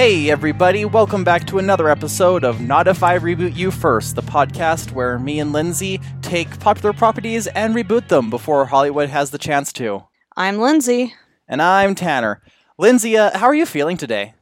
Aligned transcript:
Hey, 0.00 0.30
everybody, 0.30 0.86
welcome 0.86 1.24
back 1.24 1.46
to 1.48 1.58
another 1.58 1.90
episode 1.90 2.42
of 2.42 2.58
Not 2.58 2.88
If 2.88 3.02
I 3.02 3.18
Reboot 3.18 3.54
You 3.54 3.70
First, 3.70 4.16
the 4.16 4.22
podcast 4.22 4.92
where 4.92 5.18
me 5.18 5.40
and 5.40 5.52
Lindsay 5.52 6.00
take 6.22 6.58
popular 6.58 6.94
properties 6.94 7.46
and 7.48 7.74
reboot 7.74 8.08
them 8.08 8.30
before 8.30 8.64
Hollywood 8.64 9.10
has 9.10 9.30
the 9.30 9.36
chance 9.36 9.74
to. 9.74 10.04
I'm 10.38 10.56
Lindsay. 10.56 11.12
And 11.46 11.60
I'm 11.60 11.94
Tanner. 11.94 12.40
Lindsay, 12.78 13.18
uh, 13.18 13.36
how 13.36 13.44
are 13.44 13.54
you 13.54 13.66
feeling 13.66 13.98
today? 13.98 14.32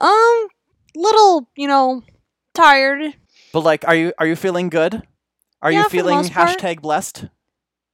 Um, 0.00 0.46
little, 0.94 1.48
you 1.56 1.66
know, 1.66 2.04
tired. 2.54 3.12
But 3.52 3.64
like, 3.64 3.84
are 3.88 3.96
you 3.96 4.12
are 4.16 4.28
you 4.28 4.36
feeling 4.36 4.68
good? 4.68 5.02
Are 5.60 5.72
Yeah, 5.72 5.82
you 5.82 5.88
feeling 5.88 6.28
part. 6.28 6.56
hashtag 6.56 6.82
blessed? 6.82 7.24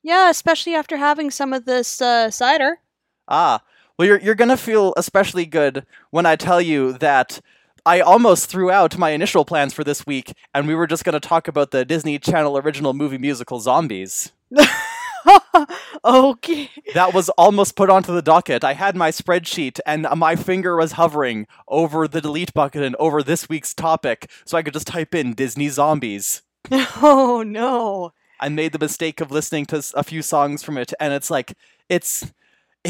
Yeah, 0.02 0.28
especially 0.28 0.74
after 0.74 0.98
having 0.98 1.30
some 1.30 1.54
of 1.54 1.64
this 1.64 2.02
uh, 2.02 2.30
cider. 2.30 2.80
Ah, 3.26 3.62
well, 3.98 4.06
you're 4.06 4.20
you're 4.20 4.34
gonna 4.34 4.56
feel 4.56 4.92
especially 4.96 5.46
good 5.46 5.86
when 6.10 6.26
I 6.26 6.36
tell 6.36 6.60
you 6.60 6.94
that 6.94 7.40
I 7.84 8.00
almost 8.00 8.50
threw 8.50 8.70
out 8.70 8.98
my 8.98 9.10
initial 9.10 9.44
plans 9.44 9.72
for 9.72 9.84
this 9.84 10.06
week, 10.06 10.32
and 10.54 10.66
we 10.66 10.74
were 10.74 10.86
just 10.86 11.04
gonna 11.04 11.20
talk 11.20 11.48
about 11.48 11.70
the 11.70 11.84
Disney 11.84 12.18
Channel 12.18 12.58
original 12.58 12.94
movie 12.94 13.18
musical 13.18 13.60
Zombies. 13.60 14.32
okay. 16.04 16.70
That 16.94 17.14
was 17.14 17.28
almost 17.30 17.76
put 17.76 17.90
onto 17.90 18.12
the 18.12 18.22
docket. 18.22 18.64
I 18.64 18.74
had 18.74 18.96
my 18.96 19.10
spreadsheet, 19.10 19.80
and 19.86 20.06
my 20.16 20.36
finger 20.36 20.76
was 20.76 20.92
hovering 20.92 21.46
over 21.68 22.06
the 22.06 22.20
delete 22.20 22.54
button 22.54 22.82
and 22.82 22.96
over 22.96 23.22
this 23.22 23.48
week's 23.48 23.74
topic, 23.74 24.30
so 24.44 24.56
I 24.58 24.62
could 24.62 24.74
just 24.74 24.86
type 24.86 25.14
in 25.14 25.34
Disney 25.34 25.68
Zombies. 25.68 26.42
Oh 27.00 27.44
no. 27.46 28.12
I 28.40 28.48
made 28.48 28.72
the 28.72 28.78
mistake 28.78 29.20
of 29.20 29.30
listening 29.30 29.66
to 29.66 29.82
a 29.94 30.02
few 30.02 30.20
songs 30.22 30.62
from 30.62 30.76
it, 30.76 30.92
and 31.00 31.14
it's 31.14 31.30
like 31.30 31.54
it's 31.88 32.32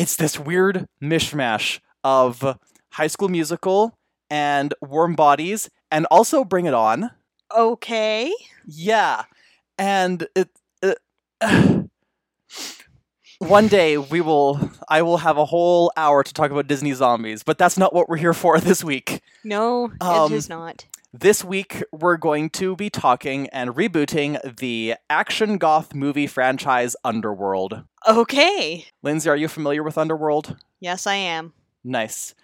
it's 0.01 0.17
this 0.17 0.39
weird 0.39 0.87
mishmash 1.03 1.81
of 2.05 2.59
High 2.93 3.07
School 3.09 3.29
Musical 3.29 3.97
and 4.31 4.75
Warm 4.81 5.15
Bodies, 5.15 5.71
and 5.91 6.07
also 6.11 6.45
Bring 6.45 6.67
It 6.67 6.75
On. 6.75 7.11
Okay. 7.57 8.33
Yeah, 8.67 9.25
and 9.79 10.27
it. 10.35 10.49
it 10.83 10.99
one 13.39 13.69
day 13.69 13.99
we 13.99 14.21
will. 14.21 14.71
I 14.89 15.03
will 15.03 15.19
have 15.19 15.37
a 15.39 15.45
whole 15.45 15.93
hour 15.97 16.23
to 16.23 16.33
talk 16.33 16.51
about 16.51 16.67
Disney 16.67 16.93
zombies, 16.93 17.43
but 17.43 17.59
that's 17.59 17.77
not 17.79 17.95
what 17.95 18.09
we're 18.09 18.17
here 18.17 18.33
for 18.35 18.59
this 18.61 18.83
week. 18.83 19.21
No, 19.45 19.93
Um, 20.01 20.33
it 20.33 20.37
is 20.37 20.49
not. 20.49 20.87
This 21.19 21.43
week, 21.43 21.83
we're 21.93 22.17
going 22.19 22.51
to 22.51 22.77
be 22.77 22.91
talking 22.91 23.49
and 23.49 23.71
rebooting 23.71 24.57
the 24.59 24.97
action 25.09 25.57
goth 25.57 25.95
movie 25.95 26.27
franchise 26.27 26.95
Underworld. 27.05 27.85
Okay. 28.07 28.85
Lindsay, 29.03 29.31
are 29.31 29.37
you 29.37 29.49
familiar 29.49 29.83
with 29.83 29.97
Underworld? 29.97 30.57
Yes, 30.79 31.07
I 31.07 31.15
am. 31.15 31.55
Nice. 31.83 32.35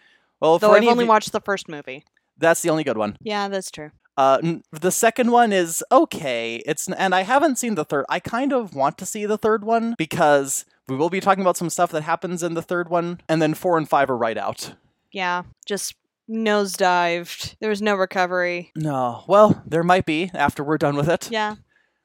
Well, 0.40 0.58
Though 0.58 0.72
I've 0.72 0.86
only 0.86 1.04
you- 1.04 1.08
watched 1.08 1.32
the 1.32 1.40
first 1.40 1.68
movie. 1.68 2.04
that's 2.38 2.62
the 2.62 2.70
only 2.70 2.82
good 2.84 2.96
one. 2.96 3.16
Yeah, 3.20 3.48
that's 3.48 3.70
true. 3.70 3.90
Uh, 4.16 4.38
n- 4.42 4.62
the 4.70 4.90
second 4.90 5.30
one 5.32 5.52
is 5.52 5.84
okay. 5.92 6.56
It's 6.66 6.88
and 6.88 7.14
I 7.14 7.22
haven't 7.22 7.56
seen 7.58 7.74
the 7.74 7.84
third. 7.84 8.04
I 8.08 8.20
kind 8.20 8.52
of 8.52 8.74
want 8.74 8.96
to 8.98 9.06
see 9.06 9.26
the 9.26 9.38
third 9.38 9.64
one 9.64 9.94
because 9.98 10.64
we 10.88 10.96
will 10.96 11.10
be 11.10 11.20
talking 11.20 11.42
about 11.42 11.56
some 11.56 11.70
stuff 11.70 11.90
that 11.92 12.02
happens 12.02 12.42
in 12.42 12.54
the 12.54 12.62
third 12.62 12.88
one, 12.88 13.20
and 13.28 13.40
then 13.42 13.54
four 13.54 13.76
and 13.78 13.88
five 13.88 14.08
are 14.10 14.16
right 14.16 14.36
out. 14.38 14.74
Yeah, 15.12 15.42
just 15.66 15.94
nosedived. 16.32 17.56
There 17.60 17.70
was 17.70 17.82
no 17.82 17.94
recovery. 17.94 18.72
No, 18.74 19.24
well, 19.28 19.62
there 19.66 19.84
might 19.84 20.06
be 20.06 20.30
after 20.34 20.64
we're 20.64 20.78
done 20.78 20.96
with 20.96 21.08
it. 21.08 21.30
Yeah. 21.30 21.56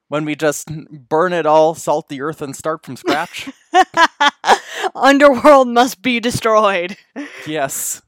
When 0.10 0.24
we 0.24 0.36
just 0.36 0.70
burn 0.92 1.34
it 1.34 1.46
all, 1.46 1.76
salt 1.76 2.08
the 2.08 2.22
earth, 2.22 2.42
and 2.42 2.56
start 2.56 2.86
from 2.86 2.96
scratch. 2.96 3.50
Underworld 4.96 5.68
must 5.68 6.02
be 6.02 6.20
destroyed. 6.20 6.98
yes. 7.46 8.02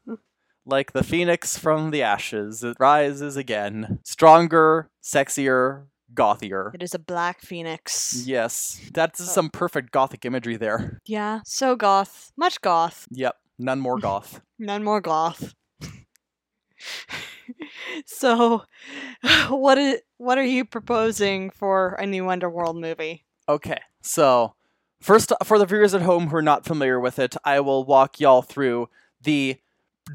Like 0.66 0.94
the 0.94 1.04
phoenix 1.04 1.58
from 1.58 1.92
the 1.92 2.04
ashes, 2.04 2.64
it 2.64 2.78
rises 2.80 3.36
again. 3.36 4.00
Stronger, 4.04 4.90
sexier, 5.04 5.88
gothier. 6.14 6.74
It 6.74 6.84
is 6.84 6.94
a 6.94 7.00
black 7.00 7.42
phoenix. 7.42 8.24
Yes, 8.26 8.80
that's 8.94 9.22
oh. 9.22 9.26
some 9.26 9.50
perfect 9.50 9.92
gothic 9.92 10.26
imagery 10.26 10.58
there. 10.58 11.00
Yeah, 11.06 11.42
so 11.46 11.76
goth. 11.76 12.32
Much 12.38 12.62
goth. 12.62 13.08
Yep, 13.12 13.36
none 13.58 13.80
more 13.80 13.98
goth. 13.98 14.42
None 14.62 14.84
more 14.84 15.00
goth. 15.00 15.54
so, 18.06 18.64
what 19.50 19.78
is 19.78 20.02
what 20.18 20.38
are 20.38 20.44
you 20.44 20.66
proposing 20.66 21.50
for 21.50 21.94
a 21.94 22.06
new 22.06 22.30
Underworld 22.30 22.78
movie? 22.78 23.26
Okay, 23.48 23.80
so 24.02 24.54
first, 25.02 25.32
for 25.44 25.58
the 25.58 25.66
viewers 25.66 25.94
at 25.94 26.02
home 26.02 26.28
who 26.28 26.36
are 26.36 26.42
not 26.42 26.66
familiar 26.66 27.00
with 27.00 27.20
it, 27.20 27.36
I 27.44 27.60
will 27.62 27.86
walk 27.86 28.20
y'all 28.20 28.42
through 28.42 28.90
the 29.22 29.58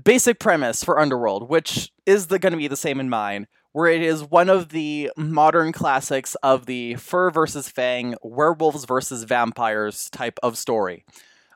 basic 0.02 0.38
premise 0.38 0.82
for 0.82 0.98
Underworld, 0.98 1.48
which 1.48 1.92
is 2.06 2.26
going 2.26 2.52
to 2.52 2.56
be 2.56 2.68
the 2.68 2.76
same 2.76 3.00
in 3.00 3.08
mine, 3.08 3.46
where 3.72 3.86
it 3.86 4.02
is 4.02 4.22
one 4.22 4.48
of 4.48 4.70
the 4.70 5.10
modern 5.16 5.72
classics 5.72 6.34
of 6.42 6.66
the 6.66 6.94
fur 6.96 7.30
versus 7.30 7.68
fang, 7.68 8.14
werewolves 8.22 8.84
versus 8.84 9.24
vampires 9.24 10.08
type 10.10 10.38
of 10.42 10.56
story. 10.56 11.04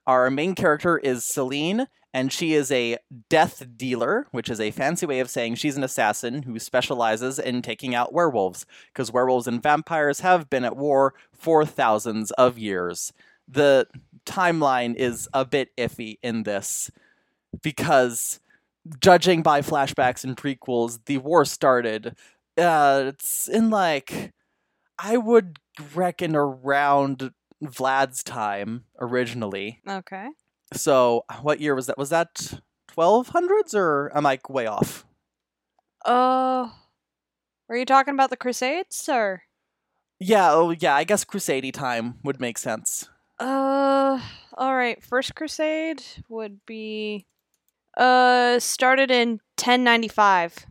Our 0.09 0.31
main 0.31 0.55
character 0.55 0.97
is 0.97 1.23
Selene, 1.23 1.87
and 2.15 2.33
she 2.33 2.55
is 2.55 2.73
a 2.73 2.97
death 3.29 3.63
dealer, 3.77 4.27
which 4.31 4.49
is 4.49 4.59
a 4.59 4.71
fancy 4.71 5.05
way 5.05 5.21
of 5.21 5.29
saying 5.29 5.57
she's 5.57 5.77
an 5.77 5.85
assassin 5.85 6.45
who 6.45 6.59
specializes 6.59 7.39
in 7.39 7.61
taking 7.61 7.95
out 7.95 8.15
werewolves, 8.15 8.65
because 8.87 9.13
werewolves 9.13 9.47
and 9.47 9.63
vampires 9.63 10.21
have 10.21 10.49
been 10.49 10.65
at 10.65 10.79
war 10.79 11.13
for 11.35 11.67
thousands 11.67 12.31
of 12.33 12.59
years. 12.59 13.13
The 13.47 13.87
timeline 14.25 14.95
is 14.95 15.29
a 15.35 15.45
bit 15.45 15.77
iffy 15.77 16.17
in 16.23 16.45
this, 16.45 16.91
because 17.63 18.41
judging 19.01 19.43
by 19.43 19.61
flashbacks 19.61 20.25
and 20.25 20.39
prequels, 20.39 21.01
the 21.05 21.19
war 21.19 21.45
started. 21.45 22.17
Uh, 22.57 23.05
it's 23.09 23.47
in 23.47 23.69
like, 23.69 24.33
I 24.99 25.19
would 25.19 25.59
reckon 25.95 26.35
around 26.35 27.31
Vlad's 27.63 28.23
time 28.23 28.85
originally. 29.01 29.81
Okay. 29.89 30.29
So, 30.73 31.25
what 31.43 31.61
year 31.61 31.75
was 31.75 31.87
that? 31.87 31.99
Was 31.99 32.11
that 32.11 32.61
1200s 32.97 33.75
or 33.75 34.13
am 34.15 34.27
I 34.27 34.39
way 34.49 34.67
off? 34.67 35.07
Uh, 36.05 36.69
are 37.69 37.77
you 37.77 37.85
talking 37.85 38.15
about 38.15 38.31
the 38.31 38.37
Crusades 38.37 39.09
or? 39.09 39.43
Yeah, 40.21 40.53
oh 40.53 40.71
yeah, 40.71 40.95
I 40.95 41.05
guess 41.05 41.25
Crusade 41.25 41.73
time 41.75 42.15
would 42.25 42.41
make 42.41 42.59
sense. 42.59 43.09
Uh, 43.39 44.21
all 44.57 44.75
right. 44.75 45.03
First 45.03 45.35
Crusade 45.35 46.03
would 46.29 46.65
be 46.67 47.27
uh 47.97 48.59
started 48.59 49.11
in 49.11 49.41
1095. 49.57 50.67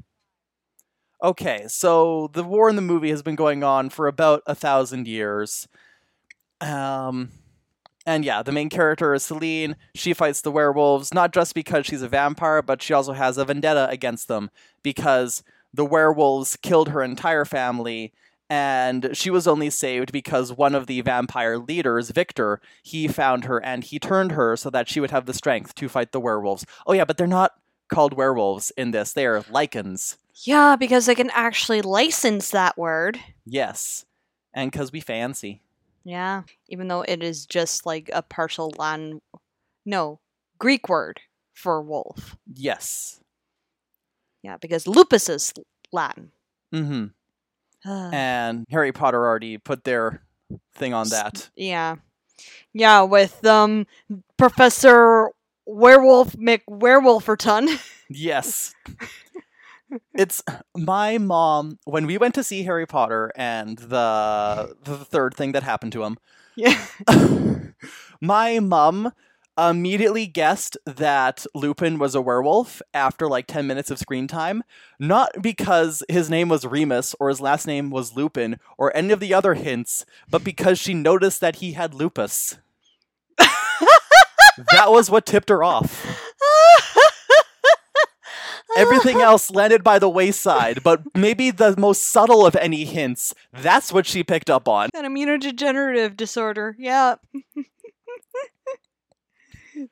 Okay, 1.24 1.66
so 1.68 2.30
the 2.34 2.44
war 2.44 2.70
in 2.70 2.76
the 2.76 2.82
movie 2.82 3.10
has 3.10 3.24
been 3.24 3.36
going 3.36 3.64
on 3.64 3.90
for 3.90 4.08
about 4.08 4.44
a 4.46 4.54
thousand 4.54 5.08
years. 5.08 5.68
Um, 6.62 7.30
and 8.06 8.24
yeah, 8.24 8.42
the 8.42 8.52
main 8.52 8.70
character 8.70 9.14
is 9.14 9.24
Selene. 9.24 9.76
She 9.94 10.14
fights 10.14 10.42
the 10.42 10.52
werewolves 10.52 11.14
not 11.14 11.34
just 11.34 11.54
because 11.54 11.86
she's 11.86 12.02
a 12.02 12.08
vampire, 12.08 12.62
but 12.62 12.82
she 12.82 12.94
also 12.94 13.14
has 13.14 13.38
a 13.38 13.46
vendetta 13.46 13.90
against 13.90 14.28
them 14.28 14.50
because 14.82 15.44
the 15.74 15.86
werewolves 15.86 16.56
killed 16.56 16.90
her 16.90 17.04
entire 17.04 17.46
family. 17.46 18.14
And 18.50 19.10
she 19.12 19.30
was 19.30 19.46
only 19.46 19.70
saved 19.70 20.14
because 20.14 20.54
one 20.54 20.74
of 20.74 20.88
the 20.88 21.02
vampire 21.02 21.58
leaders, 21.58 22.12
Victor, 22.12 22.62
he 22.82 23.10
found 23.10 23.44
her 23.44 23.62
and 23.62 23.84
he 23.84 24.00
turned 24.00 24.32
her 24.32 24.56
so 24.56 24.70
that 24.70 24.88
she 24.88 25.02
would 25.02 25.12
have 25.12 25.26
the 25.26 25.34
strength 25.34 25.76
to 25.76 25.90
fight 25.90 26.14
the 26.14 26.22
werewolves. 26.22 26.66
Oh, 26.86 26.94
yeah, 26.94 27.04
but 27.04 27.18
they're 27.18 27.28
not 27.28 27.56
called 27.90 28.14
werewolves 28.14 28.72
in 28.78 28.92
this. 28.92 29.12
They 29.12 29.26
are 29.26 29.42
Lycans. 29.42 30.16
Yeah, 30.46 30.78
because 30.78 31.08
they 31.08 31.16
can 31.16 31.30
actually 31.32 31.82
license 31.82 32.52
that 32.52 32.78
word. 32.78 33.20
Yes. 33.46 34.06
And 34.54 34.72
because 34.72 34.94
we 34.94 35.02
fancy. 35.02 35.62
Yeah, 36.08 36.44
even 36.70 36.88
though 36.88 37.02
it 37.02 37.22
is 37.22 37.46
just 37.46 37.86
like 37.86 38.10
a 38.14 38.22
partial 38.22 38.74
Latin, 38.78 39.22
no, 39.86 40.22
Greek 40.58 40.88
word 40.88 41.20
for 41.54 41.82
wolf. 41.82 42.38
Yes. 42.52 43.20
Yeah, 44.42 44.56
because 44.58 44.88
lupus 44.88 45.28
is 45.28 45.54
Latin. 45.92 46.32
Mm-hmm. 46.74 47.90
Uh, 47.90 48.10
And 48.14 48.66
Harry 48.70 48.94
Potter 48.94 49.26
already 49.26 49.58
put 49.58 49.84
their 49.84 50.22
thing 50.76 50.94
on 50.94 51.10
that. 51.10 51.50
yeah, 51.58 51.96
yeah, 52.74 53.02
with 53.02 53.44
um 53.46 53.86
Professor 54.38 55.30
Werewolf 55.66 56.34
McWerewolferton. 56.38 57.68
Yes. 58.10 58.74
it's 60.14 60.44
my 60.76 61.18
mom 61.18 61.80
when 61.86 62.06
we 62.06 62.18
went 62.18 62.36
to 62.36 62.44
see 62.44 62.64
Harry 62.64 62.86
Potter 62.86 63.32
and 63.36 63.78
the 63.78 64.76
the 64.84 64.98
third 64.98 65.36
thing 65.36 65.54
that 65.54 65.64
happened 65.64 65.94
to 65.94 66.04
him. 66.04 66.18
yeah, 66.56 66.78
my 68.22 68.60
mom 68.60 69.12
immediately 69.58 70.28
guessed 70.28 70.78
that 70.86 71.46
Lupin 71.56 71.98
was 71.98 72.14
a 72.14 72.22
werewolf 72.22 72.82
after 72.94 73.28
like 73.28 73.48
10 73.48 73.66
minutes 73.66 73.90
of 73.90 73.98
screen 73.98 74.28
time, 74.28 74.64
not 75.00 75.42
because 75.42 76.04
his 76.10 76.30
name 76.30 76.50
was 76.50 76.66
Remus 76.66 77.16
or 77.20 77.30
his 77.30 77.42
last 77.42 77.66
name 77.66 77.90
was 77.90 78.16
Lupin 78.16 78.60
or 78.78 78.96
any 78.96 79.12
of 79.12 79.20
the 79.20 79.34
other 79.34 79.56
hints, 79.56 80.06
but 80.30 80.44
because 80.44 80.78
she 80.78 80.94
noticed 80.94 81.42
that 81.42 81.58
he 81.58 81.74
had 81.74 81.94
lupus. 81.94 82.58
that 83.38 84.92
was 84.92 85.10
what 85.10 85.26
tipped 85.26 85.50
her 85.50 85.64
off. 85.64 86.27
Everything 88.78 89.22
else 89.22 89.52
landed 89.52 89.84
by 89.84 90.00
the 90.00 90.10
wayside, 90.10 90.84
but 90.84 91.02
maybe 91.16 91.52
the 91.52 91.76
most 91.78 92.04
subtle 92.04 92.46
of 92.46 92.56
any 92.56 92.86
hints, 92.86 93.34
that's 93.52 93.92
what 93.92 94.06
she 94.06 94.24
picked 94.24 94.50
up 94.50 94.68
on. 94.68 94.90
An 94.94 95.06
immunodegenerative 95.06 96.16
disorder. 96.16 96.76
Yeah. 96.80 97.16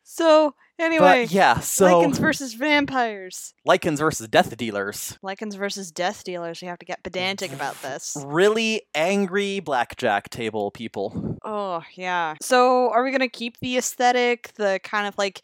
so 0.03 0.55
anyway, 0.79 1.25
But 1.25 1.31
yeah, 1.31 1.59
so 1.59 1.85
Lycans 1.85 2.19
versus 2.19 2.53
vampires. 2.53 3.53
Lycans 3.67 3.97
versus 3.97 4.27
death 4.27 4.55
dealers. 4.57 5.17
Lycans 5.23 5.57
versus 5.57 5.91
death 5.91 6.23
dealers. 6.23 6.61
We 6.61 6.67
have 6.67 6.79
to 6.79 6.85
get 6.85 7.03
pedantic 7.03 7.53
about 7.53 7.81
this. 7.81 8.17
Really 8.25 8.83
angry 8.93 9.59
blackjack 9.59 10.29
table 10.29 10.71
people. 10.71 11.37
Oh 11.43 11.83
yeah. 11.95 12.35
So 12.41 12.89
are 12.91 13.03
we 13.03 13.11
gonna 13.11 13.29
keep 13.29 13.59
the 13.59 13.77
aesthetic, 13.77 14.53
the 14.55 14.79
kind 14.83 15.07
of 15.07 15.17
like 15.17 15.41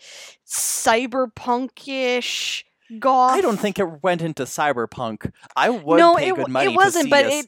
cyberpunkish 0.47 2.63
I 2.99 3.41
don't 3.41 3.57
think 3.57 3.79
it 3.79 4.03
went 4.03 4.21
into 4.21 4.43
cyberpunk. 4.43 5.31
I 5.55 5.69
would 5.69 5.97
no, 5.97 6.15
pay 6.15 6.29
it, 6.29 6.35
good 6.35 6.49
money 6.49 6.73
it 6.73 6.75
wasn't, 6.75 7.03
to 7.03 7.03
see 7.05 7.09
but 7.09 7.25
us- 7.25 7.33
it. 7.45 7.47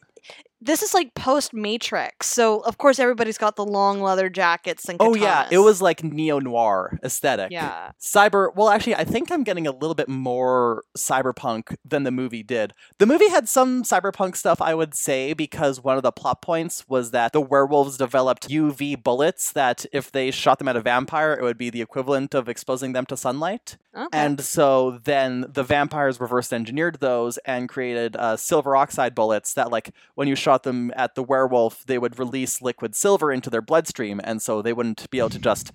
This 0.65 0.81
is 0.81 0.93
like 0.93 1.13
post 1.13 1.53
Matrix, 1.53 2.27
so 2.27 2.61
of 2.61 2.77
course 2.77 2.99
everybody's 2.99 3.37
got 3.37 3.55
the 3.55 3.65
long 3.65 4.01
leather 4.01 4.29
jackets 4.29 4.87
and. 4.87 4.97
Oh 4.99 5.13
yeah, 5.15 5.47
it 5.51 5.57
was 5.57 5.81
like 5.81 6.03
neo 6.03 6.39
noir 6.39 6.97
aesthetic. 7.03 7.51
Yeah. 7.51 7.91
Cyber. 7.99 8.55
Well, 8.55 8.69
actually, 8.69 8.95
I 8.95 9.03
think 9.03 9.31
I'm 9.31 9.43
getting 9.43 9.67
a 9.67 9.71
little 9.71 9.95
bit 9.95 10.07
more 10.07 10.83
cyberpunk 10.97 11.75
than 11.83 12.03
the 12.03 12.11
movie 12.11 12.43
did. 12.43 12.73
The 12.97 13.05
movie 13.05 13.29
had 13.29 13.49
some 13.49 13.83
cyberpunk 13.83 14.37
stuff, 14.37 14.61
I 14.61 14.73
would 14.73 14.95
say, 14.95 15.33
because 15.33 15.83
one 15.83 15.97
of 15.97 16.03
the 16.03 16.11
plot 16.11 16.41
points 16.41 16.87
was 16.87 17.11
that 17.11 17.33
the 17.33 17.41
werewolves 17.41 17.97
developed 17.97 18.47
UV 18.47 19.03
bullets 19.03 19.51
that, 19.51 19.85
if 19.91 20.11
they 20.11 20.31
shot 20.31 20.59
them 20.59 20.67
at 20.67 20.75
a 20.77 20.81
vampire, 20.81 21.33
it 21.33 21.41
would 21.41 21.57
be 21.57 21.69
the 21.69 21.81
equivalent 21.81 22.33
of 22.33 22.47
exposing 22.47 22.93
them 22.93 23.05
to 23.07 23.17
sunlight. 23.17 23.77
Okay. 23.95 24.07
And 24.13 24.39
so 24.39 24.99
then 25.03 25.45
the 25.49 25.63
vampires 25.63 26.19
reverse 26.19 26.53
engineered 26.53 26.99
those 26.99 27.37
and 27.39 27.67
created 27.67 28.15
uh, 28.15 28.37
silver 28.37 28.75
oxide 28.75 29.13
bullets 29.13 29.53
that, 29.55 29.69
like, 29.71 29.93
when 30.15 30.27
you 30.27 30.35
shot 30.35 30.52
them 30.61 30.91
at 30.95 31.15
the 31.15 31.23
werewolf, 31.23 31.83
they 31.87 31.97
would 31.97 32.19
release 32.19 32.61
liquid 32.61 32.95
silver 32.95 33.31
into 33.31 33.49
their 33.49 33.63
bloodstream. 33.63 34.21
And 34.23 34.39
so 34.43 34.61
they 34.61 34.73
wouldn't 34.73 35.09
be 35.09 35.17
able 35.17 35.29
to 35.31 35.39
just 35.49 35.71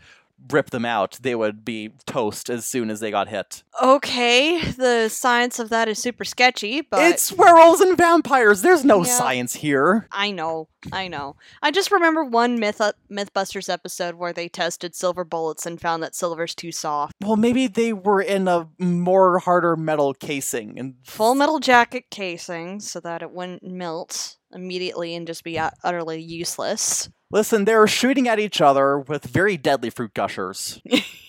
rip 0.53 0.71
them 0.71 0.85
out. 0.85 1.19
They 1.21 1.35
would 1.35 1.65
be 1.65 1.91
toast 2.07 2.49
as 2.49 2.65
soon 2.65 2.91
as 2.91 3.01
they 3.01 3.11
got 3.11 3.27
hit. 3.27 3.65
okay, 3.83 4.61
the 4.73 5.09
science 5.09 5.59
of 5.59 5.69
that 5.71 5.89
is 5.89 5.99
super 5.99 6.25
sketchy, 6.25 6.81
but 6.81 7.01
It's 7.01 7.33
werewolves 7.33 7.81
and 7.81 7.97
vampires. 7.97 8.63
There's 8.63 8.85
no 8.85 8.99
Yeah. 9.05 9.19
science 9.19 9.55
here. 9.57 10.07
I 10.13 10.31
know, 10.31 10.69
I 10.93 11.09
know. 11.09 11.35
I 11.61 11.73
just 11.73 11.91
remember 11.91 12.23
one 12.25 12.61
Myth 12.61 12.81
uh, 12.81 12.93
MythBusters 13.11 13.69
episode 13.69 14.15
where 14.15 14.33
they 14.33 14.49
tested 14.49 14.95
silver 14.95 15.25
bullets 15.25 15.67
and 15.67 15.81
found 15.81 16.05
that 16.05 16.15
silver's 16.15 16.55
too 16.55 16.71
soft. 16.71 17.15
Well, 17.21 17.37
maybe 17.37 17.67
they 17.67 17.93
were 17.93 18.21
in 18.23 18.47
a 18.47 18.69
more 18.79 19.41
harder 19.41 19.75
metal 19.77 20.15
casing 20.15 20.79
and 20.79 20.95
Full 21.05 21.35
metal 21.35 21.59
jacket 21.59 22.05
casing 22.11 22.79
so 22.79 23.01
that 23.01 23.23
it 23.23 23.33
wouldn't 23.33 23.65
melt 23.65 24.37
immediately 24.53 25.15
and 25.15 25.27
just 25.27 25.45
be 25.45 25.59
utterly 25.59 26.21
useless. 26.21 27.09
Listen, 27.31 27.65
they 27.65 27.75
were 27.75 27.87
shooting 27.87 28.27
at 28.29 28.39
each 28.39 28.61
other 28.61 28.99
with 28.99 29.25
very 29.25 29.56
deadly 29.56 29.91
fruit 29.91 30.15
gushers. 30.15 30.81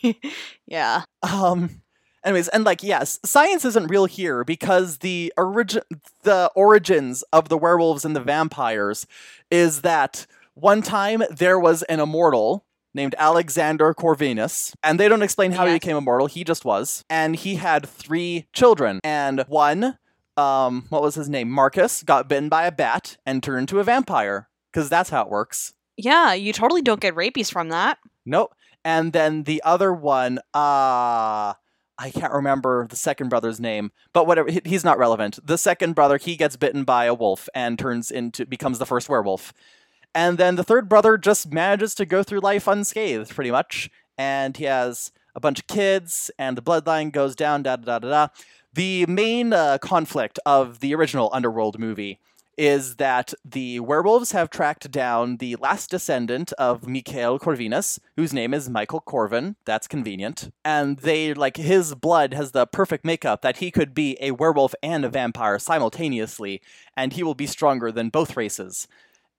yeah. 0.66 1.04
Um. 1.24 1.82
Anyways, 2.24 2.50
and 2.50 2.66
like 2.66 2.84
yes, 2.84 3.20
science 3.24 3.64
isn't 3.64 3.88
real 3.88 4.06
here 4.06 4.44
because 4.44 4.98
the 4.98 5.34
origin, 5.38 5.82
the 6.24 6.52
origins 6.56 7.24
of 7.32 7.50
the 7.50 7.58
werewolves 7.58 8.04
and 8.04 8.16
the 8.16 8.22
vampires, 8.22 9.06
is 9.50 9.82
that 9.82 10.26
one 10.54 10.82
time 10.82 11.24
there 11.30 11.60
was 11.60 11.84
an 11.84 12.00
immortal 12.00 12.66
named 12.94 13.16
Alexander 13.18 13.94
Corvinus, 13.94 14.74
and 14.84 15.00
they 15.00 15.08
don't 15.08 15.22
explain 15.22 15.52
how 15.52 15.66
he 15.66 15.74
became 15.74 15.96
immortal. 15.98 16.28
He 16.28 16.44
just 16.44 16.66
was, 16.66 17.04
and 17.10 17.36
he 17.36 17.56
had 17.56 17.88
three 17.88 18.48
children, 18.54 19.00
and 19.04 19.46
one, 19.48 19.98
um, 20.40 20.86
what 20.90 21.02
was 21.02 21.16
his 21.16 21.30
name? 21.30 21.50
Marcus 21.50 22.04
got 22.04 22.30
bitten 22.30 22.50
by 22.50 22.66
a 22.66 22.72
bat 22.72 23.18
and 23.26 23.44
turned 23.44 23.62
into 23.62 23.80
a 23.80 23.84
vampire 23.84 24.48
because 24.72 24.90
that's 24.90 25.10
how 25.10 25.24
it 25.24 25.30
works. 25.30 25.74
Yeah, 25.98 26.34
you 26.34 26.54
totally 26.54 26.82
don't 26.82 27.02
get 27.02 27.16
rabies 27.16 27.50
from 27.50 27.70
that. 27.70 27.98
Nope. 28.26 28.56
And 28.86 29.12
then 29.12 29.44
the 29.44 29.62
other 29.66 29.94
one, 29.94 30.40
uh 30.54 31.54
I 32.02 32.12
can't 32.12 32.32
remember 32.32 32.88
the 32.88 32.96
second 32.96 33.28
brother's 33.28 33.60
name, 33.60 33.92
but 34.14 34.26
whatever, 34.26 34.50
he's 34.64 34.86
not 34.86 34.98
relevant. 34.98 35.38
The 35.46 35.58
second 35.58 35.96
brother, 35.96 36.16
he 36.18 36.38
gets 36.38 36.56
bitten 36.56 36.86
by 36.86 37.06
a 37.06 37.14
wolf 37.14 37.50
and 37.54 37.78
turns 37.78 38.10
into 38.10 38.46
becomes 38.46 38.80
the 38.80 38.86
first 38.86 39.10
werewolf. 39.10 39.54
And 40.16 40.38
then 40.38 40.56
the 40.56 40.64
third 40.64 40.88
brother 40.88 41.18
just 41.18 41.52
manages 41.52 41.94
to 41.96 42.06
go 42.06 42.24
through 42.24 42.40
life 42.40 42.68
unscathed 42.70 43.36
pretty 43.36 43.52
much, 43.52 43.90
and 44.18 44.56
he 44.56 44.64
has 44.64 45.12
a 45.36 45.42
bunch 45.42 45.60
of 45.60 45.68
kids 45.68 46.32
and 46.40 46.58
the 46.58 46.62
bloodline 46.62 47.12
goes 47.12 47.36
down 47.36 47.64
da 47.64 47.76
da 47.76 47.86
da 47.86 48.00
da. 48.00 48.10
da. 48.10 48.28
The 48.80 49.06
main 49.08 49.52
uh, 49.52 49.78
conflict 49.78 50.40
of 50.46 50.80
the 50.80 50.96
original 50.96 51.30
Underworld 51.34 51.78
movie 51.78 52.18
is 52.58 52.96
that 52.96 53.34
the 53.44 53.82
werewolves 53.82 54.32
have 54.32 54.50
tracked 54.50 54.90
down 54.90 55.36
the 55.36 55.58
last 55.58 55.90
descendant 55.90 56.54
of 56.54 56.88
Mikhail 56.88 57.38
Corvinus, 57.40 58.00
whose 58.16 58.32
name 58.32 58.54
is 58.54 58.70
Michael 58.70 59.02
Corvin. 59.02 59.58
That's 59.66 59.86
convenient. 59.86 60.54
And 60.64 61.00
they, 61.00 61.34
like, 61.34 61.58
his 61.58 61.94
blood 61.94 62.34
has 62.34 62.54
the 62.54 62.66
perfect 62.66 63.04
makeup 63.04 63.42
that 63.42 63.58
he 63.58 63.70
could 63.70 63.94
be 63.94 64.18
a 64.22 64.32
werewolf 64.32 64.74
and 64.82 65.04
a 65.04 65.10
vampire 65.10 65.60
simultaneously, 65.60 66.62
and 66.96 67.12
he 67.12 67.22
will 67.22 67.36
be 67.36 67.48
stronger 67.48 67.92
than 67.92 68.08
both 68.08 68.38
races. 68.38 68.88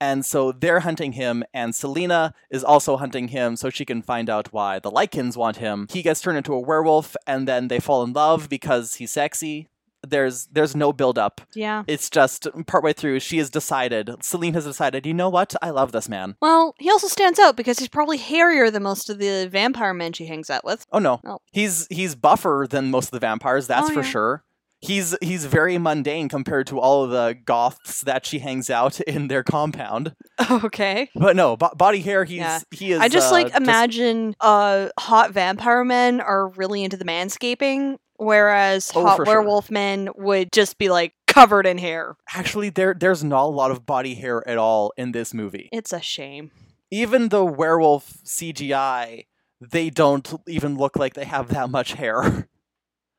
And 0.01 0.25
so 0.25 0.51
they're 0.51 0.81
hunting 0.81 1.13
him, 1.13 1.43
and 1.53 1.73
Selena 1.75 2.33
is 2.49 2.63
also 2.63 2.97
hunting 2.97 3.27
him 3.29 3.55
so 3.55 3.69
she 3.69 3.85
can 3.85 4.01
find 4.01 4.29
out 4.29 4.51
why 4.51 4.79
the 4.79 4.91
Lycans 4.91 5.37
want 5.37 5.57
him. 5.57 5.87
He 5.91 6.01
gets 6.01 6.19
turned 6.21 6.37
into 6.39 6.53
a 6.53 6.59
werewolf, 6.59 7.15
and 7.27 7.47
then 7.47 7.67
they 7.69 7.79
fall 7.79 8.01
in 8.03 8.11
love 8.11 8.49
because 8.49 8.95
he's 8.95 9.11
sexy. 9.11 9.67
There's 10.05 10.47
there's 10.47 10.75
no 10.75 10.91
build 10.91 11.19
up. 11.19 11.41
Yeah. 11.53 11.83
It's 11.85 12.09
just 12.09 12.47
partway 12.65 12.91
through, 12.93 13.19
she 13.19 13.37
has 13.37 13.51
decided, 13.51 14.09
Selene 14.23 14.55
has 14.55 14.65
decided, 14.65 15.05
you 15.05 15.13
know 15.13 15.29
what? 15.29 15.53
I 15.61 15.69
love 15.69 15.91
this 15.91 16.09
man. 16.09 16.35
Well, 16.41 16.73
he 16.79 16.89
also 16.89 17.07
stands 17.07 17.37
out 17.37 17.55
because 17.55 17.77
he's 17.77 17.87
probably 17.87 18.17
hairier 18.17 18.71
than 18.71 18.81
most 18.81 19.11
of 19.11 19.19
the 19.19 19.47
vampire 19.51 19.93
men 19.93 20.13
she 20.13 20.25
hangs 20.25 20.49
out 20.49 20.65
with. 20.65 20.87
Oh 20.91 20.97
no, 20.97 21.21
Oh. 21.23 21.37
he's 21.51 21.85
he's 21.91 22.15
buffer 22.15 22.65
than 22.67 22.89
most 22.89 23.05
of 23.09 23.11
the 23.11 23.19
vampires. 23.19 23.67
That's 23.67 23.91
Oh, 23.91 23.93
for 23.93 23.99
yeah. 24.01 24.09
sure. 24.09 24.43
He's 24.81 25.15
he's 25.21 25.45
very 25.45 25.77
mundane 25.77 26.27
compared 26.27 26.65
to 26.67 26.79
all 26.79 27.03
of 27.03 27.11
the 27.11 27.37
goths 27.45 28.01
that 28.01 28.25
she 28.25 28.39
hangs 28.39 28.69
out 28.69 28.99
in 29.01 29.27
their 29.27 29.43
compound. 29.43 30.15
Okay. 30.49 31.09
But 31.15 31.35
no, 31.35 31.55
bo- 31.55 31.73
body 31.75 32.01
hair. 32.01 32.23
He's 32.25 32.37
Yeah. 32.39 32.59
he 32.71 32.91
is. 32.93 32.99
I 32.99 33.07
just 33.07 33.29
uh, 33.29 33.35
like 33.35 33.55
imagine 33.55 34.35
uh 34.39 34.89
hot 34.99 35.31
vampire 35.31 35.83
men 35.85 36.19
are 36.19 36.47
really 36.49 36.83
into 36.83 36.97
the 36.97 37.05
manscaping, 37.05 37.97
whereas 38.17 38.91
Oh, 38.95 39.05
hot 39.05 39.17
for 39.17 39.25
sure. 39.25 39.35
werewolf 39.35 39.69
men 39.69 40.09
would 40.15 40.51
just 40.51 40.77
be 40.79 40.89
like 40.89 41.13
covered 41.27 41.65
in 41.67 41.77
hair. 41.77 42.15
actually 42.33 42.69
there 42.69 42.93
there's 42.93 43.23
not 43.23 43.43
a 43.45 43.47
lot 43.47 43.71
of 43.71 43.85
body 43.85 44.15
hair 44.15 44.45
at 44.49 44.57
all 44.57 44.91
in 44.97 45.11
this 45.11 45.31
movie. 45.33 45.69
It's 45.71 45.93
a 45.93 46.01
shame. 46.01 46.49
Even 46.89 47.29
the 47.29 47.45
werewolf 47.45 48.15
CGI, 48.25 49.27
they 49.61 49.89
don't 49.91 50.33
even 50.47 50.75
look 50.75 50.97
like 50.97 51.13
they 51.13 51.23
have 51.25 51.49
that 51.49 51.69
much 51.69 51.93
hair. 51.93 52.47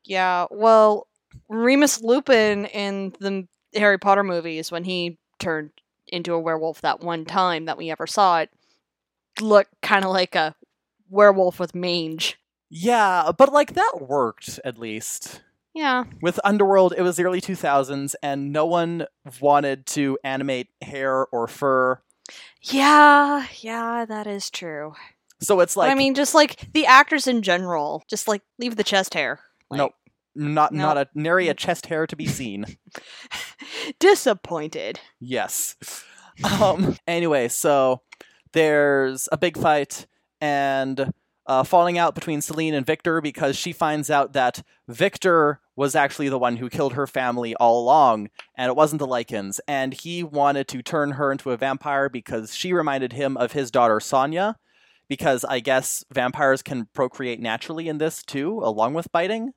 Yeah, 0.05 0.47
well, 0.51 1.07
Remus 1.53 2.01
Lupin 2.01 2.65
in 2.65 3.13
the 3.19 3.47
Harry 3.75 3.97
Potter 3.97 4.23
movies, 4.23 4.71
when 4.71 4.83
he 4.83 5.17
turned 5.39 5.71
into 6.07 6.33
a 6.33 6.39
werewolf 6.39 6.81
that 6.81 6.99
one 7.01 7.25
time 7.25 7.65
that 7.65 7.77
we 7.77 7.89
ever 7.91 8.07
saw 8.07 8.39
it, 8.39 8.49
looked 9.41 9.73
kind 9.81 10.03
of 10.05 10.11
like 10.11 10.35
a 10.35 10.55
werewolf 11.09 11.59
with 11.59 11.73
mange. 11.75 12.37
yeah, 12.69 13.31
but 13.37 13.51
like 13.53 13.73
that 13.73 13.99
worked 14.01 14.59
at 14.65 14.77
least. 14.77 15.41
Yeah, 15.75 16.03
With 16.21 16.39
Underworld, 16.43 16.93
it 16.95 17.01
was 17.01 17.15
the 17.17 17.23
early 17.23 17.41
2000s, 17.41 18.13
and 18.21 18.53
no 18.53 18.63
one 18.67 19.07
wanted 19.41 19.87
to 19.87 20.19
animate 20.23 20.67
hair 20.83 21.25
or 21.27 21.47
fur. 21.47 21.99
yeah, 22.61 23.47
yeah, 23.61 24.05
that 24.05 24.27
is 24.27 24.49
true. 24.51 24.93
So 25.39 25.59
it's 25.61 25.73
But 25.73 25.79
like, 25.81 25.91
I 25.91 25.95
mean, 25.95 26.13
just 26.13 26.35
like 26.35 26.71
the 26.73 26.85
actors 26.85 27.25
in 27.27 27.41
general, 27.41 28.03
just 28.07 28.27
like 28.27 28.43
leave 28.59 28.75
the 28.75 28.83
chest 28.83 29.15
hair. 29.15 29.39
Like, 29.71 29.79
nope, 29.79 29.93
not 30.35 30.71
no. 30.73 30.83
not 30.83 30.97
a 30.97 31.07
nary 31.13 31.47
a 31.47 31.53
chest 31.55 31.87
hair 31.87 32.07
to 32.07 32.15
be 32.15 32.25
seen. 32.25 32.65
Disappointed. 33.99 34.99
yes. 35.19 35.75
Um. 36.59 36.97
Anyway, 37.07 37.47
so 37.47 38.01
there's 38.53 39.29
a 39.31 39.37
big 39.37 39.57
fight 39.57 40.07
and 40.41 41.13
uh, 41.45 41.63
falling 41.63 41.97
out 41.97 42.15
between 42.15 42.41
Selene 42.41 42.73
and 42.73 42.85
Victor 42.85 43.21
because 43.21 43.55
she 43.55 43.71
finds 43.71 44.09
out 44.09 44.33
that 44.33 44.63
Victor 44.87 45.59
was 45.75 45.95
actually 45.95 46.29
the 46.29 46.39
one 46.39 46.57
who 46.57 46.69
killed 46.69 46.93
her 46.93 47.07
family 47.07 47.55
all 47.55 47.83
along, 47.83 48.29
and 48.55 48.69
it 48.69 48.75
wasn't 48.75 48.99
the 48.99 49.07
Lycans. 49.07 49.59
And 49.67 49.93
he 49.93 50.23
wanted 50.23 50.67
to 50.69 50.81
turn 50.81 51.11
her 51.11 51.31
into 51.31 51.51
a 51.51 51.57
vampire 51.57 52.09
because 52.09 52.55
she 52.55 52.73
reminded 52.73 53.13
him 53.13 53.37
of 53.37 53.53
his 53.53 53.71
daughter 53.71 53.99
Sonia. 53.99 54.57
Because 55.09 55.43
I 55.43 55.59
guess 55.59 56.03
vampires 56.11 56.61
can 56.63 56.87
procreate 56.93 57.39
naturally 57.41 57.89
in 57.89 57.97
this 57.97 58.23
too, 58.23 58.61
along 58.63 58.93
with 58.93 59.11
biting. 59.11 59.51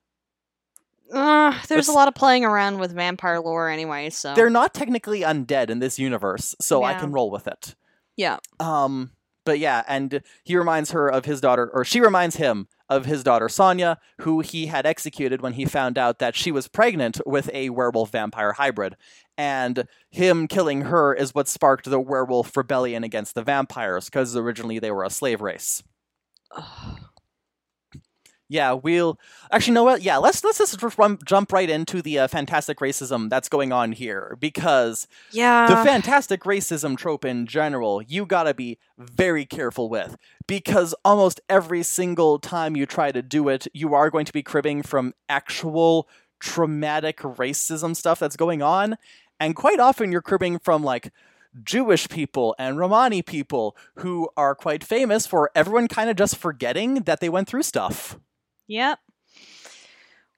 Uh, 1.13 1.51
there's 1.69 1.85
It's- 1.85 1.89
a 1.89 1.93
lot 1.93 2.09
of 2.09 2.15
playing 2.15 2.45
around 2.45 2.79
with 2.79 2.93
vampire 2.93 3.41
lore 3.41 3.69
anyway, 3.69 4.11
so. 4.11 4.35
They're 4.35 4.51
not 4.51 4.75
technically 4.75 5.21
undead 5.21 5.71
in 5.71 5.79
this 5.79 5.99
universe, 5.99 6.55
so 6.61 6.83
I 6.83 6.95
can 6.95 7.13
roll 7.13 7.31
with 7.31 7.47
it. 7.47 7.75
Yeah. 8.17 8.39
Um, 8.59 9.13
but 9.45 9.59
yeah, 9.59 9.85
and 9.87 10.23
he 10.43 10.57
reminds 10.57 10.91
her 10.91 11.09
of 11.09 11.25
his 11.25 11.41
daughter, 11.41 11.71
or 11.73 11.85
she 11.85 12.01
reminds 12.01 12.37
him 12.37 12.67
of 12.89 13.05
his 13.05 13.23
daughter 13.23 13.49
Sonia, 13.49 13.99
who 14.21 14.41
he 14.41 14.67
had 14.67 14.87
executed 14.87 15.43
when 15.43 15.53
he 15.55 15.65
found 15.65 15.99
out 15.99 16.19
that 16.19 16.35
she 16.35 16.51
was 16.51 16.67
pregnant 16.69 17.21
with 17.27 17.51
a 17.53 17.71
werewolf 17.71 18.11
vampire 18.11 18.53
hybrid. 18.55 18.97
And 19.39 19.87
him 20.11 20.49
killing 20.49 20.83
her 20.83 21.13
is 21.15 21.35
what 21.35 21.47
sparked 21.47 21.91
the 21.91 22.01
werewolf 22.01 22.57
rebellion 22.57 23.05
against 23.05 23.35
the 23.35 23.43
vampires, 23.43 24.07
because 24.07 24.37
originally 24.37 24.79
they 24.79 24.91
were 24.91 25.05
a 25.05 25.11
slave 25.11 25.41
race. 25.41 25.83
Yeah, 28.49 28.73
we'll 28.75 29.19
actually 29.51 29.75
know 29.75 29.83
what. 29.83 30.03
Yeah, 30.03 30.19
let's 30.19 30.45
let's 30.45 30.59
just 30.59 30.99
run, 30.99 31.19
jump 31.25 31.53
right 31.53 31.69
into 31.69 32.01
the 32.01 32.21
uh, 32.21 32.29
fantastic 32.29 32.79
racism 32.79 33.29
that's 33.29 33.49
going 33.49 33.73
on 33.73 33.91
here 33.93 34.37
because 34.41 35.09
Yeah. 35.33 35.67
the 35.69 35.77
fantastic 35.85 36.43
racism 36.43 36.97
trope 36.97 37.25
in 37.25 37.47
general, 37.47 38.03
you 38.03 38.25
gotta 38.25 38.55
be 38.55 38.79
very 38.99 39.45
careful 39.45 39.89
with 39.89 40.17
because 40.47 40.95
almost 41.05 41.41
every 41.49 41.83
single 41.83 42.39
time 42.39 42.77
you 42.77 42.87
try 42.87 43.11
to 43.11 43.21
do 43.21 43.49
it, 43.49 43.67
you 43.75 43.95
are 43.95 44.11
going 44.11 44.27
to 44.27 44.33
be 44.33 44.45
cribbing 44.45 44.83
from 44.83 45.13
actual 45.29 46.09
traumatic 46.39 47.19
racism 47.19 47.97
stuff 47.97 48.21
that's 48.21 48.37
going 48.37 48.63
on, 48.63 48.97
and 49.41 49.57
quite 49.57 49.81
often 49.81 50.13
you're 50.13 50.23
cribbing 50.23 50.59
from 50.59 50.83
like. 50.85 51.13
Jewish 51.65 52.07
people 52.11 52.55
and 52.59 52.77
Romani 52.79 53.23
people 53.23 53.79
who 54.01 54.29
are 54.37 54.55
quite 54.55 54.85
famous 54.85 55.27
for 55.27 55.51
everyone 55.55 55.89
kind 55.89 56.11
of 56.11 56.17
just 56.17 56.37
forgetting 56.37 57.05
that 57.05 57.21
they 57.21 57.31
went 57.31 57.49
through 57.49 57.63
stuff. 57.63 58.19
Yep. 58.67 58.99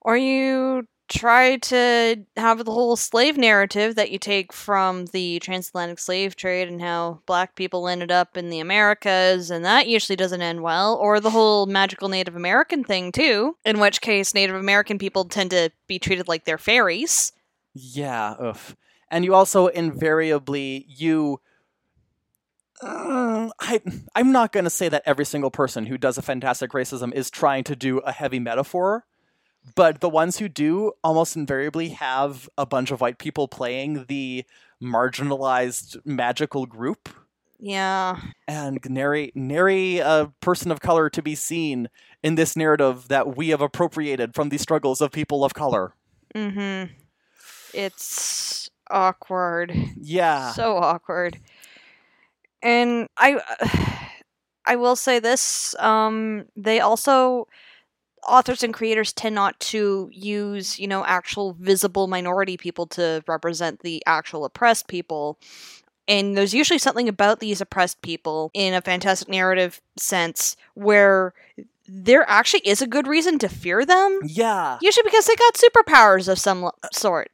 Or 0.00 0.16
you 0.16 0.86
try 1.08 1.56
to 1.56 2.16
have 2.36 2.64
the 2.64 2.70
whole 2.70 2.94
slave 2.94 3.38
narrative 3.38 3.94
that 3.94 4.10
you 4.10 4.18
take 4.18 4.52
from 4.52 5.06
the 5.06 5.38
transatlantic 5.38 5.98
slave 5.98 6.36
trade 6.36 6.68
and 6.68 6.82
how 6.82 7.20
black 7.24 7.54
people 7.54 7.88
ended 7.88 8.12
up 8.12 8.36
in 8.36 8.50
the 8.50 8.60
Americas, 8.60 9.50
and 9.50 9.64
that 9.64 9.88
usually 9.88 10.16
doesn't 10.16 10.42
end 10.42 10.62
well. 10.62 10.96
Or 10.96 11.18
the 11.18 11.30
whole 11.30 11.66
magical 11.66 12.08
Native 12.08 12.36
American 12.36 12.84
thing, 12.84 13.10
too, 13.10 13.56
in 13.64 13.80
which 13.80 14.00
case 14.00 14.34
Native 14.34 14.56
American 14.56 14.98
people 14.98 15.24
tend 15.24 15.50
to 15.50 15.70
be 15.86 15.98
treated 15.98 16.28
like 16.28 16.44
they're 16.44 16.58
fairies. 16.58 17.32
Yeah, 17.74 18.34
oof. 18.42 18.76
And 19.10 19.24
you 19.24 19.34
also 19.34 19.68
invariably 19.68 20.84
you 20.88 21.40
uh, 22.82 23.50
I 23.60 23.80
I'm 24.14 24.32
not 24.32 24.52
going 24.52 24.64
to 24.64 24.70
say 24.70 24.88
that 24.88 25.02
every 25.06 25.24
single 25.24 25.50
person 25.50 25.86
who 25.86 25.98
does 25.98 26.18
a 26.18 26.22
fantastic 26.22 26.70
racism 26.72 27.12
is 27.12 27.30
trying 27.30 27.64
to 27.64 27.76
do 27.76 27.98
a 27.98 28.12
heavy 28.12 28.38
metaphor, 28.38 29.04
but 29.74 30.00
the 30.00 30.08
ones 30.08 30.38
who 30.38 30.48
do 30.48 30.92
almost 31.02 31.36
invariably 31.36 31.90
have 31.90 32.48
a 32.56 32.66
bunch 32.66 32.90
of 32.90 33.00
white 33.00 33.18
people 33.18 33.48
playing 33.48 34.04
the 34.08 34.44
marginalized 34.82 35.96
magical 36.04 36.66
group 36.66 37.08
Yeah. 37.58 38.20
and 38.46 38.78
nary 38.88 39.32
nary 39.34 39.98
a 39.98 40.32
person 40.40 40.70
of 40.70 40.80
color 40.80 41.10
to 41.10 41.20
be 41.22 41.34
seen 41.34 41.88
in 42.22 42.36
this 42.36 42.54
narrative 42.56 43.08
that 43.08 43.36
we 43.36 43.48
have 43.48 43.60
appropriated 43.60 44.34
from 44.34 44.50
the 44.50 44.58
struggles 44.58 45.00
of 45.00 45.10
people 45.10 45.44
of 45.44 45.54
color. 45.54 45.94
Mm 46.34 46.52
hmm. 46.52 46.92
It's 47.74 48.70
awkward. 48.90 49.72
Yeah. 50.00 50.52
so 50.52 50.76
awkward 50.76 51.38
and 52.62 53.08
i 53.16 53.40
i 54.66 54.76
will 54.76 54.96
say 54.96 55.18
this 55.18 55.74
um 55.78 56.44
they 56.56 56.80
also 56.80 57.46
authors 58.26 58.62
and 58.62 58.74
creators 58.74 59.12
tend 59.12 59.34
not 59.34 59.58
to 59.60 60.08
use 60.12 60.78
you 60.78 60.86
know 60.86 61.04
actual 61.04 61.54
visible 61.58 62.06
minority 62.06 62.56
people 62.56 62.86
to 62.86 63.22
represent 63.26 63.80
the 63.80 64.02
actual 64.06 64.44
oppressed 64.44 64.88
people 64.88 65.38
and 66.06 66.36
there's 66.36 66.54
usually 66.54 66.78
something 66.78 67.08
about 67.08 67.40
these 67.40 67.60
oppressed 67.60 68.00
people 68.02 68.50
in 68.54 68.72
a 68.74 68.80
fantastic 68.80 69.28
narrative 69.28 69.80
sense 69.96 70.56
where 70.74 71.34
there 71.86 72.28
actually 72.28 72.60
is 72.60 72.82
a 72.82 72.86
good 72.86 73.06
reason 73.06 73.38
to 73.38 73.48
fear 73.48 73.84
them 73.84 74.20
yeah. 74.24 74.78
usually 74.82 75.04
because 75.04 75.26
they 75.26 75.36
got 75.36 75.54
superpowers 75.54 76.28
of 76.28 76.38
some 76.38 76.70
sort 76.92 77.30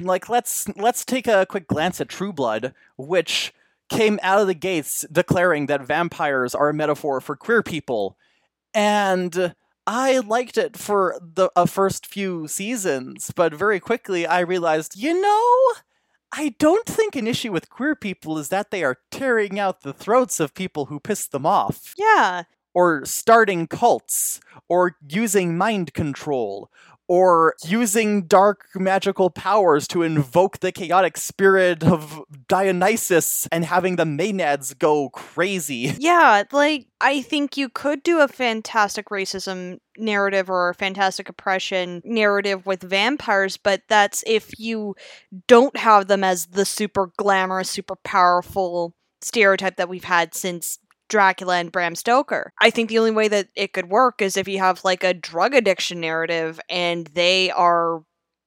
like 0.00 0.28
let's 0.28 0.68
let's 0.76 1.04
take 1.04 1.26
a 1.26 1.46
quick 1.46 1.68
glance 1.68 2.00
at 2.00 2.08
True 2.08 2.32
Blood, 2.32 2.74
which 2.96 3.54
came 3.88 4.18
out 4.22 4.40
of 4.40 4.46
the 4.46 4.54
gates 4.54 5.04
declaring 5.12 5.66
that 5.66 5.86
vampires 5.86 6.54
are 6.54 6.68
a 6.68 6.74
metaphor 6.74 7.20
for 7.20 7.36
queer 7.36 7.62
people, 7.62 8.16
and 8.74 9.54
I 9.86 10.18
liked 10.18 10.58
it 10.58 10.76
for 10.76 11.18
the 11.20 11.50
uh, 11.54 11.66
first 11.66 12.06
few 12.06 12.48
seasons, 12.48 13.32
but 13.34 13.54
very 13.54 13.78
quickly 13.78 14.26
I 14.26 14.40
realized, 14.40 14.96
you 14.96 15.20
know, 15.20 15.74
I 16.32 16.54
don't 16.58 16.86
think 16.86 17.14
an 17.14 17.28
issue 17.28 17.52
with 17.52 17.70
queer 17.70 17.94
people 17.94 18.36
is 18.38 18.48
that 18.48 18.70
they 18.70 18.82
are 18.82 18.98
tearing 19.10 19.58
out 19.60 19.82
the 19.82 19.92
throats 19.92 20.40
of 20.40 20.54
people 20.54 20.86
who 20.86 20.98
piss 21.00 21.26
them 21.26 21.46
off. 21.46 21.94
Yeah. 21.96 22.42
Or 22.74 23.06
starting 23.06 23.68
cults, 23.68 24.40
or 24.68 24.96
using 25.08 25.56
mind 25.56 25.94
control, 25.94 26.68
or 27.08 27.54
using 27.64 28.22
dark 28.26 28.66
magical 28.74 29.30
powers 29.30 29.86
to 29.88 30.02
invoke 30.02 30.58
the 30.58 30.72
chaotic 30.72 31.16
spirit 31.16 31.84
of 31.84 32.22
Dionysus 32.48 33.46
and 33.52 33.64
having 33.64 33.96
the 33.96 34.04
Maenads 34.04 34.76
go 34.78 35.10
crazy. 35.10 35.94
Yeah, 36.06 36.44
like 36.52 36.86
I 37.00 37.20
think 37.22 37.56
you 37.56 37.68
could 37.68 38.02
do 38.02 38.20
a 38.20 38.28
fantastic 38.28 39.08
racism 39.08 39.78
narrative 39.98 40.48
or 40.48 40.68
a 40.68 40.74
fantastic 40.74 41.28
oppression 41.28 42.00
narrative 42.04 42.64
with 42.64 42.82
vampires, 42.82 43.56
but 43.56 43.82
that's 43.88 44.22
if 44.24 44.58
you 44.58 44.94
don't 45.48 45.76
have 45.76 46.06
them 46.06 46.22
as 46.22 46.46
the 46.46 46.64
super 46.64 47.10
glamorous, 47.16 47.70
super 47.70 47.96
powerful 48.04 48.94
stereotype 49.20 49.76
that 49.76 49.88
we've 49.88 50.04
had 50.04 50.34
since 50.34 50.78
Dracula 51.08 51.56
and 51.56 51.70
Bram 51.72 51.94
Stoker. 51.94 52.52
I 52.60 52.70
think 52.70 52.88
the 52.88 52.98
only 52.98 53.10
way 53.12 53.28
that 53.28 53.48
it 53.54 53.72
could 53.72 53.88
work 53.88 54.20
is 54.22 54.36
if 54.36 54.48
you 54.48 54.58
have 54.58 54.84
like 54.84 55.04
a 55.04 55.14
drug 55.14 55.54
addiction 55.54 56.00
narrative 56.00 56.58
and 56.68 57.06
they 57.08 57.50
are 57.50 58.02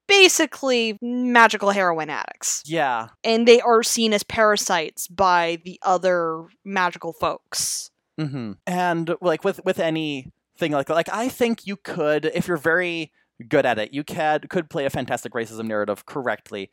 basically 0.07 0.97
magical 1.01 1.69
heroin 1.69 2.09
addicts 2.09 2.63
Yeah. 2.65 3.09
and 3.23 3.47
they 3.47 3.61
are 3.61 3.83
seen 3.83 4.11
as 4.13 4.23
parasites 4.23 5.07
by 5.07 5.59
the 5.63 5.79
other 5.83 6.45
magical 6.65 7.13
folks. 7.13 7.91
hmm 8.17 8.53
And 8.65 9.15
like 9.21 9.43
with 9.43 9.63
with 9.63 9.79
any 9.79 10.31
thing 10.57 10.71
like 10.71 10.87
that, 10.87 10.95
like 10.95 11.09
I 11.13 11.29
think 11.29 11.65
you 11.67 11.75
could, 11.77 12.25
if 12.25 12.47
you're 12.47 12.57
very 12.57 13.11
good 13.47 13.65
at 13.65 13.77
it, 13.79 13.93
you 13.93 14.03
can 14.03 14.41
could 14.49 14.69
play 14.69 14.85
a 14.85 14.89
fantastic 14.89 15.33
racism 15.33 15.65
narrative 15.67 16.05
correctly. 16.05 16.71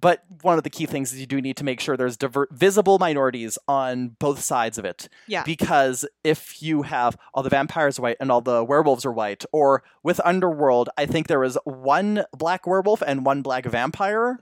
But 0.00 0.22
one 0.42 0.58
of 0.58 0.64
the 0.64 0.70
key 0.70 0.86
things 0.86 1.12
is 1.12 1.20
you 1.20 1.26
do 1.26 1.40
need 1.40 1.56
to 1.56 1.64
make 1.64 1.80
sure 1.80 1.96
there's 1.96 2.16
diver- 2.16 2.48
visible 2.50 2.98
minorities 2.98 3.58
on 3.66 4.16
both 4.18 4.40
sides 4.40 4.76
of 4.78 4.84
it. 4.84 5.08
Yeah. 5.26 5.44
Because 5.44 6.06
if 6.22 6.62
you 6.62 6.82
have 6.82 7.16
all 7.32 7.42
the 7.42 7.50
vampires 7.50 7.98
are 7.98 8.02
white 8.02 8.16
and 8.20 8.30
all 8.30 8.40
the 8.40 8.62
werewolves 8.62 9.06
are 9.06 9.12
white, 9.12 9.44
or 9.52 9.82
with 10.02 10.20
Underworld, 10.24 10.90
I 10.98 11.06
think 11.06 11.26
there 11.26 11.40
was 11.40 11.56
one 11.64 12.24
black 12.36 12.66
werewolf 12.66 13.02
and 13.06 13.24
one 13.24 13.42
black 13.42 13.64
vampire, 13.64 14.40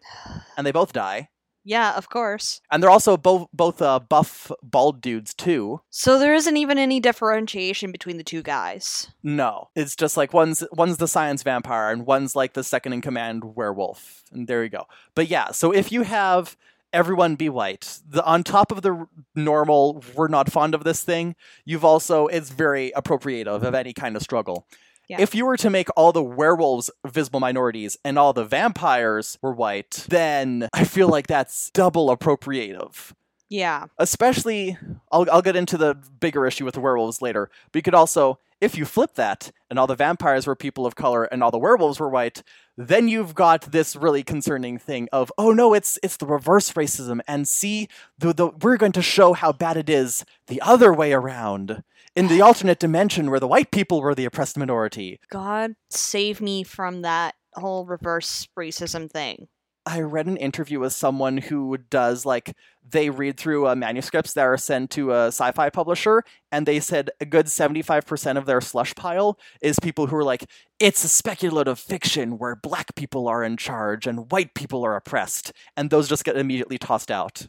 and 0.57 0.67
they 0.67 0.73
both 0.73 0.93
die. 0.93 1.29
Yeah, 1.65 1.97
of 1.97 2.09
course. 2.09 2.61
And 2.71 2.83
they're 2.83 2.91
also 2.91 3.17
both 3.17 3.49
both 3.53 3.81
uh, 3.81 4.01
buff 4.01 4.51
bald 4.63 5.01
dudes 5.01 5.33
too. 5.33 5.81
So 5.91 6.19
there 6.19 6.35
isn't 6.35 6.57
even 6.57 6.79
any 6.79 6.99
differentiation 7.01 7.93
between 7.93 8.17
the 8.17 8.25
two 8.25 8.43
guys. 8.43 9.09
No, 9.23 9.69
it's 9.77 9.95
just 9.95 10.17
like 10.17 10.33
one's 10.33 10.65
one's 10.73 10.97
the 10.97 11.09
science 11.09 11.43
vampire 11.43 11.91
and 11.91 12.07
one's 12.07 12.35
like 12.35 12.55
the 12.55 12.65
second 12.65 12.95
in 12.95 13.01
command 13.01 13.57
werewolf, 13.57 14.25
and 14.33 14.49
there 14.49 14.65
you 14.65 14.71
go. 14.71 14.87
But 15.15 15.29
yeah, 15.29 15.53
so 15.53 15.73
if 15.73 15.93
you 15.93 16.03
have 16.03 16.57
everyone 16.93 17.37
be 17.37 17.49
white, 17.49 18.01
the 18.09 18.25
on 18.25 18.43
top 18.43 18.73
of 18.73 18.83
the 18.83 18.93
r- 18.93 19.09
normal, 19.35 20.03
we're 20.15 20.29
not 20.29 20.51
fond 20.51 20.75
of 20.75 20.85
this 20.85 21.05
thing. 21.05 21.37
You've 21.65 21.85
also 21.85 22.27
it's 22.27 22.51
very 22.51 22.93
appropriative 22.97 23.63
of 23.63 23.75
any 23.75 23.93
kind 23.93 24.17
of 24.17 24.23
struggle. 24.23 24.67
Yeah. 25.09 25.21
If 25.21 25.35
you 25.35 25.45
were 25.45 25.57
to 25.59 25.69
make 25.69 25.89
all 25.97 26.13
the 26.13 26.23
werewolves 26.23 26.91
visible 27.07 27.41
minorities 27.41 27.99
and 28.05 28.19
all 28.19 28.33
the 28.33 28.45
vampires 28.45 29.37
were 29.43 29.53
white, 29.53 30.07
then 30.09 30.69
I 30.73 30.85
feel 30.85 31.09
like 31.09 31.27
that's 31.27 31.71
double 31.71 32.09
appropriative 32.17 33.13
Yeah. 33.49 33.87
especially 33.99 34.79
I'll, 35.11 35.27
I'll 35.31 35.43
get 35.43 35.57
into 35.57 35.77
the 35.77 35.95
bigger 36.21 36.47
issue 36.47 36.65
with 36.65 36.75
the 36.75 36.81
werewolves 36.81 37.21
later 37.23 37.51
but 37.71 37.79
you 37.79 37.83
could 37.83 37.95
also 37.95 38.39
if 38.61 38.77
you 38.79 38.85
flip 38.85 39.15
that 39.15 39.51
and 39.69 39.79
all 39.79 39.89
the 39.89 39.97
vampires 39.97 40.47
were 40.47 40.55
people 40.55 40.87
of 40.87 40.95
color 40.95 41.25
and 41.25 41.43
all 41.43 41.51
the 41.51 41.59
werewolves 41.59 41.99
were 42.01 42.09
white 42.09 42.43
then 42.79 43.09
you've 43.09 43.35
got 43.35 43.73
this 43.73 43.95
really 43.97 44.23
concerning 44.23 44.79
thing 44.79 45.09
of 45.13 45.31
oh 45.37 45.53
no 45.53 45.75
it's 45.75 45.99
it's 46.03 46.17
the 46.17 46.27
reverse 46.27 46.73
racism 46.73 47.21
and 47.29 47.47
see 47.49 47.89
the, 48.19 48.33
the 48.33 48.49
we're 48.63 48.77
going 48.79 48.93
to 48.93 49.03
show 49.03 49.33
how 49.35 49.53
bad 49.53 49.77
it 49.77 49.91
is 49.91 50.25
the 50.47 50.61
other 50.63 50.93
way 50.93 51.13
around 51.13 51.83
in 52.15 52.29
the 52.29 52.41
alternate 52.41 52.79
dimension 52.79 53.31
where 53.31 53.41
the 53.41 53.49
white 53.49 53.71
people 53.71 54.01
were 54.01 54.15
the 54.15 54.25
oppressed 54.25 54.57
minority 54.57 55.19
God 55.31 55.75
save 55.91 56.41
me 56.41 56.63
from 56.63 57.03
that 57.03 57.35
whole 57.55 57.85
reverse 57.85 58.49
racism 58.59 59.11
thing. 59.11 59.49
I 59.85 60.01
read 60.01 60.27
an 60.27 60.37
interview 60.37 60.79
with 60.79 60.93
someone 60.93 61.39
who 61.39 61.77
does 61.77 62.25
like 62.25 62.55
they 62.89 63.11
read 63.11 63.37
through 63.37 63.67
uh, 63.67 63.75
manuscripts 63.75 64.33
that 64.35 64.45
are 64.45 64.57
sent 64.57 64.91
to 64.93 65.13
a 65.13 65.27
sci-fi 65.27 65.71
publisher, 65.71 66.23
and 66.53 66.67
they 66.67 66.79
said 66.79 67.11
a 67.21 67.25
good 67.25 67.49
seventy-five 67.49 68.07
percent 68.07 68.39
of 68.39 68.47
their 68.47 68.61
slush 68.61 68.95
pile 68.95 69.39
is 69.61 69.81
people 69.81 70.07
who 70.07 70.17
are 70.17 70.25
like, 70.25 70.45
"It's 70.79 71.03
a 71.03 71.09
speculative 71.09 71.81
fiction 71.81 72.39
where 72.39 72.55
black 72.55 72.95
people 72.95 73.27
are 73.27 73.43
in 73.43 73.57
charge 73.57 74.07
and 74.07 74.31
white 74.31 74.55
people 74.55 74.85
are 74.85 74.95
oppressed," 74.95 75.53
and 75.77 75.91
those 75.91 76.09
just 76.09 76.25
get 76.25 76.37
immediately 76.37 76.79
tossed 76.79 77.11
out. 77.11 77.49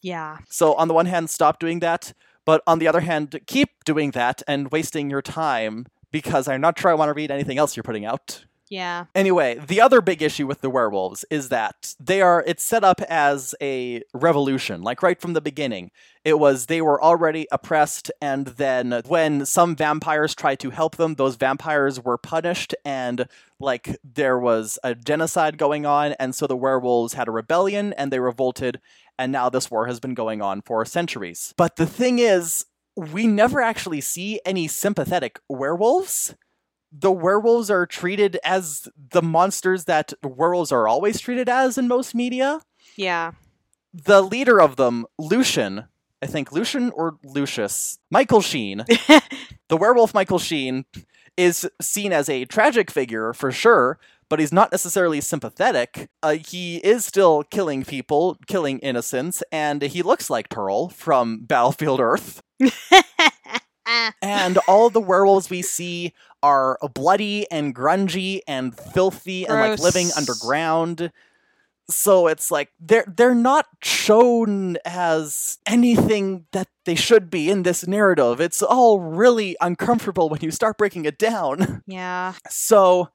Yeah. 0.00 0.38
So 0.48 0.74
on 0.74 0.88
the 0.88 0.94
one 0.94 1.06
hand, 1.06 1.28
stop 1.28 1.58
doing 1.58 1.80
that, 1.80 2.14
but 2.44 2.62
on 2.66 2.78
the 2.78 2.88
other 2.88 3.00
hand, 3.00 3.38
keep 3.46 3.84
doing 3.84 4.12
that 4.12 4.42
and 4.46 4.70
wasting 4.70 5.10
your 5.10 5.22
time 5.22 5.86
because 6.10 6.46
I'm 6.46 6.60
not 6.60 6.78
sure 6.78 6.90
I 6.90 6.94
want 6.94 7.08
to 7.08 7.14
read 7.14 7.30
anything 7.30 7.58
else 7.58 7.76
you're 7.76 7.82
putting 7.82 8.04
out. 8.04 8.44
Yeah. 8.70 9.06
Anyway, 9.14 9.58
the 9.66 9.80
other 9.80 10.00
big 10.00 10.22
issue 10.22 10.46
with 10.46 10.60
the 10.62 10.70
werewolves 10.70 11.24
is 11.30 11.50
that 11.50 11.94
they 12.00 12.22
are 12.22 12.42
it's 12.46 12.64
set 12.64 12.82
up 12.82 13.00
as 13.02 13.54
a 13.60 14.02
revolution, 14.14 14.82
like 14.82 15.02
right 15.02 15.20
from 15.20 15.34
the 15.34 15.40
beginning. 15.40 15.90
It 16.24 16.38
was 16.38 16.66
they 16.66 16.80
were 16.80 17.02
already 17.02 17.46
oppressed 17.52 18.10
and 18.22 18.46
then 18.46 19.02
when 19.06 19.44
some 19.44 19.76
vampires 19.76 20.34
tried 20.34 20.60
to 20.60 20.70
help 20.70 20.96
them, 20.96 21.14
those 21.14 21.36
vampires 21.36 22.02
were 22.02 22.16
punished 22.16 22.74
and 22.84 23.26
like 23.60 23.98
there 24.02 24.38
was 24.38 24.78
a 24.82 24.94
genocide 24.94 25.58
going 25.58 25.84
on 25.84 26.12
and 26.14 26.34
so 26.34 26.46
the 26.46 26.56
werewolves 26.56 27.12
had 27.12 27.28
a 27.28 27.32
rebellion 27.32 27.92
and 27.94 28.10
they 28.10 28.20
revolted 28.20 28.80
and 29.18 29.30
now 29.30 29.48
this 29.48 29.70
war 29.70 29.86
has 29.86 30.00
been 30.00 30.14
going 30.14 30.40
on 30.40 30.62
for 30.62 30.84
centuries. 30.84 31.52
But 31.56 31.76
the 31.76 31.86
thing 31.86 32.18
is, 32.18 32.66
we 32.96 33.26
never 33.26 33.60
actually 33.60 34.00
see 34.00 34.40
any 34.46 34.68
sympathetic 34.68 35.38
werewolves 35.48 36.34
the 36.96 37.10
werewolves 37.10 37.70
are 37.70 37.86
treated 37.86 38.38
as 38.44 38.88
the 39.10 39.22
monsters 39.22 39.84
that 39.86 40.12
werewolves 40.22 40.70
are 40.70 40.86
always 40.86 41.18
treated 41.18 41.48
as 41.48 41.76
in 41.76 41.88
most 41.88 42.14
media. 42.14 42.60
Yeah. 42.96 43.32
The 43.92 44.22
leader 44.22 44.60
of 44.60 44.76
them, 44.76 45.06
Lucian, 45.18 45.86
I 46.22 46.26
think 46.26 46.52
Lucian 46.52 46.90
or 46.92 47.18
Lucius, 47.24 47.98
Michael 48.10 48.40
Sheen, 48.40 48.84
the 49.68 49.76
werewolf 49.76 50.14
Michael 50.14 50.38
Sheen, 50.38 50.84
is 51.36 51.68
seen 51.82 52.12
as 52.12 52.28
a 52.28 52.44
tragic 52.44 52.90
figure 52.90 53.32
for 53.32 53.50
sure, 53.50 53.98
but 54.28 54.38
he's 54.38 54.52
not 54.52 54.70
necessarily 54.70 55.20
sympathetic. 55.20 56.08
Uh, 56.22 56.36
he 56.36 56.76
is 56.78 57.04
still 57.04 57.42
killing 57.44 57.84
people, 57.84 58.38
killing 58.46 58.78
innocents, 58.78 59.42
and 59.50 59.82
he 59.82 60.02
looks 60.02 60.30
like 60.30 60.48
Terl 60.48 60.92
from 60.92 61.40
Battlefield 61.40 62.00
Earth. 62.00 62.40
Eh. 63.86 64.10
and 64.22 64.58
all 64.68 64.90
the 64.90 65.00
werewolves 65.00 65.50
we 65.50 65.62
see 65.62 66.12
are 66.42 66.78
bloody 66.94 67.50
and 67.50 67.74
grungy 67.74 68.40
and 68.46 68.78
filthy 68.78 69.46
and 69.46 69.54
like 69.54 69.78
living 69.78 70.08
underground. 70.16 71.10
So 71.88 72.28
it's 72.28 72.50
like 72.50 72.70
they're 72.80 73.04
they're 73.06 73.34
not 73.34 73.66
shown 73.82 74.78
as 74.86 75.58
anything 75.66 76.46
that 76.52 76.68
they 76.84 76.94
should 76.94 77.30
be 77.30 77.50
in 77.50 77.62
this 77.62 77.86
narrative. 77.86 78.40
It's 78.40 78.62
all 78.62 79.00
really 79.00 79.56
uncomfortable 79.60 80.28
when 80.28 80.40
you 80.40 80.50
start 80.50 80.78
breaking 80.78 81.04
it 81.04 81.18
down. 81.18 81.82
yeah. 81.86 82.34
So 82.48 83.10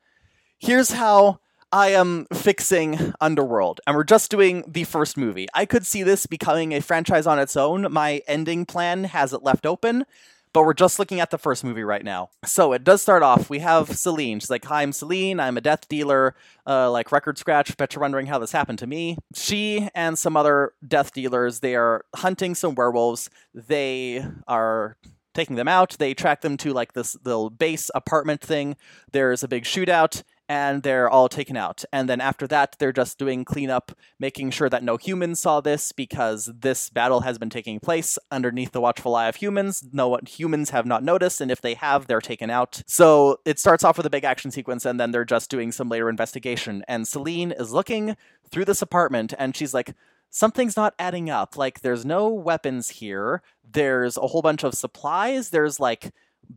here's 0.60 0.92
how 0.92 1.40
I 1.72 1.90
am 1.90 2.26
fixing 2.34 3.14
Underworld, 3.22 3.80
and 3.86 3.96
we're 3.96 4.04
just 4.04 4.32
doing 4.32 4.64
the 4.68 4.84
first 4.84 5.18
movie. 5.18 5.48
I 5.54 5.66
could 5.66 5.86
see 5.86 6.04
this 6.04 6.26
becoming 6.26 6.74
a 6.74 6.82
franchise 6.82 7.28
on 7.28 7.40
its 7.40 7.56
own. 7.56 7.92
My 7.92 8.22
ending 8.28 8.66
plan 8.66 9.04
has 9.06 9.34
it 9.34 9.44
left 9.44 9.66
open, 9.66 10.06
but 10.54 10.64
we're 10.64 10.74
just 10.74 11.00
looking 11.00 11.20
at 11.20 11.32
the 11.32 11.38
first 11.38 11.64
movie 11.64 11.84
right 11.84 12.04
now. 12.04 12.30
So 12.46 12.74
it 12.74 12.84
does 12.84 13.02
start 13.02 13.24
off. 13.24 13.50
We 13.50 13.60
have 13.60 13.98
Selene. 13.98 14.40
She's 14.40 14.50
like, 14.50 14.66
"Hi, 14.66 14.82
I'm 14.82 14.94
Selene. 14.94 15.40
I'm 15.40 15.58
a 15.58 15.62
death 15.62 15.88
dealer. 15.88 16.36
Uh, 16.66 16.92
like 16.92 17.12
record 17.12 17.38
scratch. 17.38 17.76
Bet 17.78 17.96
you're 17.96 18.02
wondering 18.02 18.28
how 18.28 18.40
this 18.40 18.52
happened 18.52 18.80
to 18.80 18.88
me." 18.88 19.18
She 19.36 19.90
and 19.94 20.18
some 20.18 20.36
other 20.36 20.74
death 20.86 21.14
dealers 21.14 21.60
they 21.60 21.76
are 21.76 22.06
hunting 22.16 22.56
some 22.56 22.76
werewolves. 22.76 23.30
They 23.54 24.26
are 24.48 24.98
taking 25.34 25.56
them 25.56 25.68
out. 25.68 25.96
They 26.00 26.14
track 26.14 26.42
them 26.42 26.58
to 26.58 26.74
like 26.74 26.94
this 26.94 27.16
little 27.24 27.50
base 27.50 27.90
apartment 27.96 28.42
thing. 28.42 28.76
There's 29.12 29.44
a 29.44 29.48
big 29.48 29.64
shootout, 29.64 30.24
and 30.50 30.82
they're 30.82 31.08
all 31.08 31.30
taken 31.30 31.56
out. 31.56 31.86
And 31.94 32.10
then 32.10 32.20
after 32.20 32.48
that, 32.48 32.76
they're 32.80 32.92
just 32.92 33.20
doing 33.20 33.46
cleanup, 33.46 33.92
making 34.20 34.50
sure 34.50 34.68
that 34.68 34.84
no 34.84 34.98
humans 34.98 35.40
saw 35.40 35.62
this 35.62 35.92
because 35.92 36.52
this 36.60 36.90
battle 36.90 37.22
has 37.22 37.38
been 37.38 37.52
taking 37.52 37.80
place 37.80 38.18
underneath 38.32 38.72
the 38.72 38.82
watchful 38.82 39.16
eye 39.16 39.28
of 39.28 39.36
humans. 39.36 39.88
No 39.94 40.18
humans 40.28 40.72
have 40.72 40.88
not 40.88 41.04
noticed, 41.04 41.40
and 41.40 41.52
if 41.52 41.62
they 41.62 41.76
have, 41.76 42.08
they're 42.08 42.20
taken 42.20 42.50
out. 42.50 42.82
So 42.88 43.40
it 43.46 43.60
starts 43.60 43.84
off 43.84 43.96
with 43.98 44.08
a 44.08 44.10
big 44.10 44.24
action 44.24 44.50
sequence, 44.50 44.86
and 44.86 45.00
then 45.00 45.12
they're 45.12 45.24
just 45.24 45.52
doing 45.52 45.72
some 45.72 45.88
later 45.88 46.10
investigation. 46.10 46.84
And 46.88 47.08
Selene 47.08 47.52
is 47.52 47.72
looking 47.72 48.18
through 48.50 48.66
this 48.66 48.82
apartment, 48.82 49.36
and 49.38 49.56
she's 49.56 49.76
like, 49.76 49.94
something's 50.32 50.76
not 50.76 50.96
adding 50.98 51.30
up. 51.30 51.58
Like, 51.58 51.82
there's 51.82 52.06
no 52.06 52.28
weapons 52.28 52.90
here. 52.90 53.44
There's 53.72 54.18
a 54.18 54.28
whole 54.28 54.42
bunch 54.42 54.64
of 54.64 54.74
supplies. 54.74 55.52
There's 55.52 55.80
like 55.80 56.12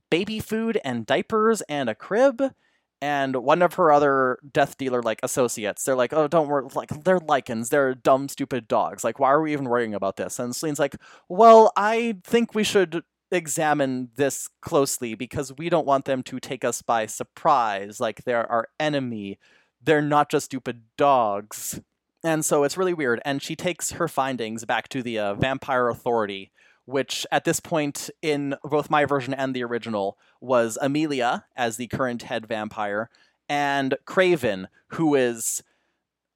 baby 0.08 0.40
food 0.40 0.80
and 0.82 1.04
diapers 1.04 1.60
and 1.62 1.90
a 1.90 1.94
crib. 1.94 2.54
And 3.02 3.36
one 3.36 3.62
of 3.62 3.74
her 3.74 3.92
other 3.92 4.38
death 4.52 4.78
dealer 4.78 5.02
like 5.02 5.20
associates, 5.24 5.84
they're 5.84 5.96
like, 5.96 6.12
"Oh, 6.14 6.28
don't 6.28 6.48
worry, 6.48 6.68
like 6.74 6.90
they're 7.04 7.18
Lycans, 7.20 7.70
they're 7.70 7.94
dumb, 7.96 8.28
stupid 8.28 8.68
dogs. 8.68 9.04
Like, 9.04 9.18
why 9.18 9.30
are 9.32 9.42
we 9.42 9.52
even 9.52 9.68
worrying 9.68 9.94
about 9.94 10.16
this?" 10.16 10.38
And 10.38 10.54
Selene's 10.54 10.78
like, 10.78 10.96
"Well, 11.28 11.72
I 11.76 12.18
think 12.24 12.54
we 12.54 12.64
should 12.64 13.02
examine 13.32 14.10
this 14.16 14.48
closely 14.62 15.14
because 15.16 15.52
we 15.58 15.68
don't 15.68 15.86
want 15.86 16.04
them 16.04 16.22
to 16.24 16.38
take 16.40 16.64
us 16.64 16.82
by 16.82 17.06
surprise. 17.06 17.98
Like, 18.00 18.24
they're 18.24 18.50
our 18.50 18.68
enemy. 18.78 19.38
They're 19.82 20.02
not 20.02 20.30
just 20.30 20.46
stupid 20.46 20.82
dogs." 20.96 21.80
And 22.24 22.44
so 22.44 22.62
it's 22.64 22.76
really 22.76 22.94
weird. 22.94 23.20
And 23.24 23.42
she 23.42 23.56
takes 23.56 23.92
her 23.92 24.06
findings 24.08 24.64
back 24.64 24.88
to 24.90 25.02
the 25.02 25.18
uh, 25.18 25.34
Vampire 25.34 25.88
Authority, 25.88 26.52
which 26.92 27.26
at 27.32 27.44
this 27.44 27.58
point 27.58 28.10
in 28.20 28.54
both 28.62 28.90
my 28.90 29.04
version 29.04 29.34
and 29.34 29.54
the 29.54 29.64
original 29.64 30.18
was 30.40 30.78
Amelia 30.80 31.44
as 31.56 31.76
the 31.76 31.88
current 31.88 32.22
head 32.22 32.46
vampire, 32.46 33.10
and 33.48 33.96
Kraven, 34.06 34.66
who 34.88 35.14
is 35.14 35.62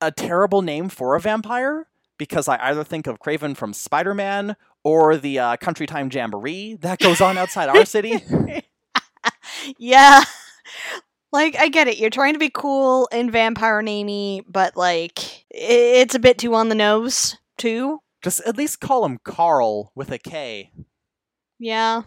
a 0.01 0.11
terrible 0.11 0.63
name 0.63 0.89
for 0.89 1.15
a 1.15 1.21
vampire 1.21 1.87
because 2.19 2.49
I 2.49 2.57
either 2.71 2.85
think 2.85 3.07
of 3.07 3.21
Kraven 3.21 3.57
from 3.57 3.73
Spider 3.73 4.15
Man 4.15 4.57
or 4.83 5.17
the 5.17 5.39
uh, 5.39 5.57
Country 5.57 5.87
Time 5.87 6.11
Jamboree 6.11 6.75
that 6.81 6.99
goes 6.99 7.21
on 7.21 7.37
outside 7.37 7.69
our 7.69 7.85
city. 7.85 8.23
yeah. 9.79 10.25
Like 11.33 11.57
I 11.59 11.69
get 11.69 11.89
it. 11.89 11.99
You're 11.99 12.11
trying 12.11 12.33
to 12.33 12.39
be 12.39 12.51
cool 12.51 13.09
and 13.13 13.31
vampire 13.31 13.83
namey, 13.83 14.43
but 14.49 14.77
like 14.77 15.45
it's 15.51 16.15
a 16.15 16.21
bit 16.21 16.39
too 16.39 16.55
on 16.55 16.69
the 16.69 16.75
nose 16.75 17.37
too. 17.59 18.01
Just 18.27 18.41
at 18.41 18.57
least 18.57 18.81
call 18.81 19.05
him 19.05 19.21
Carl 19.23 19.93
with 19.95 20.11
a 20.11 20.19
K. 20.19 20.73
Yeah. 21.61 22.03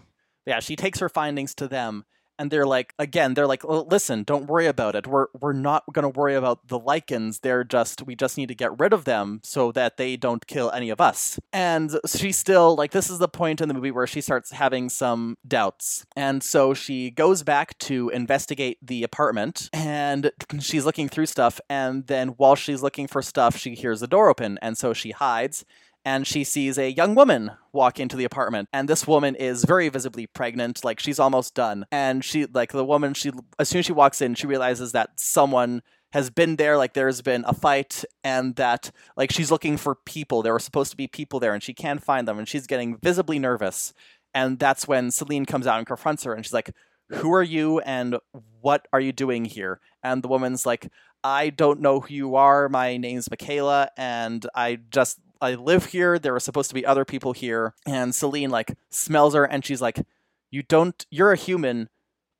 yeah, 0.46 0.60
she 0.60 0.76
takes 0.76 1.00
her 1.00 1.08
findings 1.08 1.56
to 1.56 1.66
them, 1.66 2.04
and 2.38 2.52
they're 2.52 2.66
like, 2.66 2.94
again, 3.00 3.36
they're 3.36 3.48
like, 3.48 3.64
listen, 3.64 4.24
don't 4.24 4.46
worry 4.46 4.66
about 4.66 4.96
it. 4.96 5.08
We're 5.08 5.28
we're 5.40 5.54
not 5.54 5.86
gonna 5.94 6.10
worry 6.10 6.36
about 6.36 6.68
the 6.68 6.78
Lycans. 6.78 7.40
They're 7.40 7.64
just 7.64 8.02
we 8.02 8.18
just 8.18 8.36
need 8.36 8.50
to 8.50 8.54
get 8.54 8.78
rid 8.78 8.92
of 8.92 9.06
them 9.06 9.40
so 9.46 9.72
that 9.72 9.96
they 9.96 10.18
don't 10.18 10.46
kill 10.46 10.70
any 10.72 10.90
of 10.90 11.00
us. 11.00 11.40
And 11.54 11.98
she 12.06 12.34
still 12.34 12.76
like 12.76 12.92
this 12.92 13.10
is 13.10 13.20
the 13.20 13.30
point 13.30 13.62
in 13.62 13.70
the 13.70 13.74
movie 13.74 13.92
where 13.92 14.06
she 14.06 14.20
starts 14.20 14.52
having 14.52 14.90
some 14.90 15.38
doubts, 15.48 16.06
and 16.18 16.44
so 16.44 16.74
she 16.74 17.12
goes 17.12 17.44
back 17.44 17.78
to 17.80 18.10
investigate 18.10 18.78
the 18.82 19.04
apartment, 19.04 19.70
and 19.72 20.32
she's 20.60 20.84
looking 20.84 21.08
through 21.08 21.28
stuff, 21.28 21.62
and 21.70 22.08
then 22.08 22.30
while 22.36 22.56
she's 22.56 22.84
looking 22.84 23.08
for 23.08 23.22
stuff, 23.22 23.56
she 23.56 23.74
hears 23.74 24.02
the 24.02 24.08
door 24.08 24.30
open, 24.30 24.60
and 24.62 24.78
so 24.78 24.92
she 24.92 25.12
hides 25.12 25.64
and 26.10 26.26
she 26.26 26.44
sees 26.44 26.80
a 26.80 26.90
young 26.90 27.14
woman 27.14 27.52
walk 27.72 28.00
into 28.00 28.18
the 28.18 28.24
apartment. 28.24 28.68
And 28.74 28.90
this 28.90 29.06
woman 29.06 29.36
is 29.36 29.64
very 29.64 29.90
visibly 29.90 30.26
pregnant 30.26 30.84
like 30.84 31.00
she's 31.00 31.20
almost 31.20 31.54
done. 31.54 31.86
And 31.92 32.26
she 32.26 32.48
like 32.48 32.72
the 32.72 32.84
woman 32.84 33.14
she 33.14 33.32
as 33.60 33.70
soon 33.70 33.80
as 33.80 33.86
she 33.86 33.92
walks 33.94 34.20
in 34.20 34.34
she 34.34 34.48
realizes 34.48 34.92
that 34.94 35.12
someone 35.20 35.84
has 36.14 36.32
been 36.32 36.56
there 36.56 36.78
like 36.78 36.96
there's 36.96 37.22
been 37.22 37.46
a 37.46 37.54
fight 37.54 38.04
and 38.24 38.56
that 38.56 38.90
like 39.16 39.32
she's 39.32 39.52
looking 39.52 39.78
for 39.78 39.94
people. 39.94 40.42
There 40.42 40.54
were 40.54 40.58
supposed 40.58 40.90
to 40.90 40.98
be 40.98 41.06
people 41.06 41.40
there 41.40 41.54
and 41.54 41.62
she 41.62 41.76
can't 41.76 42.04
find 42.04 42.28
them 42.28 42.40
and 42.40 42.48
she's 42.48 42.66
getting 42.66 42.98
visibly 42.98 43.38
nervous. 43.38 43.94
And 44.34 44.58
that's 44.58 44.88
when 44.88 45.12
Selene 45.12 45.46
comes 45.46 45.68
out 45.68 45.78
and 45.78 45.86
confronts 45.86 46.24
her 46.24 46.34
and 46.34 46.44
she's 46.44 46.54
like 46.54 46.72
who 47.10 47.32
are 47.32 47.44
you 47.44 47.82
and 47.82 48.18
what 48.62 48.88
are 48.92 49.00
you 49.00 49.12
doing 49.12 49.46
here? 49.46 49.80
And 50.02 50.24
the 50.24 50.28
woman's 50.28 50.66
like 50.66 50.90
I 51.24 51.50
don't 51.50 51.82
know 51.82 52.00
who 52.00 52.14
you 52.14 52.36
are. 52.36 52.70
My 52.70 52.96
name's 52.96 53.30
Michaela, 53.30 53.90
and 53.98 54.46
I 54.56 54.80
just 54.90 55.20
I 55.42 55.56
live 55.56 55.86
here. 55.86 56.20
There 56.20 56.34
were 56.34 56.40
supposed 56.40 56.70
to 56.70 56.76
be 56.76 56.86
other 56.86 57.06
people 57.06 57.34
here, 57.34 57.74
and 57.86 58.14
Selene 58.14 58.50
like 58.50 58.78
smells 58.90 59.34
her, 59.34 59.46
and 59.46 59.64
she's 59.66 59.82
like, 59.82 60.06
"You 60.52 60.64
don't. 60.64 61.06
You're 61.10 61.32
a 61.32 61.38
human, 61.38 61.90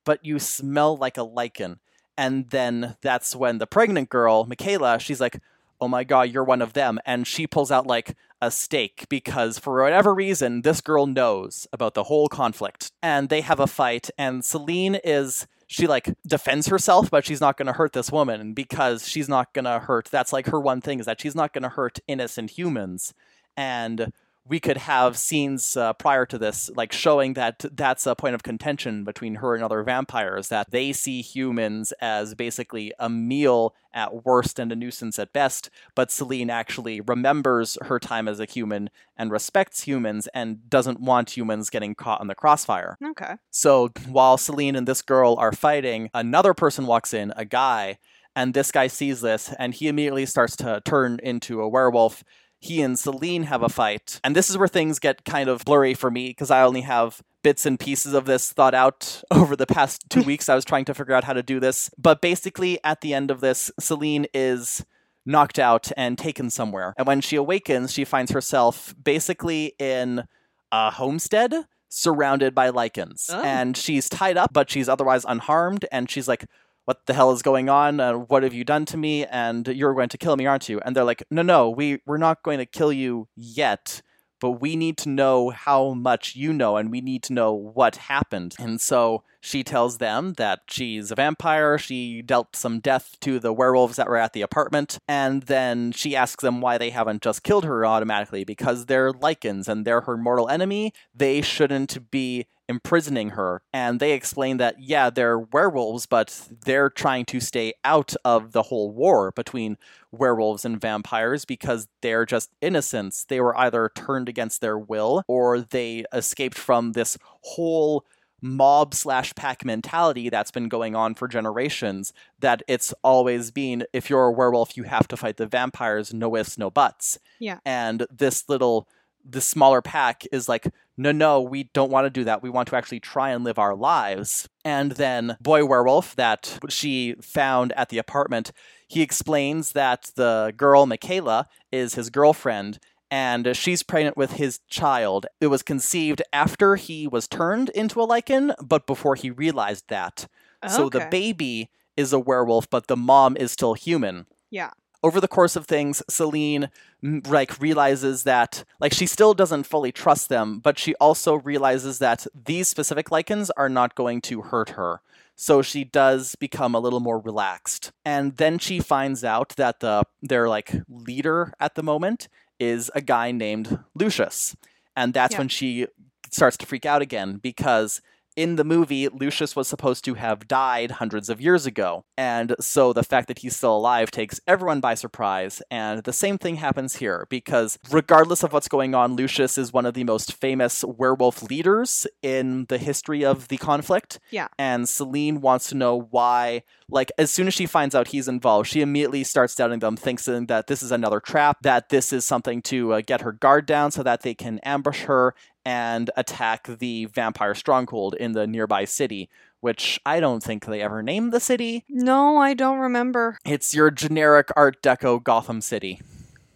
but 0.04 0.24
you 0.24 0.38
smell 0.38 0.96
like 0.96 1.16
a 1.16 1.24
Lycan." 1.24 1.78
And 2.16 2.50
then 2.50 2.96
that's 3.00 3.34
when 3.34 3.58
the 3.58 3.66
pregnant 3.66 4.10
girl, 4.10 4.44
Michaela, 4.44 4.98
she's 4.98 5.20
like, 5.20 5.40
"Oh 5.80 5.88
my 5.88 6.04
god, 6.04 6.30
you're 6.30 6.44
one 6.44 6.60
of 6.60 6.74
them," 6.74 6.98
and 7.06 7.26
she 7.26 7.46
pulls 7.46 7.70
out 7.70 7.86
like 7.86 8.16
a 8.42 8.50
stake 8.50 9.06
because 9.08 9.58
for 9.58 9.82
whatever 9.82 10.14
reason 10.14 10.62
this 10.62 10.80
girl 10.80 11.06
knows 11.06 11.66
about 11.72 11.94
the 11.94 12.04
whole 12.04 12.28
conflict, 12.28 12.92
and 13.02 13.28
they 13.28 13.40
have 13.40 13.60
a 13.60 13.66
fight, 13.66 14.10
and 14.18 14.44
Selene 14.44 14.96
is 14.96 15.46
she 15.70 15.86
like 15.86 16.12
defends 16.26 16.66
herself 16.66 17.08
but 17.10 17.24
she's 17.24 17.40
not 17.40 17.56
going 17.56 17.66
to 17.66 17.72
hurt 17.72 17.92
this 17.92 18.10
woman 18.10 18.52
because 18.54 19.06
she's 19.06 19.28
not 19.28 19.54
going 19.54 19.64
to 19.64 19.78
hurt 19.78 20.08
that's 20.10 20.32
like 20.32 20.46
her 20.46 20.60
one 20.60 20.80
thing 20.80 20.98
is 20.98 21.06
that 21.06 21.20
she's 21.20 21.36
not 21.36 21.52
going 21.52 21.62
to 21.62 21.68
hurt 21.68 22.00
innocent 22.08 22.50
humans. 22.50 23.14
And 23.56 24.12
we 24.50 24.58
could 24.58 24.78
have 24.78 25.16
scenes 25.16 25.76
uh, 25.76 25.92
prior 25.92 26.26
to 26.26 26.36
this, 26.36 26.68
like 26.74 26.92
showing 26.92 27.34
that 27.34 27.64
that's 27.72 28.04
a 28.04 28.16
point 28.16 28.34
of 28.34 28.42
contention 28.42 29.04
between 29.04 29.36
her 29.36 29.54
and 29.54 29.62
other 29.62 29.84
vampires, 29.84 30.48
that 30.48 30.72
they 30.72 30.92
see 30.92 31.22
humans 31.22 31.92
as 32.00 32.34
basically 32.34 32.92
a 32.98 33.08
meal 33.08 33.76
at 33.94 34.24
worst 34.24 34.58
and 34.58 34.72
a 34.72 34.76
nuisance 34.76 35.20
at 35.20 35.32
best, 35.32 35.70
but 35.94 36.10
Selene 36.10 36.50
actually 36.50 37.00
remembers 37.00 37.78
her 37.82 38.00
time 38.00 38.26
as 38.26 38.40
a 38.40 38.44
human 38.44 38.90
and 39.16 39.30
respects 39.30 39.84
humans 39.84 40.28
and 40.34 40.68
doesn't 40.68 41.00
want 41.00 41.36
humans 41.36 41.70
getting 41.70 41.94
caught 41.94 42.20
in 42.20 42.26
the 42.26 42.34
crossfire. 42.34 42.98
Okay. 43.10 43.34
So 43.52 43.90
while 44.08 44.36
Selene 44.36 44.74
and 44.74 44.86
this 44.88 45.00
girl 45.00 45.36
are 45.38 45.52
fighting, 45.52 46.10
another 46.12 46.54
person 46.54 46.86
walks 46.86 47.14
in, 47.14 47.32
a 47.36 47.44
guy, 47.44 47.98
and 48.34 48.54
this 48.54 48.72
guy 48.72 48.86
sees 48.86 49.20
this 49.20 49.52
and 49.58 49.74
he 49.74 49.88
immediately 49.88 50.26
starts 50.26 50.56
to 50.56 50.80
turn 50.84 51.18
into 51.22 51.60
a 51.60 51.68
werewolf 51.68 52.24
he 52.60 52.82
and 52.82 52.98
Selene 52.98 53.44
have 53.44 53.62
a 53.62 53.68
fight. 53.68 54.20
And 54.22 54.36
this 54.36 54.50
is 54.50 54.58
where 54.58 54.68
things 54.68 54.98
get 54.98 55.24
kind 55.24 55.48
of 55.48 55.64
blurry 55.64 55.94
for 55.94 56.10
me 56.10 56.28
because 56.28 56.50
I 56.50 56.62
only 56.62 56.82
have 56.82 57.22
bits 57.42 57.64
and 57.64 57.80
pieces 57.80 58.12
of 58.12 58.26
this 58.26 58.52
thought 58.52 58.74
out 58.74 59.22
over 59.30 59.56
the 59.56 59.66
past 59.66 60.08
two 60.10 60.22
weeks. 60.26 60.48
I 60.48 60.54
was 60.54 60.64
trying 60.64 60.84
to 60.84 60.94
figure 60.94 61.14
out 61.14 61.24
how 61.24 61.32
to 61.32 61.42
do 61.42 61.58
this. 61.58 61.90
But 61.96 62.20
basically, 62.20 62.78
at 62.84 63.00
the 63.00 63.14
end 63.14 63.30
of 63.30 63.40
this, 63.40 63.70
Selene 63.80 64.26
is 64.34 64.84
knocked 65.24 65.58
out 65.58 65.90
and 65.96 66.18
taken 66.18 66.50
somewhere. 66.50 66.94
And 66.96 67.06
when 67.06 67.20
she 67.20 67.36
awakens, 67.36 67.92
she 67.92 68.04
finds 68.04 68.30
herself 68.30 68.94
basically 69.02 69.74
in 69.78 70.24
a 70.70 70.90
homestead 70.90 71.66
surrounded 71.88 72.54
by 72.54 72.70
Lycans. 72.70 73.30
Oh. 73.30 73.42
And 73.42 73.76
she's 73.76 74.08
tied 74.08 74.36
up, 74.36 74.52
but 74.52 74.70
she's 74.70 74.88
otherwise 74.88 75.24
unharmed. 75.26 75.86
And 75.90 76.10
she's 76.10 76.28
like, 76.28 76.44
what 76.90 77.06
the 77.06 77.14
hell 77.14 77.30
is 77.30 77.40
going 77.40 77.68
on? 77.68 78.00
Uh, 78.00 78.14
what 78.14 78.42
have 78.42 78.52
you 78.52 78.64
done 78.64 78.84
to 78.84 78.96
me? 78.96 79.24
And 79.24 79.68
you're 79.68 79.94
going 79.94 80.08
to 80.08 80.18
kill 80.18 80.34
me, 80.34 80.46
aren't 80.46 80.68
you? 80.68 80.80
And 80.84 80.96
they're 80.96 81.04
like, 81.04 81.22
no, 81.30 81.40
no, 81.40 81.70
we, 81.70 82.02
we're 82.04 82.16
not 82.16 82.42
going 82.42 82.58
to 82.58 82.66
kill 82.66 82.92
you 82.92 83.28
yet, 83.36 84.02
but 84.40 84.60
we 84.60 84.74
need 84.74 84.98
to 84.98 85.08
know 85.08 85.50
how 85.50 85.94
much 85.94 86.34
you 86.34 86.52
know 86.52 86.76
and 86.76 86.90
we 86.90 87.00
need 87.00 87.22
to 87.22 87.32
know 87.32 87.52
what 87.52 87.94
happened. 87.94 88.56
And 88.58 88.80
so 88.80 89.22
she 89.40 89.62
tells 89.62 89.98
them 89.98 90.32
that 90.32 90.62
she's 90.68 91.12
a 91.12 91.14
vampire. 91.14 91.78
She 91.78 92.22
dealt 92.22 92.56
some 92.56 92.80
death 92.80 93.14
to 93.20 93.38
the 93.38 93.52
werewolves 93.52 93.94
that 93.94 94.08
were 94.08 94.16
at 94.16 94.32
the 94.32 94.42
apartment. 94.42 94.98
And 95.06 95.44
then 95.44 95.92
she 95.92 96.16
asks 96.16 96.42
them 96.42 96.60
why 96.60 96.76
they 96.76 96.90
haven't 96.90 97.22
just 97.22 97.44
killed 97.44 97.66
her 97.66 97.86
automatically 97.86 98.42
because 98.42 98.86
they're 98.86 99.12
lycans 99.12 99.68
and 99.68 99.84
they're 99.86 100.00
her 100.00 100.16
mortal 100.16 100.48
enemy. 100.48 100.92
They 101.14 101.40
shouldn't 101.40 102.10
be 102.10 102.46
imprisoning 102.70 103.30
her. 103.30 103.60
And 103.72 104.00
they 104.00 104.12
explain 104.12 104.56
that, 104.58 104.80
yeah, 104.80 105.10
they're 105.10 105.38
werewolves, 105.38 106.06
but 106.06 106.48
they're 106.64 106.88
trying 106.88 107.24
to 107.26 107.40
stay 107.40 107.74
out 107.84 108.14
of 108.24 108.52
the 108.52 108.62
whole 108.62 108.90
war 108.92 109.32
between 109.32 109.76
werewolves 110.12 110.64
and 110.64 110.80
vampires 110.80 111.44
because 111.44 111.88
they're 112.00 112.24
just 112.24 112.50
innocents. 112.60 113.24
They 113.24 113.40
were 113.40 113.56
either 113.58 113.90
turned 113.94 114.28
against 114.28 114.60
their 114.60 114.78
will 114.78 115.22
or 115.26 115.60
they 115.60 116.04
escaped 116.12 116.56
from 116.58 116.92
this 116.92 117.18
whole 117.42 118.06
mob 118.42 118.94
slash 118.94 119.34
pack 119.34 119.64
mentality 119.66 120.30
that's 120.30 120.50
been 120.50 120.68
going 120.68 120.94
on 120.96 121.14
for 121.14 121.28
generations 121.28 122.12
that 122.38 122.62
it's 122.66 122.94
always 123.04 123.50
been 123.50 123.84
if 123.92 124.08
you're 124.08 124.28
a 124.28 124.32
werewolf 124.32 124.78
you 124.78 124.84
have 124.84 125.06
to 125.06 125.14
fight 125.14 125.36
the 125.36 125.46
vampires 125.46 126.14
no 126.14 126.34
ifs 126.34 126.56
no 126.56 126.70
buts 126.70 127.18
Yeah. 127.38 127.58
and 127.66 128.06
this 128.10 128.48
little 128.48 128.88
this 129.24 129.46
smaller 129.46 129.82
pack 129.82 130.24
is 130.32 130.48
like 130.48 130.66
no 130.96 131.12
no 131.12 131.40
we 131.40 131.64
don't 131.72 131.90
want 131.90 132.04
to 132.04 132.10
do 132.10 132.24
that 132.24 132.42
we 132.42 132.50
want 132.50 132.68
to 132.68 132.76
actually 132.76 133.00
try 133.00 133.30
and 133.30 133.44
live 133.44 133.58
our 133.58 133.74
lives 133.74 134.48
and 134.64 134.92
then 134.92 135.36
boy 135.40 135.64
werewolf 135.64 136.16
that 136.16 136.58
she 136.68 137.14
found 137.20 137.72
at 137.72 137.88
the 137.88 137.98
apartment 137.98 138.52
he 138.88 139.02
explains 139.02 139.72
that 139.72 140.10
the 140.16 140.52
girl 140.56 140.86
michaela 140.86 141.46
is 141.70 141.94
his 141.94 142.10
girlfriend 142.10 142.78
and 143.10 143.56
she's 143.56 143.82
pregnant 143.82 144.16
with 144.16 144.32
his 144.32 144.60
child. 144.68 145.26
It 145.40 145.48
was 145.48 145.62
conceived 145.62 146.22
after 146.32 146.76
he 146.76 147.08
was 147.08 147.26
turned 147.26 147.68
into 147.70 148.00
a 148.00 148.06
Lycan, 148.06 148.54
but 148.62 148.86
before 148.86 149.16
he 149.16 149.30
realized 149.30 149.88
that. 149.88 150.28
Okay. 150.64 150.72
So 150.72 150.88
the 150.88 151.08
baby 151.10 151.70
is 151.96 152.12
a 152.12 152.18
werewolf, 152.20 152.70
but 152.70 152.86
the 152.86 152.96
mom 152.96 153.36
is 153.36 153.50
still 153.50 153.74
human. 153.74 154.26
Yeah. 154.50 154.70
Over 155.02 155.20
the 155.20 155.28
course 155.28 155.56
of 155.56 155.66
things, 155.66 156.02
Selene 156.08 156.68
like 157.02 157.58
realizes 157.60 158.24
that 158.24 158.64
like 158.80 158.92
she 158.92 159.06
still 159.06 159.32
doesn't 159.32 159.64
fully 159.64 159.92
trust 159.92 160.28
them, 160.28 160.58
but 160.58 160.78
she 160.78 160.94
also 160.96 161.34
realizes 161.36 161.98
that 162.00 162.26
these 162.34 162.68
specific 162.68 163.08
Lycans 163.08 163.50
are 163.56 163.68
not 163.70 163.94
going 163.94 164.20
to 164.22 164.42
hurt 164.42 164.70
her. 164.70 165.00
So 165.36 165.62
she 165.62 165.84
does 165.84 166.34
become 166.34 166.74
a 166.74 166.80
little 166.80 167.00
more 167.00 167.18
relaxed. 167.18 167.92
And 168.04 168.36
then 168.36 168.58
she 168.58 168.78
finds 168.78 169.24
out 169.24 169.50
that 169.56 169.80
the 169.80 170.04
their 170.20 170.48
like 170.50 170.72
leader 170.86 171.54
at 171.58 171.76
the 171.76 171.82
moment 171.82 172.28
is 172.58 172.90
a 172.94 173.00
guy 173.00 173.32
named 173.32 173.78
Lucius. 173.94 174.54
And 174.94 175.14
that's 175.14 175.32
Yeah. 175.32 175.38
when 175.38 175.48
she 175.48 175.86
starts 176.30 176.58
to 176.58 176.66
freak 176.66 176.84
out 176.84 177.00
again 177.00 177.38
because 177.38 178.02
in 178.36 178.56
the 178.56 178.64
movie, 178.64 179.08
Lucius 179.08 179.56
was 179.56 179.68
supposed 179.68 180.04
to 180.04 180.14
have 180.14 180.48
died 180.48 180.92
hundreds 180.92 181.28
of 181.28 181.40
years 181.40 181.66
ago. 181.66 182.04
And 182.16 182.54
so 182.60 182.92
the 182.92 183.02
fact 183.02 183.28
that 183.28 183.40
he's 183.40 183.56
still 183.56 183.76
alive 183.76 184.10
takes 184.10 184.40
everyone 184.46 184.80
by 184.80 184.94
surprise. 184.94 185.62
And 185.70 186.02
the 186.04 186.12
same 186.12 186.38
thing 186.38 186.56
happens 186.56 186.96
here 186.96 187.26
because, 187.28 187.78
regardless 187.90 188.42
of 188.42 188.52
what's 188.52 188.68
going 188.68 188.94
on, 188.94 189.16
Lucius 189.16 189.58
is 189.58 189.72
one 189.72 189.86
of 189.86 189.94
the 189.94 190.04
most 190.04 190.34
famous 190.34 190.84
werewolf 190.84 191.42
leaders 191.42 192.06
in 192.22 192.66
the 192.68 192.78
history 192.78 193.24
of 193.24 193.48
the 193.48 193.56
conflict. 193.56 194.18
Yeah. 194.30 194.48
And 194.58 194.88
Selene 194.88 195.40
wants 195.40 195.68
to 195.70 195.74
know 195.74 196.08
why, 196.10 196.62
like, 196.88 197.10
as 197.18 197.30
soon 197.30 197.46
as 197.46 197.54
she 197.54 197.66
finds 197.66 197.94
out 197.94 198.08
he's 198.08 198.28
involved, 198.28 198.68
she 198.68 198.80
immediately 198.80 199.24
starts 199.24 199.54
doubting 199.54 199.80
them, 199.80 199.96
thinking 199.96 200.46
that 200.46 200.66
this 200.66 200.82
is 200.82 200.92
another 200.92 201.20
trap, 201.20 201.58
that 201.62 201.88
this 201.88 202.12
is 202.12 202.24
something 202.24 202.62
to 202.62 202.94
uh, 202.94 203.00
get 203.00 203.20
her 203.22 203.32
guard 203.32 203.66
down 203.66 203.90
so 203.90 204.02
that 204.02 204.22
they 204.22 204.34
can 204.34 204.58
ambush 204.60 205.02
her 205.02 205.34
and 205.64 206.10
attack 206.16 206.66
the 206.66 207.06
vampire 207.06 207.54
stronghold 207.54 208.14
in 208.14 208.32
the 208.32 208.46
nearby 208.46 208.84
city, 208.84 209.28
which 209.60 210.00
I 210.06 210.20
don't 210.20 210.42
think 210.42 210.64
they 210.64 210.80
ever 210.80 211.02
named 211.02 211.32
the 211.32 211.40
city. 211.40 211.84
No, 211.88 212.38
I 212.38 212.54
don't 212.54 212.78
remember. 212.78 213.38
It's 213.44 213.74
your 213.74 213.90
generic 213.90 214.48
Art 214.56 214.82
Deco 214.82 215.22
Gotham 215.22 215.60
City. 215.60 216.00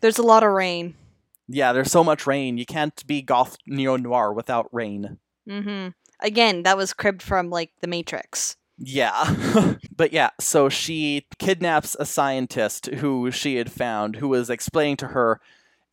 There's 0.01 0.19
a 0.19 0.23
lot 0.23 0.43
of 0.43 0.51
rain. 0.51 0.95
Yeah, 1.49 1.73
there's 1.73 1.91
so 1.91 2.05
much 2.05 2.27
rain. 2.27 2.59
You 2.59 2.67
can't 2.67 3.07
be 3.07 3.23
goth 3.23 3.57
neo 3.67 3.97
noir 3.97 4.33
without 4.33 4.69
rain. 4.73 5.19
Mm-hmm. 5.49 5.89
Again, 6.21 6.63
that 6.63 6.77
was 6.77 6.93
cribbed 6.93 7.23
from 7.23 7.51
like 7.51 7.71
The 7.81 7.87
Matrix. 7.87 8.57
Yeah. 8.79 9.77
but 9.97 10.13
yeah, 10.13 10.31
so 10.41 10.69
she 10.69 11.27
kidnaps 11.39 11.97
a 11.99 12.07
scientist 12.07 12.87
who 12.87 13.31
she 13.31 13.57
had 13.57 13.71
found 13.71 14.17
who 14.17 14.29
was 14.29 14.51
explaining 14.51 14.97
to 14.99 15.09
her 15.09 15.41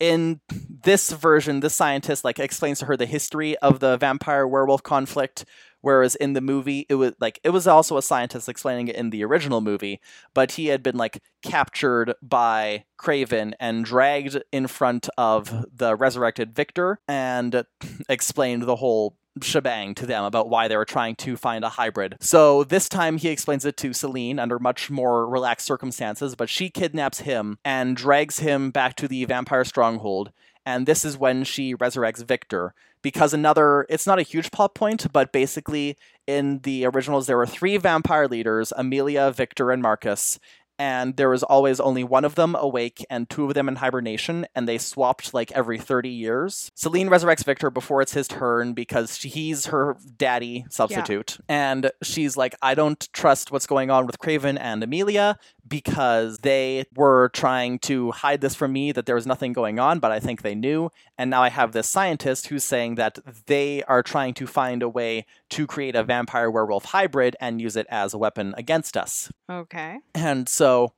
in 0.01 0.41
this 0.83 1.11
version 1.11 1.59
this 1.59 1.75
scientist 1.75 2.25
like 2.25 2.39
explains 2.39 2.79
to 2.79 2.85
her 2.85 2.97
the 2.97 3.05
history 3.05 3.55
of 3.59 3.79
the 3.79 3.97
vampire 3.97 4.47
werewolf 4.47 4.81
conflict 4.81 5.45
whereas 5.81 6.15
in 6.15 6.33
the 6.33 6.41
movie 6.41 6.87
it 6.89 6.95
was 6.95 7.13
like 7.19 7.39
it 7.43 7.51
was 7.51 7.67
also 7.67 7.97
a 7.97 8.01
scientist 8.01 8.49
explaining 8.49 8.87
it 8.87 8.95
in 8.95 9.11
the 9.11 9.23
original 9.23 9.61
movie 9.61 10.01
but 10.33 10.53
he 10.53 10.67
had 10.67 10.81
been 10.81 10.97
like 10.97 11.21
captured 11.43 12.15
by 12.21 12.83
Kraven 12.99 13.53
and 13.59 13.85
dragged 13.85 14.41
in 14.51 14.65
front 14.65 15.07
of 15.19 15.65
the 15.71 15.95
resurrected 15.95 16.55
Victor 16.55 16.99
and 17.07 17.63
explained 18.09 18.63
the 18.63 18.77
whole 18.77 19.17
shebang 19.41 19.95
to 19.95 20.05
them 20.05 20.23
about 20.23 20.49
why 20.49 20.67
they 20.67 20.75
were 20.75 20.85
trying 20.85 21.15
to 21.15 21.37
find 21.37 21.63
a 21.63 21.69
hybrid. 21.69 22.17
So 22.19 22.63
this 22.63 22.89
time 22.89 23.17
he 23.17 23.29
explains 23.29 23.65
it 23.65 23.77
to 23.77 23.93
Selene 23.93 24.39
under 24.39 24.59
much 24.59 24.89
more 24.89 25.27
relaxed 25.27 25.65
circumstances, 25.65 26.35
but 26.35 26.49
she 26.49 26.69
kidnaps 26.69 27.21
him 27.21 27.57
and 27.63 27.95
drags 27.95 28.39
him 28.39 28.71
back 28.71 28.95
to 28.97 29.07
the 29.07 29.25
vampire 29.25 29.63
stronghold. 29.63 30.31
And 30.65 30.85
this 30.85 31.03
is 31.05 31.17
when 31.17 31.43
she 31.43 31.75
resurrects 31.75 32.23
Victor. 32.23 32.73
Because 33.01 33.33
another, 33.33 33.87
it's 33.89 34.05
not 34.05 34.19
a 34.19 34.23
huge 34.23 34.51
plot 34.51 34.75
point, 34.75 35.11
but 35.11 35.31
basically 35.31 35.97
in 36.27 36.59
the 36.59 36.85
originals, 36.85 37.25
there 37.25 37.37
were 37.37 37.47
three 37.47 37.77
vampire 37.77 38.27
leaders 38.27 38.71
Amelia, 38.77 39.31
Victor, 39.31 39.71
and 39.71 39.81
Marcus 39.81 40.39
and 40.81 41.15
there 41.15 41.29
was 41.29 41.43
always 41.43 41.79
only 41.79 42.03
one 42.03 42.25
of 42.25 42.33
them 42.33 42.55
awake 42.55 43.05
and 43.07 43.29
two 43.29 43.45
of 43.45 43.53
them 43.53 43.67
in 43.69 43.75
hibernation, 43.75 44.47
and 44.55 44.67
they 44.67 44.79
swapped 44.79 45.31
like 45.31 45.51
every 45.51 45.77
30 45.77 46.09
years. 46.09 46.71
Selene 46.73 47.07
resurrects 47.07 47.45
Victor 47.45 47.69
before 47.69 48.01
it's 48.01 48.13
his 48.13 48.27
turn 48.27 48.73
because 48.73 49.15
she- 49.15 49.29
he's 49.29 49.67
her 49.67 49.95
daddy 50.17 50.65
substitute. 50.71 51.37
And 51.47 51.91
she's 52.01 52.35
like, 52.35 52.55
I 52.63 52.73
don't 52.73 53.07
trust 53.13 53.51
what's 53.51 53.67
going 53.67 53.91
on 53.91 54.07
with 54.07 54.17
Kraven 54.17 54.57
and 54.59 54.81
Amelia 54.83 55.37
because 55.67 56.39
they 56.39 56.85
were 56.95 57.29
trying 57.29 57.77
to 57.79 58.09
hide 58.11 58.41
this 58.41 58.55
from 58.55 58.73
me 58.73 58.91
that 58.91 59.05
there 59.05 59.15
was 59.15 59.27
nothing 59.27 59.53
going 59.53 59.77
on, 59.79 59.99
but 59.99 60.11
I 60.11 60.19
think 60.19 60.41
they 60.41 60.55
knew. 60.55 60.89
And 61.17 61.29
now 61.29 61.43
I 61.43 61.49
have 61.49 61.71
this 61.73 61.87
scientist 61.87 62.47
who's 62.47 62.63
saying 62.63 62.95
that 62.95 63.19
they 63.45 63.83
are 63.83 64.01
trying 64.01 64.33
to 64.35 64.47
find 64.47 64.81
a 64.81 64.89
way 64.89 65.27
to 65.51 65.67
create 65.67 65.95
a 65.95 66.03
vampire 66.03 66.49
werewolf 66.51 66.85
hybrid 66.85 67.35
and 67.39 67.61
use 67.61 67.75
it 67.75 67.87
as 67.89 68.13
a 68.13 68.17
weapon 68.17 68.53
against 68.57 68.97
us. 68.97 69.31
Okay. 69.49 69.99
And 70.15 70.49
so, 70.49 70.93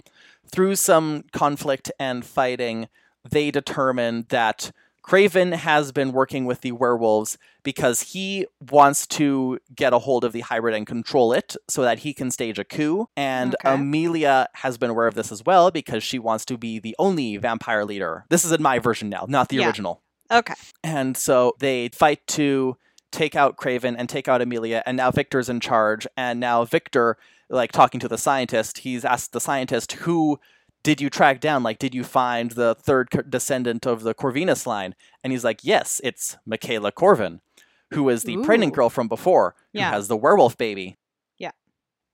through 0.52 0.76
some 0.76 1.24
conflict 1.32 1.92
and 2.00 2.26
fighting, 2.26 2.88
they 3.30 3.52
determine 3.52 4.26
that 4.30 4.72
Kraven 5.04 5.54
has 5.54 5.92
been 5.92 6.14
working 6.14 6.46
with 6.46 6.62
the 6.62 6.72
werewolves 6.72 7.38
because 7.64 8.14
he 8.14 8.46
wants 8.72 9.06
to 9.08 9.60
get 9.76 9.92
a 9.92 10.00
hold 10.00 10.24
of 10.24 10.32
the 10.32 10.40
hybrid 10.42 10.74
and 10.76 10.88
control 10.88 11.34
it 11.34 11.56
so 11.70 11.82
that 11.82 12.00
he 12.00 12.14
can 12.14 12.32
stage 12.32 12.58
a 12.58 12.64
coup. 12.64 13.08
And 13.18 13.56
Okay. 13.56 13.74
Amelia 13.74 14.48
has 14.56 14.78
been 14.78 14.90
aware 14.90 15.08
of 15.08 15.16
this 15.16 15.30
as 15.32 15.44
well 15.46 15.72
because 15.72 16.04
she 16.04 16.20
wants 16.20 16.46
to 16.46 16.58
be 16.58 16.80
the 16.80 16.96
only 17.00 17.36
vampire 17.38 17.84
leader. 17.84 18.26
This 18.30 18.46
is 18.46 18.52
in 18.54 18.62
my 18.62 18.80
version 18.80 19.10
now, 19.10 19.26
not 19.28 19.50
the 19.50 19.58
Yeah. 19.58 19.68
original. 19.68 20.02
Okay. 20.32 20.54
And 20.86 21.18
so 21.18 21.54
they 21.60 21.90
fight 21.90 22.26
to 22.28 22.78
take 23.14 23.36
out 23.36 23.56
Kraven 23.56 23.96
and 23.98 24.10
take 24.10 24.28
out 24.28 24.42
Amelia, 24.42 24.84
and 24.86 24.98
now 24.98 25.12
Victor's 25.12 25.48
in 25.48 25.62
charge. 25.62 26.06
And 26.18 26.40
now 26.42 26.66
Victor, 26.66 27.18
like 27.50 27.72
talking 27.72 28.02
to 28.02 28.10
the 28.10 28.18
scientist, 28.18 28.80
he's 28.80 29.06
asked 29.06 29.32
the 29.32 29.40
scientist, 29.40 29.94
"Who 29.94 30.40
did 30.84 31.00
you 31.00 31.10
track 31.10 31.40
down? 31.40 31.64
Like, 31.64 31.80
did 31.80 31.96
you 31.96 32.04
find 32.04 32.52
the 32.52 32.76
third 32.76 33.10
co- 33.12 33.22
descendant 33.22 33.86
of 33.86 34.04
the 34.04 34.14
Corvinus 34.14 34.66
line?" 34.68 34.96
And 35.24 35.32
he's 35.32 35.44
like, 35.46 35.62
"Yes, 35.64 36.02
it's 36.04 36.36
Michaela 36.46 36.92
Corvin, 36.92 37.40
who 37.94 38.10
is 38.10 38.24
the 38.24 38.38
pregnant 38.44 38.74
girl 38.74 38.90
from 38.90 39.08
before, 39.08 39.56
Yeah. 39.72 39.90
who 39.90 39.96
has 39.96 40.08
the 40.10 40.18
werewolf 40.18 40.58
baby." 40.58 40.98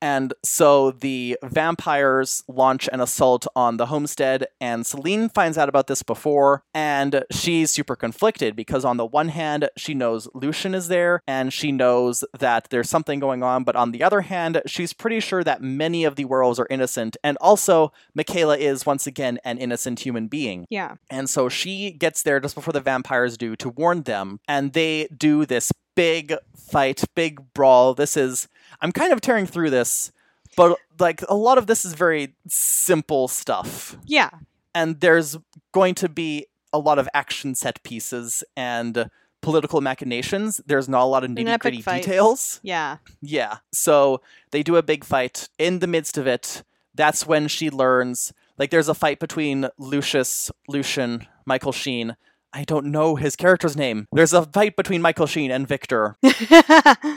And 0.02 0.34
so 0.44 0.92
the 0.92 1.38
vampires 1.44 2.44
launch 2.48 2.88
an 2.92 3.02
assault 3.02 3.48
on 3.56 3.78
the 3.78 3.88
homestead, 3.88 4.48
and 4.62 4.86
Selene 4.86 5.30
finds 5.30 5.58
out 5.58 5.70
about 5.70 5.88
this 5.88 6.04
before, 6.04 6.64
and 6.74 7.24
she's 7.32 7.72
super 7.72 7.96
conflicted 7.96 8.56
because, 8.56 8.86
on 8.86 8.98
the 8.98 9.06
one 9.06 9.30
hand, 9.30 9.70
she 9.76 9.94
knows 9.94 10.28
Lucian 10.34 10.74
is 10.74 10.88
there, 10.88 11.22
and 11.28 11.52
she 11.52 11.72
knows 11.72 12.24
that 12.38 12.68
there's 12.70 12.90
something 12.90 13.20
going 13.20 13.44
on, 13.44 13.64
but 13.64 13.76
on 13.76 13.92
the 13.92 14.04
other 14.04 14.22
hand, 14.22 14.62
she's 14.66 14.94
pretty 14.94 15.20
sure 15.20 15.44
that 15.44 15.62
many 15.62 16.06
of 16.06 16.16
the 16.16 16.26
werewolves 16.26 16.60
are 16.60 16.68
innocent, 16.70 17.18
and 17.24 17.38
also, 17.42 17.92
Michaela 18.14 18.58
is 18.58 18.86
once 18.86 19.06
again 19.06 19.40
an 19.44 19.58
innocent 19.58 20.00
human 20.00 20.28
being. 20.28 20.66
Yeah. 20.70 20.96
And 21.10 21.30
so 21.30 21.50
she 21.50 21.92
gets 21.92 22.24
there 22.24 22.40
just 22.40 22.56
before 22.56 22.74
the 22.74 22.80
vampires 22.80 23.38
do 23.38 23.56
to 23.58 23.70
warn 23.70 24.04
them, 24.04 24.40
and 24.48 24.74
they 24.74 25.08
do 25.16 25.46
this 25.46 25.72
big 25.96 26.34
fight, 26.56 27.04
big 27.16 27.42
brawl. 27.54 27.94
This 27.94 28.16
is 28.16 28.48
I'm 28.82 28.92
kind 28.92 29.14
of 29.14 29.22
tearing 29.22 29.46
through 29.46 29.70
this, 29.70 30.12
but 30.56 30.78
like 31.00 31.22
a 31.28 31.36
lot 31.36 31.58
of 31.58 31.68
this 31.68 31.86
is 31.86 31.94
very 31.94 32.36
simple 32.48 33.28
stuff. 33.28 33.98
Yeah. 34.06 34.30
And 34.74 35.00
there's 35.00 35.38
going 35.72 35.96
to 35.96 36.10
be 36.10 36.48
a 36.72 36.80
lot 36.80 37.00
of 37.00 37.10
action 37.14 37.56
set 37.56 37.82
pieces 37.84 38.44
and 38.56 39.10
political 39.42 39.82
machinations. 39.82 40.62
There's 40.66 40.90
not 40.90 41.04
a 41.04 41.06
lot 41.06 41.24
of 41.24 41.32
nitty 41.32 41.60
gritty 41.60 41.82
details. 41.82 42.60
Yeah. 42.64 42.98
Yeah. 43.22 43.58
So 43.72 44.22
they 44.52 44.64
do 44.64 44.76
a 44.76 44.84
big 44.84 45.04
fight. 45.04 45.50
In 45.58 45.80
the 45.80 45.88
midst 45.88 46.18
of 46.18 46.28
it, 46.28 46.64
that's 46.94 47.26
when 47.26 47.48
she 47.48 47.70
learns. 47.70 48.34
Like, 48.58 48.72
there's 48.72 48.90
a 48.90 48.94
fight 48.94 49.20
between 49.20 49.70
Lucius, 49.78 50.52
Lucian, 50.68 51.26
Michael 51.46 51.72
Sheen. 51.72 52.18
I 52.54 52.64
don't 52.64 52.88
know 52.88 53.16
his 53.16 53.36
character's 53.36 53.78
name. 53.78 54.08
There's 54.12 54.34
a 54.34 54.44
fight 54.46 54.76
between 54.76 55.02
Michael 55.02 55.28
Sheen 55.28 55.52
and 55.52 55.68
Victor. 55.68 56.18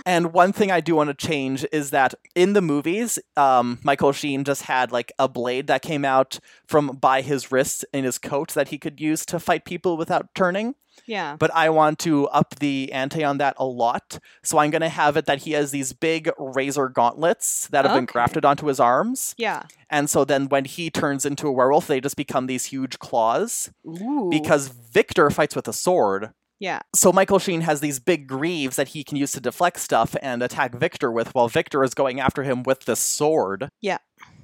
And 0.05 0.33
one 0.33 0.53
thing 0.53 0.71
I 0.71 0.81
do 0.81 0.97
want 0.97 1.09
to 1.09 1.27
change 1.27 1.65
is 1.73 1.91
that 1.91 2.15
in 2.35 2.55
the 2.55 2.61
movies, 2.61 3.19
um, 3.37 3.79
Michael 3.83 4.13
Sheen 4.13 4.45
just 4.45 4.63
had 4.63 4.91
like 4.91 5.13
a 5.19 5.29
blade 5.29 5.69
that 5.69 5.83
came 5.83 6.05
out 6.05 6.39
from 6.67 6.89
by 6.89 7.23
his 7.23 7.53
wrist 7.53 7.85
in 7.93 8.05
his 8.05 8.19
coat 8.19 8.53
that 8.55 8.69
he 8.69 8.79
could 8.79 9.01
use 9.01 9.25
to 9.27 9.39
fight 9.39 9.65
people 9.65 9.97
without 9.97 10.35
turning 10.35 10.75
yeah. 11.07 11.37
but 11.39 11.53
I 11.55 11.71
want 11.71 11.99
to 12.01 12.27
up 12.29 12.57
the 12.57 12.93
ante 12.93 13.25
on 13.25 13.39
that 13.39 13.55
a 13.59 13.65
lot. 13.65 14.19
So 14.43 14.59
I'm 14.59 14.71
going 14.71 14.83
to 14.83 14.89
have 14.89 15.17
it 15.17 15.27
that 15.27 15.43
he 15.43 15.53
has 15.53 15.71
these 15.71 15.93
big 15.93 16.31
razor 16.39 16.89
gauntlets 16.89 17.69
that 17.69 17.85
have 17.85 17.95
been 17.95 18.07
grafted 18.07 18.45
onto 18.45 18.67
his 18.67 18.81
arms. 18.81 19.35
Yeah. 19.39 19.65
And 19.91 20.09
so 20.09 20.25
then 20.25 20.49
when 20.49 20.65
he 20.65 20.91
turns 20.91 21.27
into 21.27 21.47
a 21.47 21.53
werewolf, 21.53 21.87
they 21.87 22.01
just 22.01 22.17
become 22.17 22.47
these 22.47 22.67
huge 22.67 22.99
claws 22.99 23.71
Ooh. 23.87 24.29
because 24.31 24.69
Victor 24.69 25.31
fights 25.31 25.57
with 25.57 25.69
a 25.69 25.73
sword. 25.73 26.31
Yeah. 26.59 26.81
So 26.95 27.13
Michael 27.13 27.41
Sheen 27.41 27.63
has 27.63 27.81
these 27.81 27.99
big 27.99 28.29
greaves 28.29 28.77
that 28.77 28.89
he 28.89 29.03
can 29.03 29.17
use 29.17 29.33
to 29.33 29.41
deflect 29.41 29.81
stuff 29.81 30.15
and 30.23 30.43
attack 30.45 30.75
Victor 30.75 31.11
with 31.11 31.35
while 31.35 31.49
Victor 31.49 31.83
is 31.83 31.93
going 31.93 32.21
after 32.21 32.45
him 32.45 32.63
with 32.63 32.85
the 32.85 32.95
sword. 32.95 33.69
Yeah. 33.81 33.99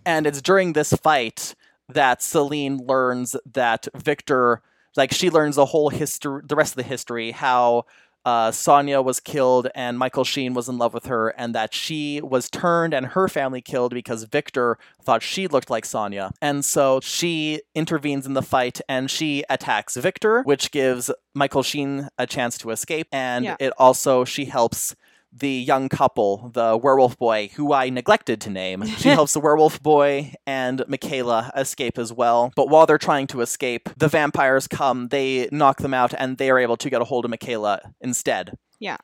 And 0.04 0.26
it's 0.26 0.42
during 0.42 0.72
this 0.72 0.92
fight 0.92 1.54
that 1.88 2.20
Selene 2.22 2.78
learns 2.78 3.36
that 3.46 3.86
Victor 3.94 4.62
like 4.96 5.12
she 5.12 5.30
learns 5.30 5.56
the 5.56 5.66
whole 5.66 5.88
history 5.90 6.42
the 6.44 6.56
rest 6.56 6.72
of 6.72 6.76
the 6.76 6.82
history 6.82 7.30
how 7.32 7.84
uh, 8.24 8.50
Sonia 8.50 9.00
was 9.00 9.20
killed 9.20 9.68
and 9.74 9.98
Michael 9.98 10.24
Sheen 10.24 10.52
was 10.52 10.68
in 10.68 10.76
love 10.76 10.92
with 10.92 11.06
her, 11.06 11.28
and 11.30 11.54
that 11.54 11.72
she 11.72 12.20
was 12.20 12.50
turned 12.50 12.92
and 12.92 13.06
her 13.06 13.26
family 13.26 13.62
killed 13.62 13.94
because 13.94 14.24
Victor 14.24 14.76
thought 15.02 15.22
she 15.22 15.46
looked 15.46 15.70
like 15.70 15.86
Sonia. 15.86 16.32
And 16.42 16.62
so 16.62 17.00
she 17.00 17.62
intervenes 17.74 18.26
in 18.26 18.34
the 18.34 18.42
fight 18.42 18.82
and 18.86 19.10
she 19.10 19.44
attacks 19.48 19.96
Victor, 19.96 20.42
which 20.42 20.72
gives 20.72 21.10
Michael 21.32 21.62
Sheen 21.62 22.08
a 22.18 22.26
chance 22.26 22.58
to 22.58 22.70
escape. 22.70 23.06
And 23.12 23.46
Yeah. 23.46 23.56
it 23.60 23.72
also, 23.78 24.24
she 24.26 24.44
helps 24.46 24.94
the 25.32 25.50
young 25.50 25.88
couple, 25.88 26.50
the 26.54 26.76
werewolf 26.76 27.18
boy, 27.18 27.50
who 27.54 27.72
I 27.72 27.90
neglected 27.90 28.40
to 28.42 28.50
name. 28.50 28.84
She 28.98 29.10
helps 29.10 29.34
the 29.34 29.40
werewolf 29.40 29.82
boy 29.82 30.34
and 30.46 30.82
Michaela 30.88 31.52
escape 31.56 31.98
as 31.98 32.12
well. 32.12 32.52
But 32.56 32.68
while 32.68 32.86
they're 32.86 32.98
trying 32.98 33.26
to 33.28 33.40
escape, 33.40 33.88
the 33.96 34.08
vampires 34.08 34.66
come, 34.66 35.08
they 35.08 35.48
knock 35.52 35.78
them 35.78 35.94
out, 35.94 36.12
and 36.18 36.36
they 36.36 36.50
are 36.50 36.58
able 36.58 36.76
to 36.78 36.90
get 36.90 37.00
a 37.00 37.04
hold 37.04 37.24
of 37.24 37.30
Michaela 37.30 37.80
instead. 38.00 38.56
Yeah. 38.80 38.96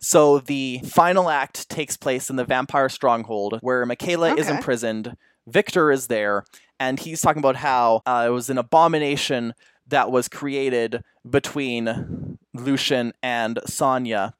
So 0.00 0.38
the 0.38 0.80
final 0.84 1.28
act 1.28 1.68
takes 1.68 1.96
place 1.96 2.30
in 2.30 2.36
the 2.36 2.44
vampire 2.44 2.88
stronghold 2.88 3.58
where 3.60 3.84
Michaela 3.86 4.34
is 4.34 4.48
imprisoned. 4.48 5.16
Victor 5.46 5.90
is 5.90 6.08
there, 6.08 6.44
and 6.78 7.00
he's 7.00 7.20
talking 7.20 7.40
about 7.40 7.56
how 7.56 8.02
uh, 8.06 8.24
it 8.28 8.30
was 8.30 8.50
an 8.50 8.58
abomination 8.58 9.54
that 9.86 10.10
was 10.10 10.28
created 10.28 11.02
between 11.28 12.38
Lucian 12.54 13.12
and 13.22 13.58
Sonya, 13.66 14.34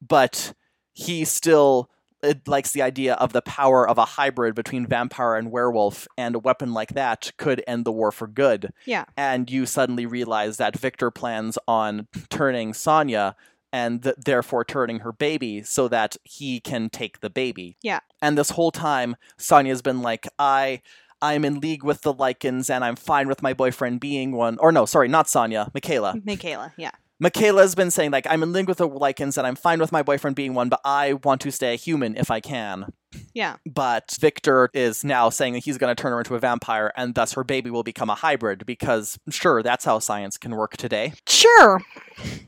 but 0.00 0.54
he 0.92 1.24
still 1.24 1.90
it 2.22 2.48
likes 2.48 2.72
the 2.72 2.82
idea 2.82 3.14
of 3.14 3.32
the 3.32 3.42
power 3.42 3.88
of 3.88 3.98
a 3.98 4.04
hybrid 4.04 4.54
between 4.54 4.86
vampire 4.86 5.36
and 5.36 5.50
werewolf, 5.50 6.08
and 6.16 6.34
a 6.34 6.38
weapon 6.38 6.72
like 6.72 6.94
that 6.94 7.32
could 7.36 7.62
end 7.66 7.84
the 7.84 7.92
war 7.92 8.10
for 8.10 8.26
good. 8.26 8.72
Yeah. 8.86 9.04
And 9.16 9.50
you 9.50 9.66
suddenly 9.66 10.06
realize 10.06 10.56
that 10.56 10.78
Victor 10.78 11.10
plans 11.10 11.58
on 11.68 12.08
turning 12.28 12.74
Sonya 12.74 13.36
and 13.72 14.02
th- 14.02 14.16
therefore 14.18 14.64
turning 14.64 15.00
her 15.00 15.12
baby 15.12 15.62
so 15.62 15.88
that 15.88 16.16
he 16.24 16.60
can 16.60 16.90
take 16.90 17.20
the 17.20 17.30
baby. 17.30 17.76
Yeah. 17.82 18.00
And 18.20 18.36
this 18.36 18.50
whole 18.50 18.70
time, 18.70 19.16
Sonya's 19.36 19.82
been 19.82 20.02
like, 20.02 20.26
I. 20.38 20.82
I'm 21.20 21.44
in 21.44 21.58
league 21.58 21.82
with 21.82 22.02
the 22.02 22.14
Lycans 22.14 22.70
and 22.70 22.84
I'm 22.84 22.94
fine 22.94 23.26
with 23.26 23.42
my 23.42 23.52
boyfriend 23.52 23.98
being 23.98 24.30
one. 24.30 24.56
Or 24.60 24.70
no, 24.70 24.86
sorry, 24.86 25.08
not 25.08 25.28
Sonya, 25.28 25.68
Michaela. 25.74 26.14
Michaela. 26.24 26.72
Yeah. 26.76 26.92
Michaela's 27.20 27.74
been 27.74 27.90
saying 27.90 28.10
like 28.10 28.26
I'm 28.30 28.42
in 28.42 28.52
league 28.52 28.68
with 28.68 28.78
the 28.78 28.88
Lycans 28.88 29.36
and 29.36 29.46
I'm 29.46 29.56
fine 29.56 29.80
with 29.80 29.92
my 29.92 30.02
boyfriend 30.02 30.36
being 30.36 30.54
one, 30.54 30.68
but 30.68 30.80
I 30.84 31.14
want 31.14 31.40
to 31.42 31.50
stay 31.50 31.74
a 31.74 31.76
human 31.76 32.16
if 32.16 32.30
I 32.30 32.40
can. 32.40 32.92
Yeah. 33.34 33.56
But 33.66 34.16
Victor 34.20 34.70
is 34.72 35.02
now 35.02 35.30
saying 35.30 35.54
that 35.54 35.64
he's 35.64 35.78
going 35.78 35.94
to 35.94 36.00
turn 36.00 36.12
her 36.12 36.18
into 36.18 36.34
a 36.34 36.38
vampire 36.38 36.92
and 36.96 37.14
thus 37.14 37.32
her 37.32 37.44
baby 37.44 37.70
will 37.70 37.82
become 37.82 38.10
a 38.10 38.14
hybrid 38.14 38.66
because 38.66 39.18
sure, 39.30 39.62
that's 39.62 39.84
how 39.84 39.98
science 39.98 40.36
can 40.36 40.54
work 40.54 40.76
today. 40.76 41.14
Sure. 41.26 41.82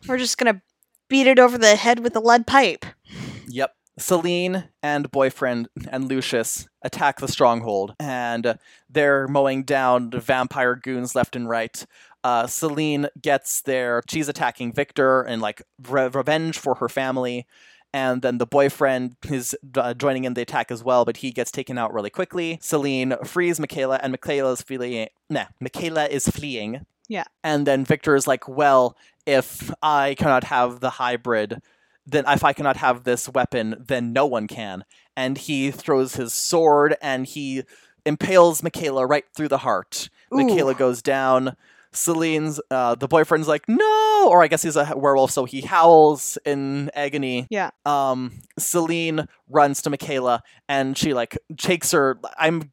We're 0.06 0.18
just 0.18 0.38
gonna 0.38 0.62
beat 1.08 1.26
it 1.26 1.38
over 1.38 1.58
the 1.58 1.76
head 1.76 2.00
with 2.00 2.16
a 2.16 2.20
lead 2.20 2.46
pipe. 2.46 2.86
Yep. 3.48 3.74
Selene 3.98 4.64
and 4.82 5.10
boyfriend 5.10 5.68
and 5.90 6.08
Lucius 6.08 6.68
attack 6.82 7.20
the 7.20 7.28
stronghold, 7.28 7.94
and 8.00 8.58
they're 8.88 9.28
mowing 9.28 9.62
down 9.64 10.10
vampire 10.10 10.74
goons 10.74 11.14
left 11.14 11.36
and 11.36 11.48
right. 11.48 11.84
Uh, 12.22 12.46
Selene 12.46 13.08
gets 13.20 13.62
there. 13.62 14.02
She's 14.08 14.28
attacking 14.28 14.72
Victor 14.72 15.22
and 15.22 15.40
like 15.40 15.62
re- 15.88 16.08
revenge 16.08 16.58
for 16.58 16.76
her 16.76 16.88
family. 16.88 17.46
And 17.92 18.22
then 18.22 18.38
the 18.38 18.46
boyfriend 18.46 19.16
is 19.28 19.56
uh, 19.74 19.94
joining 19.94 20.24
in 20.24 20.34
the 20.34 20.42
attack 20.42 20.70
as 20.70 20.84
well, 20.84 21.04
but 21.04 21.18
he 21.18 21.32
gets 21.32 21.50
taken 21.50 21.76
out 21.76 21.92
really 21.92 22.10
quickly. 22.10 22.58
Selene 22.62 23.16
frees 23.24 23.58
Michaela, 23.58 23.98
and 24.02 24.12
Michaela 24.12 24.52
is 24.52 24.62
fleeing. 24.62 25.08
Nah, 25.28 25.46
Michaela 25.58 26.06
is 26.06 26.28
fleeing. 26.28 26.86
Yeah. 27.08 27.24
And 27.42 27.66
then 27.66 27.84
Victor 27.84 28.14
is 28.14 28.28
like, 28.28 28.46
"Well, 28.46 28.96
if 29.26 29.72
I 29.82 30.14
cannot 30.16 30.44
have 30.44 30.78
the 30.78 30.90
hybrid, 30.90 31.60
then 32.06 32.24
if 32.28 32.44
I 32.44 32.52
cannot 32.52 32.76
have 32.76 33.02
this 33.02 33.28
weapon, 33.28 33.74
then 33.84 34.12
no 34.12 34.24
one 34.24 34.46
can." 34.46 34.84
And 35.16 35.36
he 35.36 35.72
throws 35.72 36.14
his 36.14 36.32
sword 36.32 36.96
and 37.02 37.26
he 37.26 37.64
impales 38.06 38.62
Michaela 38.62 39.04
right 39.06 39.24
through 39.34 39.48
the 39.48 39.58
heart. 39.58 40.08
Michaela 40.30 40.74
goes 40.74 41.02
down. 41.02 41.56
Selene's 41.92 42.60
uh, 42.70 42.94
the 42.94 43.08
boyfriend's 43.08 43.48
like 43.48 43.68
no, 43.68 44.28
or 44.28 44.42
I 44.42 44.48
guess 44.48 44.62
he's 44.62 44.76
a 44.76 44.94
werewolf, 44.96 45.30
so 45.30 45.44
he 45.44 45.60
howls 45.60 46.38
in 46.44 46.90
agony. 46.94 47.46
Yeah. 47.50 47.70
Um, 47.84 48.32
Selene 48.58 49.26
runs 49.48 49.82
to 49.82 49.90
Michaela 49.90 50.42
and 50.68 50.96
she 50.96 51.14
like 51.14 51.36
takes 51.56 51.90
her. 51.92 52.18
I'm. 52.38 52.70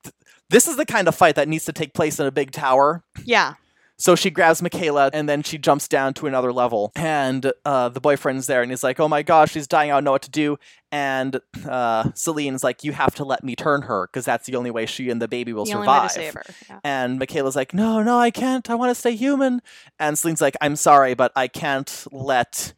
This 0.50 0.68
is 0.68 0.78
the 0.78 0.86
kind 0.86 1.10
of 1.10 1.16
fight 1.16 1.36
that 1.36 1.50
needs 1.50 1.66
to 1.66 1.74
take 1.74 1.94
place 1.94 2.20
in 2.20 2.26
a 2.26 2.32
big 2.32 2.52
tower. 2.52 3.04
Yeah. 3.26 3.56
So 3.98 4.16
she 4.16 4.30
grabs 4.30 4.62
Michaela 4.62 5.10
and 5.12 5.28
then 5.28 5.42
she 5.42 5.58
jumps 5.58 5.88
down 5.88 6.14
to 6.16 6.28
another 6.28 6.54
level. 6.54 6.92
And 6.96 7.52
uh, 7.66 7.90
the 7.90 8.00
boyfriend's 8.00 8.46
there 8.46 8.62
and 8.62 8.72
he's 8.72 8.84
like, 8.84 9.00
oh 9.00 9.08
my 9.08 9.24
gosh, 9.24 9.52
she's 9.52 9.68
dying. 9.68 9.92
I 9.92 9.96
don't 9.96 10.04
know 10.04 10.12
what 10.12 10.22
to 10.24 10.32
do. 10.32 10.58
And 10.92 11.42
uh, 11.68 12.12
Selene's 12.14 12.64
like, 12.64 12.84
you 12.84 12.92
have 12.92 13.16
to 13.16 13.24
let 13.24 13.44
me 13.44 13.56
turn 13.56 13.84
her 13.84 14.08
because 14.08 14.24
that's 14.24 14.46
the 14.46 14.56
only 14.56 14.72
way 14.72 14.86
she 14.86 15.10
and 15.10 15.22
the 15.22 15.28
baby 15.28 15.52
will 15.52 15.66
the 15.66 15.72
survive. 15.72 16.10
to 16.10 16.14
save 16.14 16.34
her. 16.36 16.44
Yeah. 16.70 16.80
And 16.84 17.20
Michaela's 17.20 17.56
like, 17.56 17.74
no, 17.74 18.04
no, 18.04 18.20
I 18.20 18.30
can't. 18.30 18.70
I 18.70 18.76
want 18.76 18.92
to 18.92 18.96
stay 18.96 19.16
human. 19.16 19.62
And 20.00 20.18
Selene's 20.18 20.42
like, 20.42 20.56
I'm 20.62 20.76
sorry, 20.76 21.14
but 21.16 21.32
I 21.36 21.48
can't 21.48 22.06
let. 22.12 22.74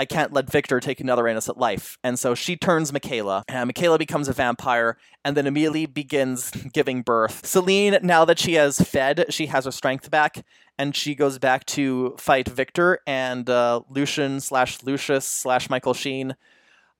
I 0.00 0.04
can't 0.04 0.32
let 0.32 0.50
Victor 0.50 0.80
take 0.80 1.00
another 1.00 1.28
innocent 1.28 1.58
life. 1.58 1.98
And 2.02 2.18
so 2.18 2.34
she 2.34 2.56
turns 2.56 2.92
Michaela, 2.92 3.44
and 3.48 3.68
Michaela 3.68 3.98
becomes 3.98 4.28
a 4.28 4.32
vampire 4.32 4.96
and 5.24 5.36
then 5.36 5.46
immediately 5.46 5.86
begins 5.86 6.50
giving 6.72 7.02
birth. 7.02 7.46
Selene, 7.46 7.98
now 8.02 8.24
that 8.24 8.38
she 8.38 8.54
has 8.54 8.78
fed, 8.80 9.26
she 9.30 9.46
has 9.46 9.64
her 9.64 9.70
strength 9.70 10.10
back, 10.10 10.44
and 10.78 10.96
she 10.96 11.14
goes 11.14 11.38
back 11.38 11.64
to 11.66 12.16
fight 12.18 12.48
Victor 12.48 12.98
and 13.06 13.48
uh, 13.48 13.80
Lucian 13.88 14.40
slash 14.40 14.82
Lucius 14.82 15.26
slash 15.26 15.68
Michael 15.70 15.94
Sheen. 15.94 16.34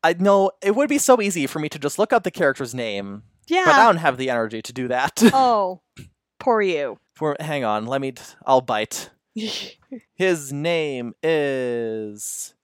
I 0.05 0.15
know 0.15 0.51
it 0.63 0.75
would 0.75 0.89
be 0.89 0.99
so 0.99 1.21
easy 1.21 1.47
for 1.47 1.59
me 1.59 1.69
to 1.71 1.79
just 1.79 1.99
look 1.99 2.13
up 2.13 2.23
the 2.25 2.31
character's 2.31 2.75
name, 2.75 3.23
Yeah. 3.49 3.63
but 3.67 3.75
I 3.75 3.87
don't 3.87 3.97
have 3.99 4.17
the 4.19 4.31
energy 4.31 4.61
to 4.63 4.73
do 4.73 4.89
that. 4.89 5.21
oh, 5.33 5.81
poor 6.39 6.61
you. 6.61 6.99
For, 7.15 7.37
hang 7.41 7.65
on, 7.65 7.87
let 7.87 8.01
me. 8.01 8.15
I'll 8.47 8.61
bite. 8.63 9.11
His 10.15 10.53
name 10.53 11.15
is 11.23 12.55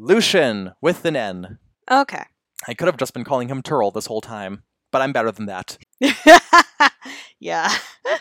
Lucian 0.00 0.72
with 0.80 1.04
an 1.04 1.16
N. 1.16 1.58
okay. 1.90 2.22
I 2.68 2.74
could 2.74 2.86
have 2.86 2.96
just 2.96 3.14
been 3.14 3.24
calling 3.24 3.48
him 3.48 3.62
Terl 3.62 3.90
this 3.90 4.06
whole 4.06 4.20
time, 4.20 4.62
but 4.92 5.02
I'm 5.02 5.12
better 5.12 5.32
than 5.32 5.46
that. 5.46 5.76
yeah. 7.40 7.72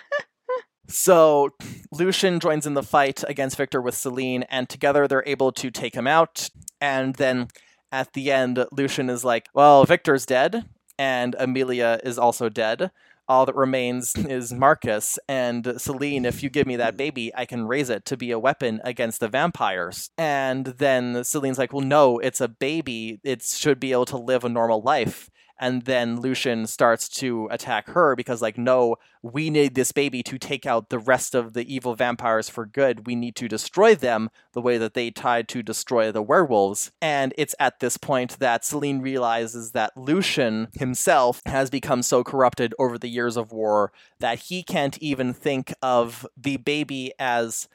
So 0.90 1.50
Lucian 1.92 2.40
joins 2.40 2.66
in 2.66 2.74
the 2.74 2.82
fight 2.82 3.22
against 3.28 3.58
Victor 3.58 3.82
with 3.82 3.94
Selene, 3.94 4.44
and 4.44 4.70
together 4.70 5.06
they're 5.06 5.24
able 5.28 5.52
to 5.52 5.70
take 5.70 5.94
him 5.94 6.08
out. 6.08 6.50
And 6.80 7.14
then 7.16 7.50
at 7.92 8.14
the 8.14 8.32
end, 8.32 8.66
Lucian 8.72 9.10
is 9.10 9.26
like, 9.26 9.50
Well, 9.54 9.84
Victor's 9.84 10.26
dead, 10.26 10.64
and 10.98 11.36
Amelia 11.38 12.00
is 12.06 12.18
also 12.18 12.48
dead. 12.48 12.92
All 13.28 13.46
that 13.46 13.56
remains 13.56 14.16
is 14.16 14.54
Marcus 14.54 15.20
and 15.28 15.74
Selene. 15.78 16.26
If 16.26 16.44
you 16.44 16.50
give 16.50 16.68
me 16.68 16.76
that 16.78 16.98
baby, 16.98 17.32
I 17.36 17.46
can 17.46 17.68
raise 17.68 17.90
it 17.90 18.06
to 18.06 18.18
be 18.18 18.32
a 18.32 18.40
weapon 18.40 18.82
against 18.84 19.20
the 19.20 19.28
vampires. 19.28 20.10
And 20.18 20.66
then 20.66 21.24
Selene's 21.24 21.58
like, 21.58 21.74
Well, 21.74 21.86
no, 21.86 22.20
it's 22.20 22.42
a 22.42 22.48
baby. 22.48 23.20
It 23.24 23.44
should 23.44 23.80
be 23.80 23.92
able 23.92 24.06
to 24.06 24.18
live 24.18 24.44
a 24.44 24.50
normal 24.50 24.82
life. 24.82 25.30
And 25.60 25.84
then 25.84 26.20
Lucian 26.20 26.68
starts 26.68 27.10
to 27.10 27.48
attack 27.52 27.90
her 27.90 28.16
because, 28.16 28.42
like, 28.42 28.58
no, 28.58 28.98
we 29.22 29.50
need 29.50 29.76
this 29.76 29.92
baby 29.92 30.22
to 30.24 30.38
take 30.38 30.66
out 30.66 30.90
the 30.90 31.00
rest 31.00 31.34
of 31.34 31.54
the 31.54 31.74
evil 31.74 31.96
vampires 31.96 32.50
for 32.50 32.66
good. 32.66 33.08
We 33.08 33.16
need 33.16 33.36
to 33.38 33.48
destroy 33.48 33.96
them 33.96 34.30
the 34.54 34.62
way 34.62 34.78
that 34.78 34.94
they 34.94 35.10
tried 35.10 35.48
to 35.50 35.64
destroy 35.64 36.12
the 36.12 36.22
werewolves. 36.22 36.92
And 37.02 37.34
it's 37.38 37.56
at 37.60 37.80
this 37.80 37.98
point 37.98 38.40
that 38.40 38.64
Selene 38.64 39.02
realizes 39.02 39.72
that 39.72 39.98
Lucian 39.98 40.68
himself 40.74 41.42
has 41.46 41.70
become 41.70 42.04
so 42.04 42.24
corrupted 42.24 42.74
over 42.78 42.98
the 42.98 43.10
years 43.10 43.38
of 43.38 43.52
war 43.52 43.92
that 44.20 44.40
he 44.40 44.64
can't 44.64 44.98
even 45.00 45.34
think 45.34 45.74
of 45.82 46.26
the 46.38 46.58
baby 46.58 47.14
as 47.20 47.68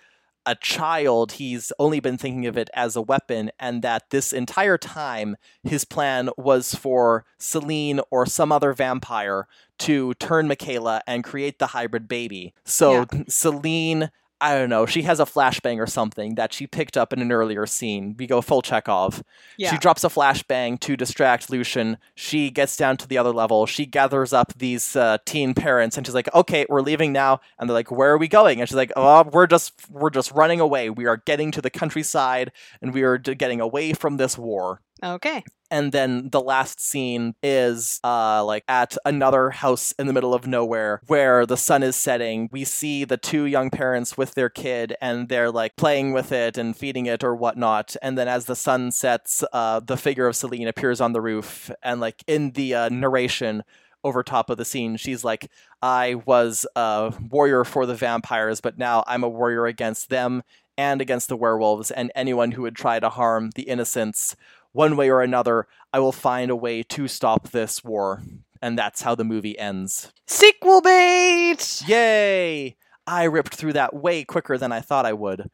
a 0.44 0.54
child, 0.56 1.32
he's 1.32 1.72
only 1.78 2.00
been 2.00 2.18
thinking 2.18 2.46
of 2.46 2.56
it 2.56 2.70
as 2.74 2.96
a 2.96 3.02
weapon, 3.02 3.50
and 3.58 3.82
that 3.82 4.10
this 4.10 4.32
entire 4.32 4.78
time 4.78 5.36
his 5.62 5.84
plan 5.84 6.30
was 6.36 6.74
for 6.74 7.24
Selene 7.38 8.00
or 8.10 8.26
some 8.26 8.52
other 8.52 8.72
vampire 8.72 9.46
to 9.78 10.14
turn 10.14 10.48
Michaela 10.48 11.02
and 11.06 11.24
create 11.24 11.58
the 11.58 11.68
hybrid 11.68 12.08
baby. 12.08 12.54
So 12.64 13.06
Selene, 13.28 14.10
I 14.42 14.58
don't 14.58 14.68
know, 14.68 14.86
she 14.86 15.02
has 15.02 15.20
a 15.20 15.24
flashbang 15.24 15.78
or 15.78 15.86
something 15.86 16.34
that 16.34 16.52
she 16.52 16.66
picked 16.66 16.96
up 16.96 17.12
in 17.12 17.22
an 17.22 17.30
earlier 17.30 17.64
scene. 17.64 18.16
We 18.18 18.26
go 18.26 18.40
full 18.40 18.60
Chekhov. 18.60 19.22
Yeah. 19.56 19.70
She 19.70 19.78
drops 19.78 20.02
a 20.02 20.08
flashbang 20.08 20.80
to 20.80 20.96
distract 20.96 21.48
Lucian. 21.48 21.96
She 22.16 22.50
gets 22.50 22.76
down 22.76 22.96
to 22.98 23.06
the 23.06 23.18
other 23.18 23.30
level. 23.30 23.66
She 23.66 23.86
gathers 23.86 24.32
up 24.32 24.52
these 24.56 24.96
uh, 24.96 25.18
teen 25.24 25.54
parents 25.54 25.96
and 25.96 26.04
she's 26.04 26.14
like, 26.14 26.32
"Okay, 26.34 26.66
we're 26.68 26.80
leaving 26.80 27.12
now." 27.12 27.40
And 27.58 27.70
they're 27.70 27.74
like, 27.74 27.92
"Where 27.92 28.12
are 28.12 28.18
we 28.18 28.26
going?" 28.26 28.60
And 28.60 28.68
she's 28.68 28.76
like, 28.76 28.92
"Oh, 28.96 29.22
we're 29.32 29.46
just 29.46 29.74
we're 29.88 30.10
just 30.10 30.32
running 30.32 30.58
away. 30.58 30.90
We 30.90 31.06
are 31.06 31.18
getting 31.18 31.52
to 31.52 31.62
the 31.62 31.70
countryside 31.70 32.50
and 32.80 32.92
we 32.92 33.02
are 33.02 33.18
d- 33.18 33.36
getting 33.36 33.60
away 33.60 33.92
from 33.92 34.16
this 34.16 34.36
war." 34.36 34.80
okay. 35.04 35.42
And 35.72 35.90
then 35.90 36.28
the 36.30 36.40
last 36.42 36.80
scene 36.80 37.34
is 37.42 37.98
uh 38.04 38.44
like 38.44 38.62
at 38.68 38.96
another 39.06 39.50
house 39.50 39.92
in 39.98 40.06
the 40.06 40.12
middle 40.12 40.34
of 40.34 40.46
nowhere 40.46 41.00
where 41.06 41.46
the 41.46 41.56
sun 41.56 41.82
is 41.82 41.96
setting. 41.96 42.50
We 42.52 42.64
see 42.64 43.04
the 43.04 43.16
two 43.16 43.44
young 43.46 43.70
parents 43.70 44.18
with 44.18 44.34
their 44.34 44.50
kid 44.50 44.94
and 45.00 45.30
they're 45.30 45.50
like 45.50 45.76
playing 45.76 46.12
with 46.12 46.30
it 46.30 46.58
and 46.58 46.76
feeding 46.76 47.06
it 47.06 47.24
or 47.24 47.34
whatnot. 47.34 47.96
And 48.02 48.18
then 48.18 48.28
as 48.28 48.44
the 48.44 48.54
sun 48.54 48.90
sets, 48.92 49.42
uh 49.52 49.80
the 49.80 49.96
figure 49.96 50.26
of 50.26 50.36
Selene 50.36 50.68
appears 50.68 51.00
on 51.00 51.14
the 51.14 51.22
roof 51.22 51.70
and 51.82 52.00
like 52.00 52.22
in 52.26 52.50
the 52.52 52.74
uh, 52.74 52.88
narration 52.90 53.62
over 54.04 54.22
top 54.22 54.50
of 54.50 54.58
the 54.58 54.64
scene, 54.64 54.96
she's 54.96 55.24
like, 55.24 55.48
I 55.80 56.16
was 56.26 56.66
a 56.76 57.14
warrior 57.30 57.64
for 57.64 57.86
the 57.86 57.94
vampires, 57.94 58.60
but 58.60 58.76
now 58.76 59.04
I'm 59.06 59.22
a 59.24 59.28
warrior 59.28 59.66
against 59.66 60.10
them 60.10 60.42
and 60.76 61.00
against 61.00 61.28
the 61.28 61.36
werewolves 61.36 61.90
and 61.90 62.10
anyone 62.14 62.52
who 62.52 62.62
would 62.62 62.76
try 62.76 62.98
to 62.98 63.08
harm 63.08 63.50
the 63.54 63.62
innocents 63.62 64.36
one 64.72 64.96
way 64.96 65.10
or 65.10 65.20
another, 65.20 65.66
I 65.92 66.00
will 66.00 66.12
find 66.12 66.50
a 66.50 66.56
way 66.56 66.82
to 66.84 67.08
stop 67.08 67.50
this 67.50 67.84
war. 67.84 68.22
And 68.60 68.78
that's 68.78 69.02
how 69.02 69.14
the 69.14 69.24
movie 69.24 69.58
ends. 69.58 70.12
Sequel 70.26 70.80
bait. 70.80 71.82
Yay! 71.86 72.76
I 73.06 73.24
ripped 73.24 73.54
through 73.56 73.72
that 73.72 73.94
way 73.94 74.22
quicker 74.24 74.56
than 74.56 74.70
I 74.70 74.80
thought 74.80 75.04
I 75.06 75.12
would. 75.12 75.50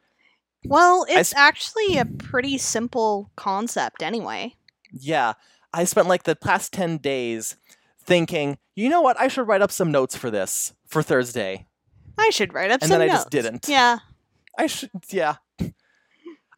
Well, 0.64 1.06
it's 1.08 1.34
actually 1.34 1.96
a 1.96 2.04
pretty 2.04 2.58
simple 2.58 3.30
concept 3.36 4.02
anyway. 4.02 4.54
Yeah, 4.92 5.34
I 5.72 5.84
spent 5.84 6.08
like 6.08 6.24
the 6.24 6.36
past 6.36 6.72
10 6.72 6.98
days 6.98 7.56
thinking, 8.02 8.58
you 8.74 8.90
know 8.90 9.00
what, 9.00 9.18
I 9.18 9.28
should 9.28 9.46
write 9.48 9.62
up 9.62 9.72
some 9.72 9.90
notes 9.90 10.16
for 10.16 10.30
this 10.30 10.74
for 10.86 11.02
Thursday. 11.02 11.66
I 12.18 12.30
should 12.30 12.52
write 12.52 12.70
up 12.70 12.82
And 12.82 12.90
some 12.90 12.98
notes. 12.98 13.02
And 13.02 13.08
then 13.08 13.10
I 13.10 13.12
notes. 13.12 13.24
just 13.24 13.30
didn't. 13.30 13.68
Yeah. 13.68 13.98
I 14.58 14.66
should, 14.66 14.90
yeah. 15.08 15.36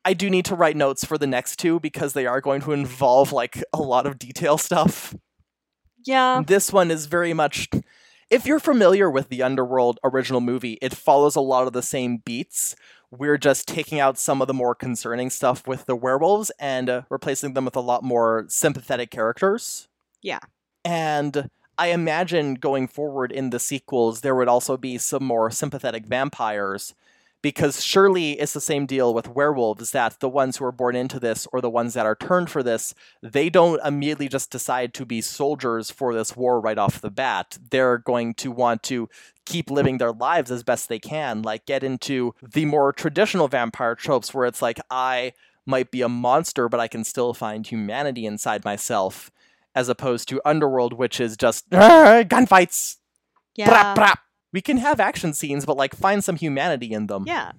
I 0.05 0.15
do 0.15 0.31
need 0.31 0.45
to 0.47 0.55
write 0.55 0.77
notes 0.77 1.05
for 1.05 1.19
the 1.19 1.27
next 1.27 1.59
two 1.59 1.79
because 1.81 2.13
they 2.13 2.27
are 2.27 2.41
going 2.41 2.63
to 2.63 2.73
involve 2.73 3.33
like 3.33 3.63
a 3.73 3.83
lot 3.83 4.07
of 4.07 4.19
detail 4.19 4.59
stuff. 4.59 5.15
Yeah. 6.05 6.43
This 6.47 6.73
one 6.73 6.91
is 6.91 7.07
very 7.07 7.35
much. 7.35 7.69
If 8.31 8.47
you're 8.47 8.61
familiar 8.61 9.11
with 9.11 9.29
the 9.29 9.43
Underworld 9.43 9.99
original 10.05 10.41
movie, 10.41 10.79
it 10.81 10.95
follows 10.95 11.37
a 11.37 11.41
lot 11.41 11.67
of 11.67 11.73
the 11.73 11.83
same 11.83 12.19
beats. 12.19 12.77
We're 13.11 13.39
just 13.39 13.67
taking 13.67 13.99
out 13.99 14.19
some 14.19 14.41
of 14.41 14.47
the 14.47 14.55
more 14.55 14.75
concerning 14.75 15.31
stuff 15.31 15.67
with 15.67 15.87
the 15.87 15.97
werewolves 15.97 16.53
and 16.61 16.89
uh, 16.89 17.03
replacing 17.11 17.55
them 17.55 17.65
with 17.65 17.75
a 17.77 17.81
lot 17.81 18.05
more 18.05 18.45
sympathetic 18.49 19.11
characters. 19.11 19.89
Yeah. 20.23 20.39
And 20.85 21.51
I 21.77 21.89
imagine 21.89 22.55
going 22.55 22.89
forward 22.89 23.33
in 23.33 23.51
the 23.51 23.59
sequels, 23.59 24.21
there 24.21 24.37
would 24.37 24.49
also 24.49 24.77
be 24.77 24.97
some 24.97 25.25
more 25.25 25.51
sympathetic 25.51 26.07
vampires. 26.07 26.95
Because 27.42 27.83
surely 27.83 28.33
it's 28.33 28.53
the 28.53 28.61
same 28.61 28.85
deal 28.85 29.14
with 29.14 29.29
werewolves 29.29 29.92
that 29.92 30.20
the 30.20 30.29
ones 30.29 30.59
who 30.59 30.64
are 30.66 30.72
born 30.72 30.94
into 30.94 31.18
this 31.18 31.46
or 31.53 31.61
the 31.61 31.70
ones 31.70 31.94
that 31.94 32.05
are 32.05 32.14
turned 32.14 32.50
for 32.50 32.62
this, 32.62 32.94
they 33.22 33.48
don't 33.48 33.81
immediately 33.85 34.29
just 34.29 34.50
decide 34.50 34.92
to 34.94 35.07
be 35.07 35.22
soldiers 35.22 35.90
for 35.90 36.12
this 36.12 36.37
war 36.37 36.61
right 36.61 36.76
off 36.76 37.00
the 37.00 37.11
bat. 37.11 37.57
They're 37.70 37.96
going 37.98 38.35
to 38.35 38.50
want 38.50 38.83
to 38.85 39.09
keep 39.46 39.70
living 39.70 39.98
their 39.98 40.12
lives 40.12 40.50
as 40.50 40.62
best 40.62 40.88
they 40.88 40.98
can, 40.98 41.42
like 41.42 41.64
get 41.64 41.83
into 41.83 42.35
the 42.42 42.66
more 42.66 42.92
traditional 42.92 43.48
vampire 43.48 43.94
tropes 43.94 44.35
where 44.35 44.46
it's 44.46 44.61
like, 44.61 44.79
I 44.90 45.33
might 45.66 45.90
be 45.90 46.03
a 46.03 46.09
monster, 46.09 46.68
but 46.68 46.81
I 46.81 46.88
can 46.88 47.05
still 47.05 47.33
find 47.33 47.66
humanity 47.66 48.26
inside 48.26 48.64
myself, 48.64 49.31
as 49.74 49.88
opposed 49.88 50.29
to 50.29 50.40
Underworld, 50.44 50.92
which 50.92 51.20
is 51.20 51.37
just 51.37 51.64
"Ah, 51.72 52.22
gunfights. 52.24 52.96
Yeah. 53.57 53.94
Brap, 53.94 53.96
brap. 53.96 54.18
We 54.53 54.61
can 54.61 54.79
have 54.79 55.01
action 55.01 55.33
scenes, 55.33 55.65
but 55.65 55.77
like 55.77 55.95
find 55.95 56.25
some 56.25 56.37
humanity 56.37 56.93
in 56.93 57.07
them. 57.07 57.25
Yeah. 57.27 57.53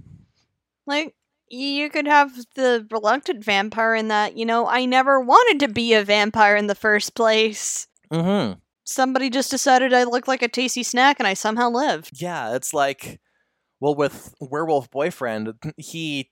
Like 0.85 1.15
you 1.47 1.89
could 1.89 2.07
have 2.07 2.31
the 2.55 2.87
reluctant 2.91 3.43
vampire 3.43 3.95
in 3.95 4.07
that, 4.09 4.37
you 4.37 4.45
know, 4.45 4.67
I 4.67 4.85
never 4.85 5.19
wanted 5.19 5.59
to 5.65 5.71
be 5.71 5.93
a 5.93 6.03
vampire 6.03 6.55
in 6.55 6.67
the 6.67 6.75
first 6.75 7.15
place. 7.15 7.87
Mm-hmm. 8.11 8.59
Somebody 8.83 9.29
just 9.29 9.51
decided 9.51 9.93
I 9.93 10.03
looked 10.03 10.27
like 10.27 10.41
a 10.41 10.47
tasty 10.47 10.83
snack 10.83 11.19
and 11.19 11.27
I 11.27 11.33
somehow 11.33 11.69
lived. 11.69 12.21
Yeah, 12.21 12.55
it's 12.55 12.73
like, 12.73 13.19
well, 13.79 13.95
with 13.95 14.33
Werewolf 14.41 14.89
Boyfriend, 14.91 15.53
he 15.77 16.29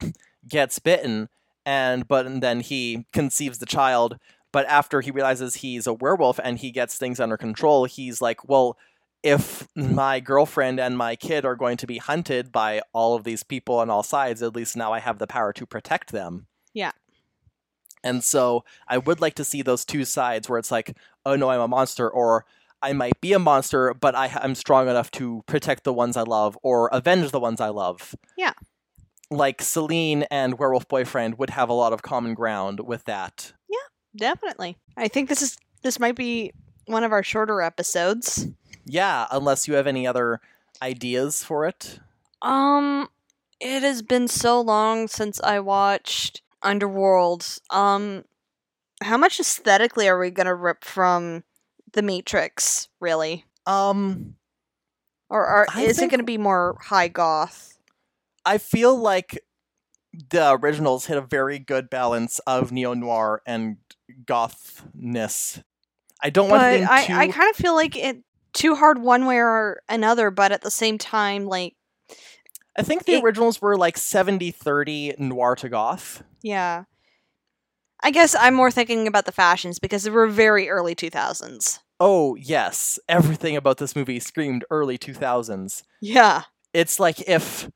gets 0.47 0.79
bitten, 0.79 1.29
and 1.65 2.07
but 2.07 2.41
then 2.41 2.59
he 2.59 3.05
conceives 3.13 3.59
the 3.59 3.65
child. 3.65 4.17
But 4.51 4.65
after 4.67 5.01
he 5.01 5.11
realizes 5.11 5.55
he's 5.55 5.85
a 5.85 5.93
werewolf 5.93 6.39
and 6.43 6.57
he 6.57 6.71
gets 6.71 6.97
things 6.97 7.19
under 7.19 7.37
control, 7.37 7.85
he's 7.85 8.21
like, 8.21 8.47
well, 8.49 8.77
if 9.23 9.67
mm-hmm. 9.77 9.95
my 9.95 10.19
girlfriend 10.19 10.79
and 10.79 10.97
my 10.97 11.15
kid 11.15 11.45
are 11.45 11.55
going 11.55 11.77
to 11.77 11.87
be 11.87 11.97
hunted 11.97 12.51
by 12.51 12.81
all 12.93 13.15
of 13.15 13.23
these 13.23 13.43
people 13.43 13.79
on 13.79 13.89
all 13.89 14.03
sides, 14.03 14.41
at 14.41 14.55
least 14.55 14.77
now 14.77 14.93
I 14.93 14.99
have 14.99 15.19
the 15.19 15.27
power 15.27 15.53
to 15.53 15.65
protect 15.65 16.11
them. 16.11 16.47
Yeah. 16.73 16.91
And 18.03 18.23
so 18.23 18.63
I 18.87 18.97
would 18.97 19.19
like 19.19 19.35
to 19.35 19.43
see 19.43 19.61
those 19.61 19.83
two 19.83 20.05
sides 20.05 20.47
where 20.47 20.57
it's 20.57 20.71
like, 20.71 20.95
oh 21.25 21.35
no, 21.35 21.49
I'm 21.49 21.59
a 21.59 21.67
monster, 21.67 22.09
or 22.09 22.45
I 22.81 22.93
might 22.93 23.19
be 23.19 23.33
a 23.33 23.39
monster, 23.39 23.93
but 23.93 24.15
I, 24.15 24.31
I'm 24.41 24.55
strong 24.55 24.87
enough 24.87 25.11
to 25.11 25.43
protect 25.47 25.83
the 25.83 25.93
ones 25.93 26.15
I 26.15 26.21
love 26.21 26.57
or 26.63 26.87
avenge 26.93 27.31
the 27.31 27.39
ones 27.39 27.59
I 27.59 27.69
love. 27.69 28.15
Yeah. 28.37 28.53
Like 29.29 29.61
Selene 29.61 30.23
and 30.31 30.57
Werewolf 30.57 30.87
Boyfriend 30.87 31.37
would 31.37 31.49
have 31.49 31.69
a 31.69 31.73
lot 31.73 31.91
of 31.91 32.01
common 32.01 32.33
ground 32.33 32.79
with 32.79 33.03
that. 33.03 33.51
Yeah, 33.69 33.77
definitely. 34.15 34.77
I 34.95 35.07
think 35.07 35.27
this 35.29 35.41
is 35.41 35.57
this 35.81 35.99
might 35.99 36.15
be 36.15 36.51
one 36.85 37.03
of 37.03 37.11
our 37.11 37.21
shorter 37.21 37.61
episodes. 37.61 38.47
Yeah, 38.89 39.27
unless 39.31 39.67
you 39.67 39.75
have 39.75 39.87
any 39.87 40.07
other 40.07 40.41
ideas 40.81 41.43
for 41.43 41.65
it. 41.65 41.99
Um 42.41 43.09
it 43.59 43.83
has 43.83 44.01
been 44.01 44.27
so 44.27 44.61
long 44.61 45.07
since 45.07 45.41
I 45.41 45.59
watched 45.59 46.41
Underworld. 46.63 47.45
Um, 47.69 48.23
how 49.01 49.17
much 49.17 49.39
aesthetically 49.39 50.07
are 50.07 50.17
we 50.17 50.29
gonna 50.31 50.55
rip 50.55 50.83
from 50.83 51.43
the 51.91 52.01
Matrix? 52.01 52.87
Really, 52.99 53.45
Um, 53.65 54.35
or 55.29 55.45
are, 55.45 55.67
is 55.77 55.99
it 55.99 56.09
gonna 56.09 56.23
be 56.23 56.37
more 56.37 56.77
high 56.81 57.07
goth? 57.09 57.77
I 58.45 58.57
feel 58.57 58.95
like 58.95 59.39
the 60.31 60.53
originals 60.53 61.05
hit 61.05 61.17
a 61.17 61.21
very 61.21 61.59
good 61.59 61.89
balance 61.89 62.39
of 62.39 62.71
neo 62.71 62.93
noir 62.93 63.41
and 63.45 63.77
gothness. 64.25 65.61
I 66.21 66.29
don't 66.29 66.49
want 66.49 66.61
But 66.61 66.73
anything 66.73 66.87
I, 66.89 67.05
too. 67.05 67.13
I 67.13 67.27
kind 67.27 67.49
of 67.49 67.55
feel 67.55 67.75
like 67.75 67.95
it 67.95 68.23
too 68.53 68.75
hard 68.75 68.99
one 69.01 69.25
way 69.25 69.37
or 69.37 69.81
another. 69.89 70.31
But 70.31 70.51
at 70.51 70.61
the 70.61 70.71
same 70.71 70.97
time, 70.97 71.45
like 71.45 71.75
I 72.77 72.83
think 72.83 73.05
the 73.05 73.13
it- 73.15 73.23
originals 73.23 73.61
were 73.61 73.77
like 73.77 73.95
70-30 73.97 75.19
noir 75.19 75.55
to 75.57 75.69
goth. 75.69 76.23
yeah. 76.41 76.83
I 78.01 78.11
guess 78.11 78.33
I'm 78.33 78.53
more 78.53 78.71
thinking 78.71 79.07
about 79.07 79.25
the 79.25 79.33
fashions 79.33 79.77
because 79.77 80.03
they 80.03 80.09
were 80.09 80.27
very 80.27 80.69
early 80.69 80.95
2000s. 80.95 81.79
Oh 81.99 82.35
yes, 82.35 82.97
everything 83.09 83.57
about 83.57 83.77
this 83.77 83.93
movie 83.93 84.21
screamed 84.21 84.63
early 84.71 84.97
two 84.97 85.13
thousands. 85.13 85.83
Yeah. 86.01 86.43
It's 86.73 86.97
like 86.97 87.27
if 87.27 87.69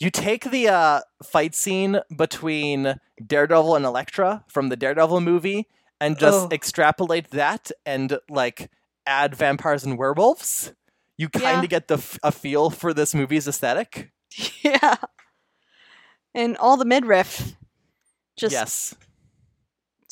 you 0.00 0.10
take 0.10 0.50
the 0.50 0.66
uh, 0.68 1.00
fight 1.22 1.54
scene 1.54 2.00
between 2.16 2.96
Daredevil 3.24 3.76
and 3.76 3.84
Elektra 3.84 4.44
from 4.48 4.68
the 4.68 4.76
Daredevil 4.76 5.20
movie 5.20 5.68
and 6.00 6.18
just 6.18 6.46
Oh. 6.46 6.48
extrapolate 6.50 7.30
that 7.30 7.70
and 7.86 8.18
like 8.28 8.72
add 9.08 9.34
vampires 9.34 9.84
and 9.84 9.98
werewolves, 9.98 10.72
you 11.16 11.28
kind 11.28 11.44
Yeah. 11.58 11.62
of 11.62 11.68
get 11.70 11.88
the 11.88 11.94
f- 11.96 12.18
a 12.22 12.30
feel 12.30 12.70
for 12.70 12.92
this 12.94 13.14
movie's 13.14 13.48
aesthetic. 13.48 14.12
yeah. 14.62 14.96
And 16.34 16.56
all 16.58 16.76
the 16.76 16.84
midriff. 16.84 17.54
Just 18.36 18.52
yes, 18.52 18.94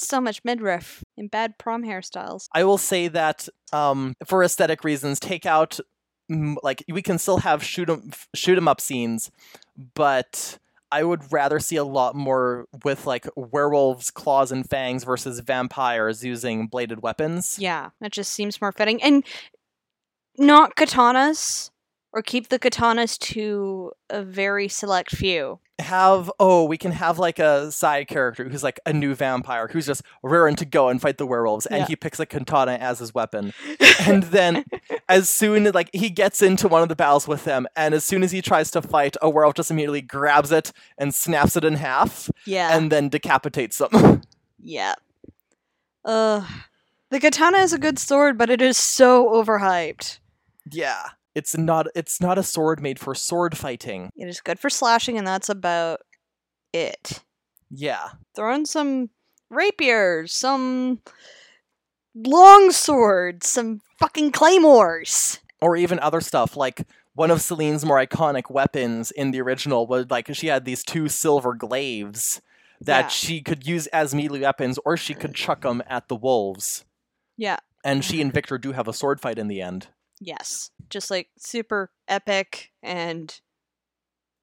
so 0.01 0.21
much 0.21 0.41
midriff 0.45 1.05
and 1.17 1.31
bad 1.31 1.59
prom 1.59 1.85
hairstyles. 1.85 2.49
I 2.53 2.65
will 2.65 2.79
say 2.79 3.07
that 3.07 3.49
um, 3.73 4.15
for 4.27 4.43
aesthetic 4.43 4.83
reasons, 4.83 5.21
take 5.21 5.47
out 5.47 5.79
like 6.29 6.83
we 6.89 7.03
can 7.03 7.19
still 7.19 7.39
have 7.39 7.63
shoot 7.63 7.89
'em 7.89 8.11
shoot 8.35 8.59
'em 8.59 8.67
up 8.67 8.81
scenes, 8.81 9.31
but 9.95 10.59
I 10.97 11.05
would 11.05 11.31
rather 11.31 11.61
see 11.61 11.77
a 11.77 11.85
lot 11.85 12.15
more 12.15 12.65
with 12.83 13.05
like 13.05 13.29
werewolves, 13.37 14.11
claws, 14.11 14.51
and 14.51 14.67
fangs 14.67 15.05
versus 15.05 15.41
vampires 15.41 16.25
using 16.25 16.69
bladed 16.69 17.03
weapons. 17.03 17.59
Yeah, 17.61 17.91
that 18.01 18.13
just 18.13 18.33
seems 18.33 18.63
more 18.63 18.73
fitting. 18.73 19.03
And 19.03 19.23
not 20.39 20.75
katanas, 20.75 21.71
or 22.13 22.23
keep 22.23 22.49
the 22.49 22.59
katanas 22.59 23.19
to 23.19 23.93
a 24.11 24.23
very 24.23 24.69
select 24.69 25.11
few. 25.15 25.59
Have 25.79 26.33
oh, 26.41 26.65
we 26.65 26.79
can 26.79 26.93
have 26.93 27.19
like 27.19 27.39
a 27.39 27.71
side 27.71 28.09
character 28.09 28.49
who's 28.49 28.63
like 28.63 28.81
a 28.87 28.93
new 28.95 29.15
vampire 29.15 29.69
who's 29.69 29.85
just 29.85 30.01
raring 30.23 30.57
to 30.57 30.65
go 30.65 30.89
and 30.89 31.03
fight 31.03 31.19
the 31.19 31.27
werewolves, 31.27 31.67
and 31.67 31.81
Yeah. 31.81 31.87
he 31.87 31.97
picks 31.97 32.19
a 32.19 32.25
katana 32.25 32.73
as 32.73 32.99
his 33.01 33.13
weapon. 33.13 33.53
and 34.01 34.23
then 34.25 34.65
as 35.09 35.29
soon 35.29 35.67
as 35.67 35.75
like 35.75 35.91
he 35.93 36.09
gets 36.09 36.41
into 36.41 36.67
one 36.69 36.83
of 36.83 36.89
the 36.89 36.97
battles 36.97 37.29
with 37.29 37.45
them 37.45 37.67
and 37.77 37.93
as 37.95 38.05
soon 38.05 38.23
as 38.23 38.33
he 38.33 38.41
tries 38.41 38.71
to 38.71 38.81
fight 38.81 39.17
a 39.21 39.29
werewolf 39.29 39.55
just 39.55 39.71
immediately 39.71 40.01
grabs 40.01 40.51
it 40.51 40.73
and 40.97 41.15
snaps 41.15 41.57
it 41.57 41.65
in 41.65 41.75
half 41.75 42.31
yeah. 42.47 42.77
and 42.77 42.91
then 42.91 43.09
decapitates 43.11 43.77
them 43.79 44.23
yeah. 44.59 44.95
Ugh. 46.05 46.45
The 47.11 47.21
katana 47.21 47.59
is 47.59 47.73
a 47.73 47.79
good 47.79 47.99
sword, 47.99 48.37
but 48.39 48.51
it 48.51 48.61
is 48.63 48.77
so 48.77 49.29
overhyped. 49.29 50.19
yeah 50.73 51.11
it's 51.37 51.57
not 51.57 51.87
it's 51.95 52.21
not 52.21 52.39
a 52.39 52.43
sword 52.43 52.81
made 52.83 52.99
for 52.99 53.15
sword 53.15 53.57
fighting 53.57 54.11
It 54.17 54.27
is 54.27 54.41
good 54.41 54.59
for 54.59 54.71
slashing, 54.71 55.17
and 55.19 55.27
that's 55.27 55.49
about 55.49 56.01
it. 56.73 57.23
yeah 57.71 58.09
Throw 58.35 58.53
in 58.55 58.67
some 58.67 59.11
rapiers, 59.51 60.33
some 60.33 61.01
long 62.15 62.71
swords, 62.73 63.49
some 63.49 63.81
fucking 64.01 64.33
claymores. 64.33 65.39
or 65.61 65.77
even 65.77 65.99
other 66.01 66.21
stuff 66.21 66.57
like 66.57 66.87
one 67.15 67.31
of 67.31 67.41
Selene's 67.41 67.85
more 67.85 67.97
iconic 68.05 68.51
weapons 68.51 69.11
in 69.11 69.31
the 69.31 69.41
original 69.41 69.87
was 69.87 70.07
like 70.11 70.35
she 70.35 70.49
had 70.49 70.65
these 70.65 70.83
two 70.85 71.09
silver 71.09 71.55
glaives 71.55 72.43
that 72.81 73.05
Yeah. 73.05 73.09
she 73.09 73.41
could 73.41 73.67
use 73.67 73.87
as 73.89 74.15
melee 74.15 74.41
weapons 74.41 74.79
or 74.85 74.97
she 74.99 75.15
could 75.15 75.35
chuck 75.35 75.63
them 75.63 75.83
at 75.89 76.09
the 76.09 76.17
wolves 76.17 76.85
Yeah. 77.39 77.57
and 77.85 78.05
she 78.05 78.21
and 78.21 78.33
Victor 78.35 78.59
do 78.59 78.73
have 78.73 78.87
a 78.89 78.93
sword 78.93 79.19
fight 79.21 79.39
in 79.39 79.49
the 79.49 79.63
end 79.63 79.89
Yes. 80.21 80.71
Just 80.91 81.11
like 81.11 81.29
super 81.39 81.91
epic 82.09 82.71
and 82.83 83.39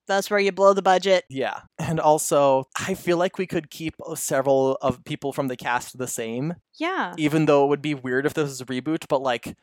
that's 0.05 0.29
where 0.29 0.39
you 0.39 0.51
blow 0.51 0.73
the 0.73 0.81
budget. 0.81 1.23
Yeah. 1.29 1.61
And 1.79 1.99
also, 1.99 2.65
I 2.77 2.93
feel 2.93 3.17
like 3.17 3.37
we 3.37 3.47
could 3.47 3.69
keep 3.69 3.95
uh, 4.05 4.15
several 4.15 4.77
of 4.81 5.03
people 5.05 5.31
from 5.31 5.47
the 5.47 5.55
cast 5.55 5.97
the 5.97 6.07
same, 6.07 6.55
Yeah. 6.77 7.13
even 7.17 7.45
though 7.45 7.63
it 7.63 7.69
would 7.69 7.81
be 7.81 7.95
weird 7.95 8.25
if 8.25 8.33
this 8.33 8.49
was 8.49 8.61
a 8.61 8.65
reboot, 8.65 9.05
but 9.07 9.21
like 9.21 9.55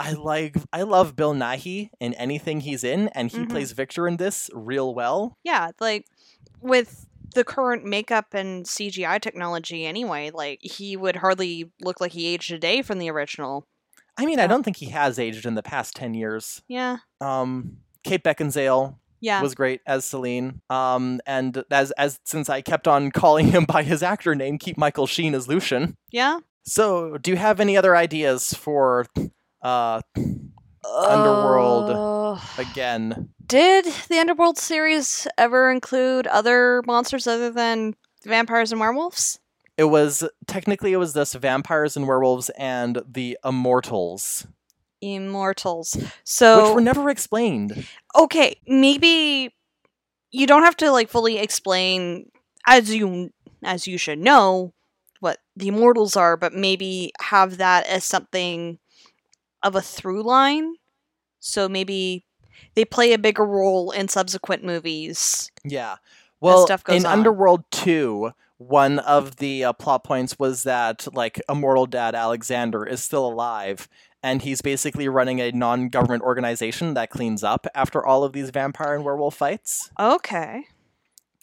I 0.00 0.12
like 0.12 0.56
I 0.72 0.82
love 0.82 1.16
Bill 1.16 1.34
Nighy 1.34 1.90
in 1.98 2.14
anything 2.14 2.60
he's 2.60 2.84
in 2.84 3.08
and 3.08 3.30
he 3.32 3.38
Mhm. 3.38 3.50
plays 3.50 3.72
Victor 3.72 4.06
in 4.06 4.16
this 4.18 4.48
real 4.54 4.94
well. 4.94 5.36
Yeah, 5.42 5.72
like 5.80 6.06
with 6.60 7.06
the 7.34 7.42
current 7.42 7.84
makeup 7.84 8.32
and 8.32 8.64
CGI 8.66 9.18
technology 9.20 9.84
anyway, 9.84 10.30
like 10.32 10.60
he 10.62 10.96
would 10.96 11.16
hardly 11.16 11.72
look 11.80 12.00
like 12.00 12.12
he 12.12 12.26
aged 12.28 12.52
a 12.52 12.58
day 12.58 12.82
from 12.82 12.98
the 13.00 13.10
original. 13.10 13.66
I 14.20 14.26
mean, 14.26 14.40
I 14.40 14.46
don't 14.48 14.64
think 14.64 14.76
he 14.76 14.86
has 14.86 15.18
aged 15.18 15.46
in 15.46 15.54
the 15.54 15.62
past 15.62 15.94
10 15.94 16.12
years. 16.14 16.60
Yeah. 16.68 16.96
Um 17.20 17.78
Kate 18.04 18.22
Beckinsale 18.24 18.96
Yeah. 19.20 19.40
was 19.40 19.54
great 19.54 19.80
as 19.86 20.04
Selene. 20.04 20.60
Um 20.68 21.20
and 21.26 21.62
as 21.70 21.92
as 21.92 22.18
since 22.24 22.48
I 22.50 22.60
kept 22.60 22.88
on 22.88 23.10
calling 23.12 23.46
him 23.48 23.64
by 23.68 23.82
his 23.84 24.02
actor 24.02 24.34
name, 24.34 24.58
keep 24.58 24.76
Michael 24.76 25.06
Sheen 25.06 25.34
as 25.34 25.46
Lucian. 25.48 25.96
yeah. 26.10 26.40
So, 26.64 27.16
do 27.16 27.30
you 27.30 27.38
have 27.38 27.60
any 27.60 27.78
other 27.78 27.96
ideas 27.96 28.52
for 28.52 29.06
uh 29.62 30.00
Underworld. 30.84 31.90
Uh, 31.90 32.40
again? 32.58 33.30
did 33.46 33.86
the 34.08 34.18
Underworld 34.18 34.58
series 34.58 35.26
ever 35.38 35.70
include 35.70 36.26
other 36.26 36.82
monsters 36.86 37.26
other 37.26 37.50
than 37.50 37.94
vampires 38.24 38.72
and 38.72 38.80
werewolves? 38.80 39.38
It 39.78 39.84
was 39.84 40.24
technically 40.46 40.92
it 40.92 40.96
was 40.98 41.14
this 41.14 41.32
vampires 41.32 41.96
and 41.96 42.06
werewolves 42.06 42.50
and 42.58 43.00
the 43.08 43.38
immortals, 43.44 44.46
Immortals. 45.00 45.96
So 46.24 46.64
which 46.64 46.74
were 46.74 46.80
never 46.80 47.08
explained. 47.08 47.86
okay, 48.16 48.60
maybe 48.66 49.54
you 50.32 50.46
don't 50.46 50.64
have 50.64 50.76
to 50.78 50.90
like 50.90 51.08
fully 51.08 51.38
explain 51.38 52.30
as 52.66 52.92
you 52.92 53.32
as 53.62 53.86
you 53.86 53.96
should 53.96 54.18
know 54.18 54.74
what 55.20 55.38
the 55.56 55.68
immortals 55.68 56.16
are, 56.16 56.36
but 56.36 56.52
maybe 56.52 57.12
have 57.20 57.58
that 57.58 57.86
as 57.86 58.04
something 58.04 58.78
of 59.62 59.74
a 59.76 59.80
through 59.80 60.22
line. 60.22 60.74
So 61.40 61.68
maybe 61.68 62.24
they 62.74 62.84
play 62.84 63.12
a 63.12 63.18
bigger 63.18 63.44
role 63.44 63.92
in 63.92 64.08
subsequent 64.08 64.64
movies. 64.64 65.50
Yeah. 65.64 65.96
Well, 66.40 66.66
stuff 66.66 66.84
goes 66.84 67.00
in 67.00 67.06
on. 67.06 67.18
Underworld 67.18 67.64
2, 67.70 68.32
one 68.58 68.98
of 68.98 69.36
the 69.36 69.64
uh, 69.64 69.72
plot 69.72 70.04
points 70.04 70.38
was 70.38 70.64
that 70.64 71.06
like 71.14 71.40
immortal 71.48 71.86
dad 71.86 72.14
Alexander 72.14 72.84
is 72.84 73.02
still 73.02 73.26
alive 73.26 73.88
and 74.22 74.42
he's 74.42 74.60
basically 74.60 75.08
running 75.08 75.40
a 75.40 75.52
non-government 75.52 76.22
organization 76.22 76.94
that 76.94 77.10
cleans 77.10 77.44
up 77.44 77.66
after 77.74 78.04
all 78.04 78.24
of 78.24 78.32
these 78.32 78.50
vampire 78.50 78.94
and 78.94 79.04
werewolf 79.04 79.36
fights. 79.36 79.90
Okay. 79.98 80.64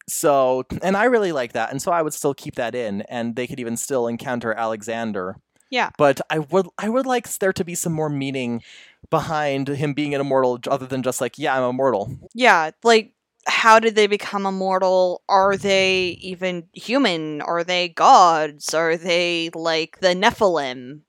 So, 0.08 0.66
and 0.84 0.96
I 0.96 1.06
really 1.06 1.32
like 1.32 1.54
that, 1.54 1.72
and 1.72 1.82
so 1.82 1.92
I 1.92 2.02
would 2.02 2.14
still 2.14 2.36
keep 2.36 2.56
that 2.56 2.76
in, 2.76 3.02
and 3.04 3.36
they 3.36 3.48
could 3.48 3.60
even 3.60 3.76
still 3.76 4.08
encounter 4.08 4.54
Alexander. 4.54 5.38
Yeah. 5.72 5.90
But 5.98 6.22
I 6.30 6.40
would, 6.40 6.68
I 6.78 6.90
would 6.90 7.08
like 7.08 7.28
there 7.40 7.54
to 7.54 7.66
be 7.66 7.74
some 7.74 7.94
more 7.94 8.10
meaning 8.10 8.62
behind 9.10 9.68
him 9.68 9.94
being 9.94 10.14
an 10.14 10.22
immortal, 10.22 10.60
other 10.70 10.86
than 10.86 11.02
just 11.02 11.22
like, 11.22 11.40
yeah, 11.40 11.58
I'm 11.58 11.70
immortal. 11.70 12.16
Yeah, 12.36 12.70
like 12.84 13.15
how 13.48 13.80
did 13.80 13.96
they 13.96 14.08
become 14.08 14.46
immortal? 14.46 15.22
Are 15.30 15.56
they 15.58 16.18
even 16.22 16.68
human? 16.74 17.42
Are 17.42 17.64
they 17.64 17.90
gods? 17.90 18.74
Are 18.74 18.98
they 18.98 19.50
like 19.54 20.00
the 20.00 20.10
Nephilim 20.16 21.02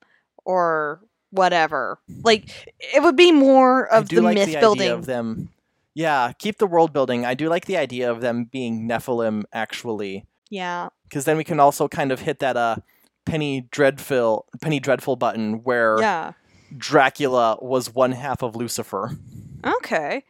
or 0.44 1.00
whatever? 1.30 1.98
Like 2.22 2.50
it 2.78 3.02
would 3.02 3.16
be 3.16 3.32
more 3.32 3.92
I 3.92 3.98
of 3.98 4.08
do 4.08 4.16
the 4.16 4.22
like 4.22 4.34
myth 4.34 4.52
the 4.52 4.60
building. 4.60 4.82
idea 4.82 4.94
of 4.94 5.06
them. 5.06 5.50
Yeah, 5.94 6.32
keep 6.38 6.58
the 6.58 6.66
world 6.66 6.92
building. 6.92 7.24
I 7.24 7.32
do 7.34 7.48
like 7.48 7.64
the 7.64 7.78
idea 7.78 8.10
of 8.10 8.20
them 8.20 8.44
being 8.44 8.86
Nephilim, 8.86 9.44
actually, 9.50 10.26
yeah. 10.50 10.90
because 11.04 11.24
then 11.24 11.38
we 11.38 11.44
can 11.44 11.58
also 11.58 11.88
kind 11.88 12.12
of 12.12 12.20
hit 12.20 12.38
that 12.40 12.56
uh 12.56 12.76
Penny 13.24 13.62
Dreadful, 13.70 14.44
Penny 14.60 14.78
Dreadful 14.78 15.16
button 15.16 15.64
where 15.64 15.96
Yeah. 15.98 16.32
Dracula 16.76 17.58
was 17.62 17.94
one 17.94 18.12
half 18.12 18.42
of 18.42 18.54
Lucifer. 18.56 19.12
Okay. 19.64 20.22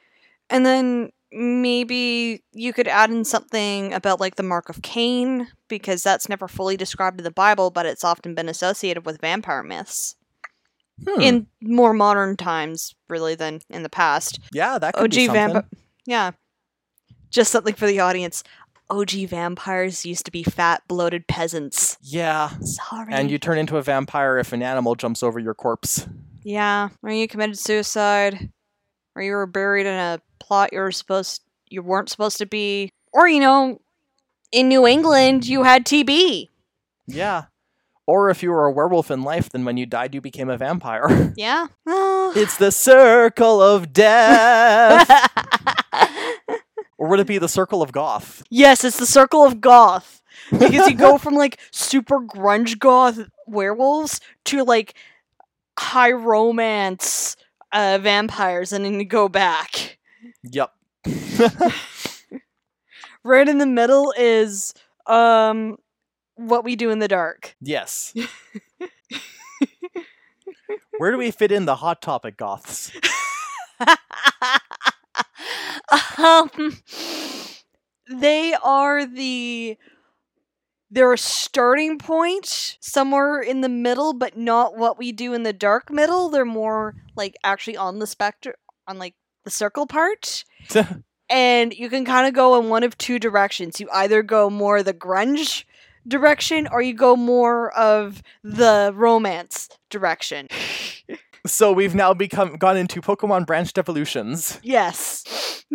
And 0.49 0.65
then 0.65 1.11
maybe 1.37 2.43
you 2.53 2.73
could 2.73 2.89
add 2.89 3.11
in 3.11 3.25
something 3.25 3.93
about 3.93 4.21
like 4.21 4.37
the 4.37 4.43
mark 4.43 4.69
of 4.69 4.81
Cain 4.83 5.49
because 5.69 6.03
that's 6.03 6.29
never 6.29 6.49
fully 6.49 6.77
described 6.77 7.21
in 7.21 7.25
the 7.25 7.31
Bible, 7.31 7.71
but 7.71 7.85
it's 7.87 8.05
often 8.05 8.35
been 8.35 8.49
associated 8.49 9.05
with 9.05 9.21
vampire 9.21 9.63
myths 9.63 10.17
Hmm. 11.07 11.21
in 11.21 11.47
more 11.61 11.93
modern 11.93 12.39
times, 12.39 12.95
really, 13.11 13.35
than 13.35 13.61
in 13.69 13.83
the 13.83 13.91
past. 13.91 14.41
yeah, 14.51 14.79
that 14.79 14.95
could 14.95 15.05
OG 15.05 15.11
be 15.15 15.27
something. 15.27 15.53
vamp. 15.53 15.77
Yeah. 16.07 16.31
Just 17.29 17.53
something 17.53 17.75
for 17.75 17.87
the 17.87 18.01
audience. 18.01 18.43
OG 18.89 19.27
vampires 19.27 20.07
used 20.07 20.25
to 20.25 20.31
be 20.31 20.43
fat, 20.43 20.83
bloated 20.89 21.27
peasants. 21.27 21.99
Yeah. 22.01 22.49
Sorry. 22.61 23.13
And 23.13 23.31
you 23.31 23.37
turn 23.37 23.59
into 23.59 23.77
a 23.77 23.83
vampire 23.83 24.39
if 24.39 24.55
an 24.55 24.63
animal 24.63 24.95
jumps 24.95 25.23
over 25.23 25.39
your 25.39 25.53
corpse. 25.53 26.07
Yeah. 26.45 26.89
Or 27.03 27.11
you 27.11 27.29
committed 27.29 27.59
suicide. 27.59 28.51
Or 29.15 29.21
you 29.23 29.33
were 29.33 29.47
buried 29.47 29.85
in 29.87 29.95
a 29.95 30.21
plot 30.39 30.73
you 30.73 30.81
were 30.81 30.93
supposed 30.93 31.43
you 31.69 31.83
weren't 31.83 32.09
supposed 32.09 32.39
to 32.39 32.47
be. 32.47 32.93
Or, 33.13 33.29
you 33.29 33.41
know, 33.41 33.81
in 34.53 34.69
New 34.69 34.87
England 34.87 35.47
you 35.47 35.63
had 35.65 35.85
TB. 35.85 36.49
Yeah. 37.07 37.45
Or 38.07 38.31
if 38.31 38.43
you 38.43 38.51
were 38.51 38.67
a 38.67 38.71
werewolf 38.71 39.11
in 39.11 39.23
life, 39.23 39.49
then 39.51 39.65
when 39.65 39.77
you 39.77 39.85
died, 39.85 40.15
you 40.15 40.21
became 40.21 40.49
a 40.49 40.57
vampire. 40.57 41.35
Yeah. 41.37 41.67
It's 42.37 42.57
the 42.59 42.71
circle 42.71 43.63
of 43.63 43.93
death. 43.95 45.09
or 46.99 47.09
would 47.09 47.21
it 47.21 47.27
be 47.27 47.39
the 47.39 47.49
circle 47.49 47.83
of 47.83 47.93
goth? 47.93 48.43
yes, 48.51 48.85
it's 48.85 48.99
the 48.99 49.07
circle 49.07 49.45
of 49.45 49.61
goth. 49.61 50.23
Because 50.51 50.89
you 50.89 50.97
go 50.97 51.17
from 51.25 51.35
like 51.35 51.59
super 51.71 52.21
grunge 52.21 52.79
goth 52.79 53.21
werewolves 53.47 54.21
to 54.47 54.65
like 54.65 54.95
high 55.79 56.13
romance 56.13 57.37
uh, 57.73 57.99
vampires 58.03 58.73
and 58.73 58.85
then 58.85 58.99
you 58.99 59.05
go 59.05 59.29
back. 59.29 59.96
Yep. 60.43 60.73
Right 63.25 63.49
in 63.49 63.59
the 63.59 63.67
middle 63.67 64.13
is 64.17 64.75
um 65.07 65.77
what 66.37 66.65
we 66.65 66.77
do 66.77 66.91
in 66.91 66.99
the 66.99 67.09
dark. 67.09 67.57
yes. 67.61 68.15
Where 70.99 71.11
do 71.11 71.19
we 71.19 71.31
fit 71.31 71.53
in 71.53 71.67
the 71.67 71.77
hot 71.77 72.03
topic 72.03 72.37
goths? 72.37 72.91
um, 76.19 76.51
they 78.11 78.55
are 78.63 79.07
the 79.07 79.77
they're 80.91 81.13
a 81.13 81.19
starting 81.19 81.99
point 81.99 82.77
somewhere 82.81 83.41
in 83.41 83.61
the 83.61 83.69
middle, 83.69 84.13
but 84.13 84.37
not 84.37 84.77
what 84.77 84.99
we 84.99 85.13
do 85.13 85.35
in 85.35 85.43
the 85.43 85.53
dark 85.53 85.91
middle. 85.91 86.29
They're 86.29 86.45
more 86.45 86.95
like 87.17 87.35
actually 87.43 87.77
on 87.77 87.99
the 87.99 88.07
spectrum, 88.07 88.55
on 88.87 88.99
like 88.99 89.15
the 89.47 89.51
circle 89.51 89.87
part. 89.87 90.45
and 91.31 91.73
you 91.73 91.89
can 91.89 92.05
kind 92.05 92.27
of 92.29 92.35
go 92.35 92.61
in 92.61 92.69
one 92.69 92.83
of 92.83 92.99
two 92.99 93.19
directions. 93.19 93.81
You 93.81 93.89
either 93.95 94.23
go 94.23 94.51
more 94.51 94.83
the 94.83 94.93
grunge 94.93 95.65
direction 96.07 96.69
or 96.71 96.83
you 96.83 96.93
go 96.95 97.17
more 97.17 97.73
of 97.77 98.23
the 98.45 98.93
romance 98.95 99.69
direction. 99.89 100.49
so 101.47 101.73
we've 101.73 101.95
now 101.95 102.13
become 102.13 102.57
gone 102.57 102.77
into 102.77 103.01
Pokemon 103.01 103.47
branched 103.47 103.79
evolutions. 103.79 104.61
Yes. 104.63 105.65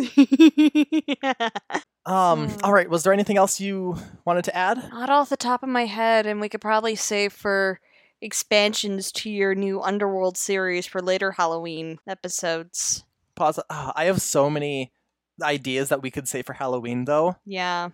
Um, 2.04 2.50
Hmm. 2.50 2.56
all 2.64 2.74
right, 2.74 2.90
was 2.90 3.04
there 3.04 3.14
anything 3.14 3.38
else 3.38 3.60
you 3.60 3.96
wanted 4.26 4.44
to 4.46 4.56
add? 4.58 4.78
Not 4.92 5.12
off 5.12 5.30
the 5.30 5.38
top 5.38 5.62
of 5.62 5.70
my 5.70 5.86
head, 5.86 6.26
and 6.26 6.42
we 6.42 6.50
could 6.50 6.60
probably 6.60 6.96
save 6.96 7.32
for 7.32 7.80
expansions 8.22 9.12
to 9.12 9.30
your 9.30 9.54
new 9.54 9.80
Underworld 9.84 10.36
series 10.36 10.88
for 10.88 11.00
later 11.00 11.34
Halloween 11.34 12.00
episodes. 12.08 13.04
Ah, 13.42 13.94
I 13.96 14.06
have 14.06 14.22
so 14.22 14.50
many 14.50 14.92
ideas 15.42 15.90
that 15.90 16.02
we 16.02 16.12
could 16.12 16.28
say 16.28 16.42
for 16.42 16.54
Halloween 16.54 17.06
though. 17.06 17.36
Yeah. 17.46 17.90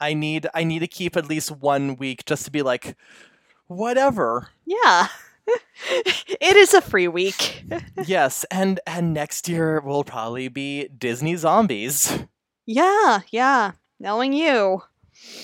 I 0.00 0.14
need 0.14 0.46
I 0.54 0.64
need 0.64 0.80
to 0.80 0.86
keep 0.86 1.16
at 1.16 1.28
least 1.28 1.50
one 1.50 1.96
week 1.96 2.24
just 2.24 2.44
to 2.44 2.50
be 2.50 2.62
like 2.62 2.96
whatever. 3.66 4.48
Yeah. 4.64 5.08
it 5.88 6.56
is 6.56 6.74
a 6.74 6.80
free 6.80 7.08
week. 7.08 7.64
yes, 8.06 8.44
and 8.50 8.80
and 8.86 9.14
next 9.14 9.48
year 9.48 9.80
will 9.80 10.04
probably 10.04 10.48
be 10.48 10.88
Disney 10.88 11.36
zombies. 11.36 12.18
Yeah, 12.66 13.20
yeah. 13.30 13.72
Knowing 13.98 14.32
you. 14.32 14.82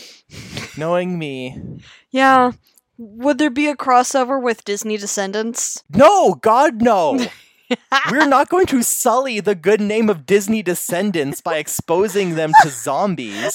Knowing 0.76 1.18
me. 1.18 1.80
Yeah. 2.11 2.52
Would 2.96 3.38
there 3.38 3.50
be 3.50 3.66
a 3.66 3.76
crossover 3.76 4.40
with 4.40 4.64
Disney 4.64 4.96
Descendants? 4.96 5.82
No, 5.90 6.34
God 6.34 6.80
no. 6.80 7.18
We're 8.10 8.26
not 8.26 8.48
going 8.48 8.66
to 8.66 8.82
sully 8.82 9.40
the 9.40 9.54
good 9.54 9.80
name 9.80 10.10
of 10.10 10.26
Disney 10.26 10.62
descendants 10.62 11.40
by 11.40 11.56
exposing 11.56 12.34
them 12.34 12.52
to 12.62 12.68
zombies. 12.70 13.52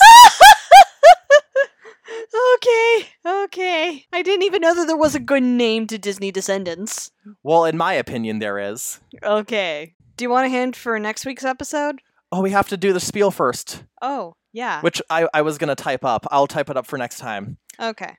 okay, 2.55 3.07
okay. 3.25 4.05
I 4.11 4.21
didn't 4.21 4.43
even 4.43 4.61
know 4.61 4.73
that 4.75 4.87
there 4.87 4.97
was 4.97 5.15
a 5.15 5.19
good 5.19 5.43
name 5.43 5.87
to 5.87 5.97
Disney 5.97 6.31
Descendants. 6.31 7.11
Well, 7.43 7.65
in 7.65 7.77
my 7.77 7.93
opinion 7.93 8.39
there 8.39 8.57
is. 8.59 8.99
Okay. 9.23 9.95
Do 10.17 10.25
you 10.25 10.29
want 10.29 10.47
a 10.47 10.49
hint 10.49 10.75
for 10.75 10.97
next 10.99 11.25
week's 11.25 11.45
episode? 11.45 12.01
Oh, 12.31 12.41
we 12.41 12.51
have 12.51 12.67
to 12.69 12.77
do 12.77 12.93
the 12.93 12.99
spiel 12.99 13.31
first, 13.31 13.83
Oh, 14.01 14.35
yeah. 14.53 14.81
which 14.81 15.01
I, 15.09 15.27
I 15.33 15.41
was 15.41 15.57
going 15.57 15.69
to 15.69 15.75
type 15.81 16.05
up. 16.05 16.27
I'll 16.29 16.45
type 16.47 16.69
it 16.69 16.77
up 16.77 16.85
for 16.85 16.97
next 16.97 17.17
time. 17.19 17.57
Okay. 17.79 18.17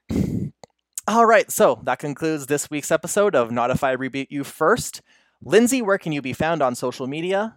All 1.07 1.27
right, 1.27 1.51
so 1.51 1.81
that 1.85 1.99
concludes 1.99 2.47
this 2.47 2.69
week's 2.71 2.91
episode 2.91 3.35
of 3.35 3.51
Not 3.51 3.71
If 3.71 3.85
I 3.85 3.95
Reboot 3.97 4.27
You 4.31 4.43
First. 4.45 5.01
Lindsay, 5.45 5.81
where 5.81 5.99
can 5.99 6.13
you 6.13 6.21
be 6.21 6.33
found 6.33 6.63
on 6.63 6.75
social 6.75 7.07
media? 7.07 7.55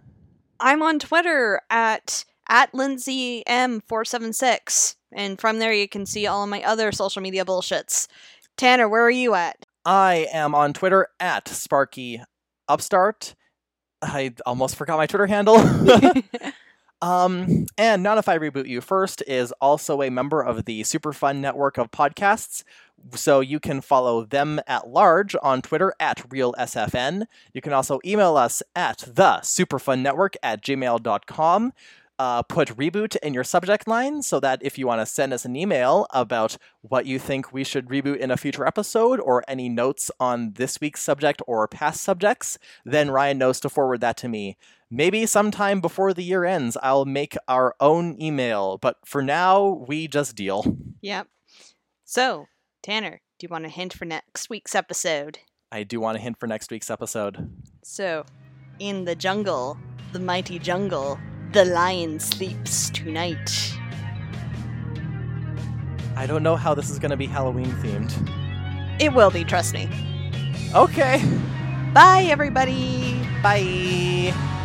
I'm 0.60 0.82
on 0.82 1.00
Twitter 1.00 1.62
at 1.70 2.26
at 2.50 2.74
Lindsay 2.74 3.44
M476. 3.48 4.96
And 5.14 5.40
from 5.40 5.60
there 5.60 5.74
you 5.74 5.88
can 5.88 6.06
see 6.06 6.28
all 6.28 6.44
of 6.44 6.50
my 6.50 6.62
other 6.64 6.92
social 6.92 7.22
media 7.22 7.46
bullshits. 7.46 8.08
Tanner, 8.58 8.88
where 8.88 9.04
are 9.04 9.12
you 9.12 9.34
at? 9.36 9.66
I 9.86 10.28
am 10.32 10.56
on 10.56 10.74
Twitter 10.74 11.08
at 11.20 11.48
Sparky 11.48 12.22
Upstart. 12.68 13.36
I 14.02 14.34
almost 14.46 14.76
forgot 14.76 14.98
my 14.98 15.08
Twitter 15.08 15.28
handle. 15.28 15.58
um, 17.04 17.66
and 17.78 18.02
Not 18.02 18.18
If 18.18 18.30
I 18.30 18.38
Reboot 18.38 18.66
You 18.66 18.80
First 18.80 19.22
is 19.28 19.52
also 19.60 20.02
a 20.02 20.10
member 20.10 20.42
of 20.42 20.64
the 20.64 20.84
Super 20.84 21.12
Fun 21.12 21.42
network 21.42 21.78
of 21.78 21.92
podcasts. 21.92 22.64
So 23.12 23.42
you 23.42 23.60
can 23.60 23.82
follow 23.82 24.24
them 24.24 24.62
at 24.68 24.88
large 24.88 25.36
on 25.44 25.62
Twitter 25.62 25.94
at 26.00 26.30
RealSFN. 26.30 27.26
You 27.54 27.60
can 27.60 27.74
also 27.74 28.00
email 28.06 28.38
us 28.38 28.64
at 28.74 29.00
the 29.00 29.42
superfunnetwork 29.42 30.36
at 30.42 30.64
gmail.com. 30.64 31.74
Uh, 32.20 32.44
put 32.44 32.70
reboot 32.78 33.18
in 33.18 33.34
your 33.34 33.44
subject 33.44 33.86
line 33.86 34.22
so 34.22 34.40
that 34.40 34.60
if 34.62 34.78
you 34.78 34.88
want 34.88 35.02
to 35.02 35.06
send 35.06 35.34
us 35.34 35.44
an 35.44 35.58
email 35.58 36.06
about 36.12 36.58
what 36.82 37.06
you 37.06 37.20
think 37.20 37.52
we 37.52 37.66
should 37.66 37.88
reboot 37.88 38.18
in 38.18 38.32
a 38.32 38.38
future 38.38 38.66
episode 38.66 39.20
or 39.20 39.44
any 39.48 39.68
notes 39.68 40.10
on 40.22 40.54
this 40.54 40.80
week's 40.80 41.02
subject 41.02 41.42
or 41.48 41.68
past 41.68 42.02
subjects, 42.02 42.58
then 42.86 43.12
Ryan 43.12 43.40
knows 43.40 43.60
to 43.60 43.68
forward 43.68 44.00
that 44.02 44.16
to 44.18 44.30
me. 44.30 44.56
Maybe 44.96 45.26
sometime 45.26 45.82
before 45.82 46.14
the 46.14 46.22
year 46.22 46.46
ends, 46.46 46.78
I'll 46.84 47.06
make 47.06 47.36
our 47.48 47.74
own 47.80 48.16
email, 48.22 48.78
but 48.78 48.98
for 49.04 49.24
now, 49.24 49.84
we 49.88 50.08
just 50.08 50.36
deal. 50.36 50.78
Yep. 51.02 51.30
So, 52.06 52.46
Tanner, 52.84 53.22
do 53.40 53.46
you 53.46 53.50
want 53.50 53.66
a 53.66 53.70
hint 53.70 53.94
for 53.94 54.06
next 54.06 54.52
week's 54.52 54.76
episode? 54.76 55.40
I 55.72 55.82
do 55.82 56.00
want 56.00 56.18
a 56.18 56.20
hint 56.20 56.40
for 56.40 56.46
next 56.46 56.70
week's 56.70 56.92
episode. 56.92 57.50
So, 57.84 58.24
in 58.78 59.06
the 59.06 59.16
jungle, 59.16 59.80
the 60.12 60.20
mighty 60.20 60.60
jungle, 60.60 61.18
the 61.54 61.66
lion 61.66 62.20
sleeps 62.20 62.92
tonight. 62.92 63.74
I 66.16 66.28
don't 66.28 66.44
know 66.44 66.56
how 66.56 66.76
this 66.76 66.92
is 66.92 67.00
going 67.00 67.10
to 67.10 67.18
be 67.18 67.26
Halloween 67.26 67.72
themed. 67.82 68.14
It 69.02 69.12
will 69.12 69.32
be, 69.32 69.44
trust 69.44 69.74
me. 69.74 69.90
Okay. 70.76 71.20
Bye, 71.96 72.28
everybody. 72.30 73.20
Bye. 73.42 74.62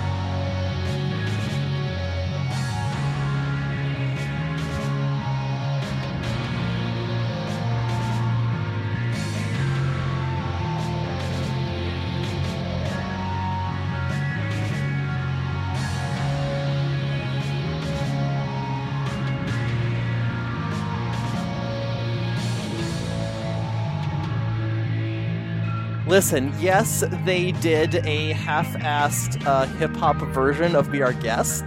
Listen, 26.09 26.53
yes, 26.59 27.05
they 27.27 27.53
did 27.53 27.97
a 28.07 28.33
half-assed 28.33 29.45
uh, 29.47 29.67
hip-hop 29.77 30.17
version 30.33 30.75
of 30.75 30.91
"Be 30.91 31.03
Our 31.03 31.13
Guest," 31.13 31.65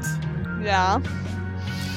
Yeah. 0.61 0.99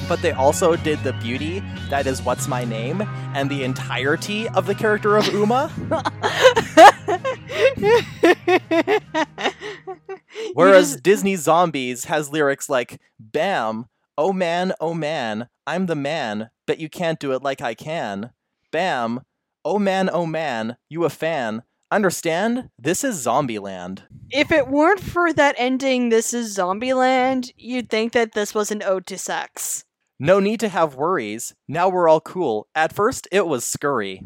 but 0.09 0.21
they 0.21 0.33
also 0.33 0.77
did 0.77 1.03
the 1.03 1.15
beauty 1.15 1.61
that 1.89 2.07
is 2.07 2.21
"What's 2.23 2.47
My 2.47 2.65
Name" 2.65 3.01
and 3.35 3.51
the 3.51 3.65
entirety 3.65 4.47
of 4.51 4.67
the 4.67 4.75
character 4.75 5.17
of 5.17 5.27
Uma. 5.33 5.73
Whereas 10.55 11.01
Disney 11.01 11.37
Zombies 11.37 12.05
has 12.07 12.31
lyrics 12.31 12.69
like 12.69 13.01
"Bam, 13.19 13.87
oh 14.19 14.33
man, 14.35 14.75
oh 14.81 14.93
man, 14.93 15.49
I'm 15.67 15.87
the 15.87 15.97
man, 15.97 16.51
bet 16.67 16.79
you 16.79 16.91
can't 16.91 17.19
do 17.19 17.33
it 17.33 17.43
like 17.43 17.63
I 17.63 17.73
can. 17.75 18.33
Bam, 18.71 19.23
oh 19.65 19.79
man, 19.79 20.11
oh 20.13 20.27
man, 20.27 20.77
you 20.91 21.05
a 21.05 21.11
fan." 21.11 21.63
Understand? 21.95 22.71
This 22.77 23.05
is 23.05 23.25
Zombieland. 23.25 24.03
if 24.33 24.51
it 24.51 24.67
weren't 24.67 24.99
for 24.99 25.33
that 25.33 25.55
ending, 25.57 26.09
this 26.09 26.35
is 26.35 26.59
Zombieland, 26.59 27.53
you'd 27.57 27.89
think 27.89 28.13
that 28.15 28.33
this 28.33 28.53
was 28.53 28.73
an 28.73 28.83
ode 28.83 29.07
to 29.07 29.17
sex. 29.17 29.85
No 30.19 30.41
need 30.41 30.59
to 30.59 30.69
have 30.69 30.97
worries. 30.97 31.55
Now 31.69 31.89
we're 31.89 32.09
all 32.09 32.21
cool. 32.21 32.67
At 32.75 32.93
first, 32.93 33.29
it 33.31 33.47
was 33.47 33.65
scurry. 33.65 34.23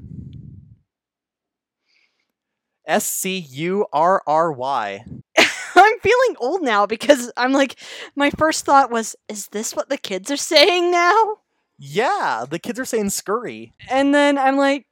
S 2.87 3.05
C 3.05 3.37
U 3.37 3.85
R 3.93 4.23
R 4.27 4.51
Y. 4.51 5.05
I'm 5.37 5.99
feeling 6.01 6.37
old 6.39 6.63
now 6.63 6.87
because 6.87 7.31
I'm 7.37 7.53
like, 7.53 7.79
my 8.17 8.31
first 8.31 8.65
thought 8.65 8.91
was, 8.91 9.15
is 9.29 9.49
this 9.49 9.77
what 9.77 9.91
the 9.91 9.99
kids 9.99 10.31
are 10.31 10.39
saying 10.39 10.91
now? 10.91 11.37
Yeah, 11.79 12.47
the 12.49 12.59
kids 12.59 12.81
are 12.81 12.87
saying 12.87 13.11
scurry. 13.11 13.75
And 13.91 14.15
then 14.15 14.39
I'm 14.39 14.57
like, 14.57 14.87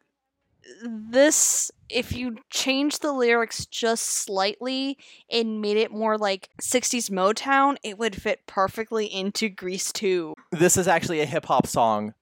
this, 0.84 1.70
if 1.88 2.12
you 2.12 2.36
change 2.50 2.98
the 2.98 3.12
lyrics 3.12 3.66
just 3.66 4.04
slightly 4.04 4.98
and 5.30 5.60
made 5.60 5.76
it 5.76 5.90
more 5.92 6.18
like 6.18 6.48
60s 6.60 7.10
Motown, 7.10 7.76
it 7.84 7.98
would 7.98 8.20
fit 8.20 8.40
perfectly 8.46 9.06
into 9.06 9.48
Grease 9.48 9.92
2. 9.92 10.34
This 10.52 10.76
is 10.76 10.88
actually 10.88 11.20
a 11.20 11.26
hip 11.26 11.46
hop 11.46 11.66
song 11.66 12.14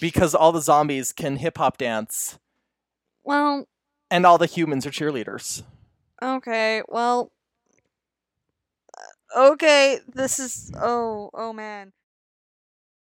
because 0.00 0.34
all 0.34 0.52
the 0.52 0.60
zombies 0.62 1.12
can 1.12 1.36
hip 1.36 1.58
hop 1.58 1.78
dance 1.78 2.38
Well, 3.24 3.66
and 4.10 4.24
all 4.24 4.38
the 4.38 4.46
humans 4.46 4.86
are 4.86 4.90
cheerleaders. 4.90 5.62
okay, 6.22 6.82
well. 6.88 7.30
uh, 8.96 9.50
Okay, 9.52 9.98
this 10.12 10.38
is. 10.38 10.72
Oh, 10.80 11.30
oh 11.34 11.52
man. 11.52 11.92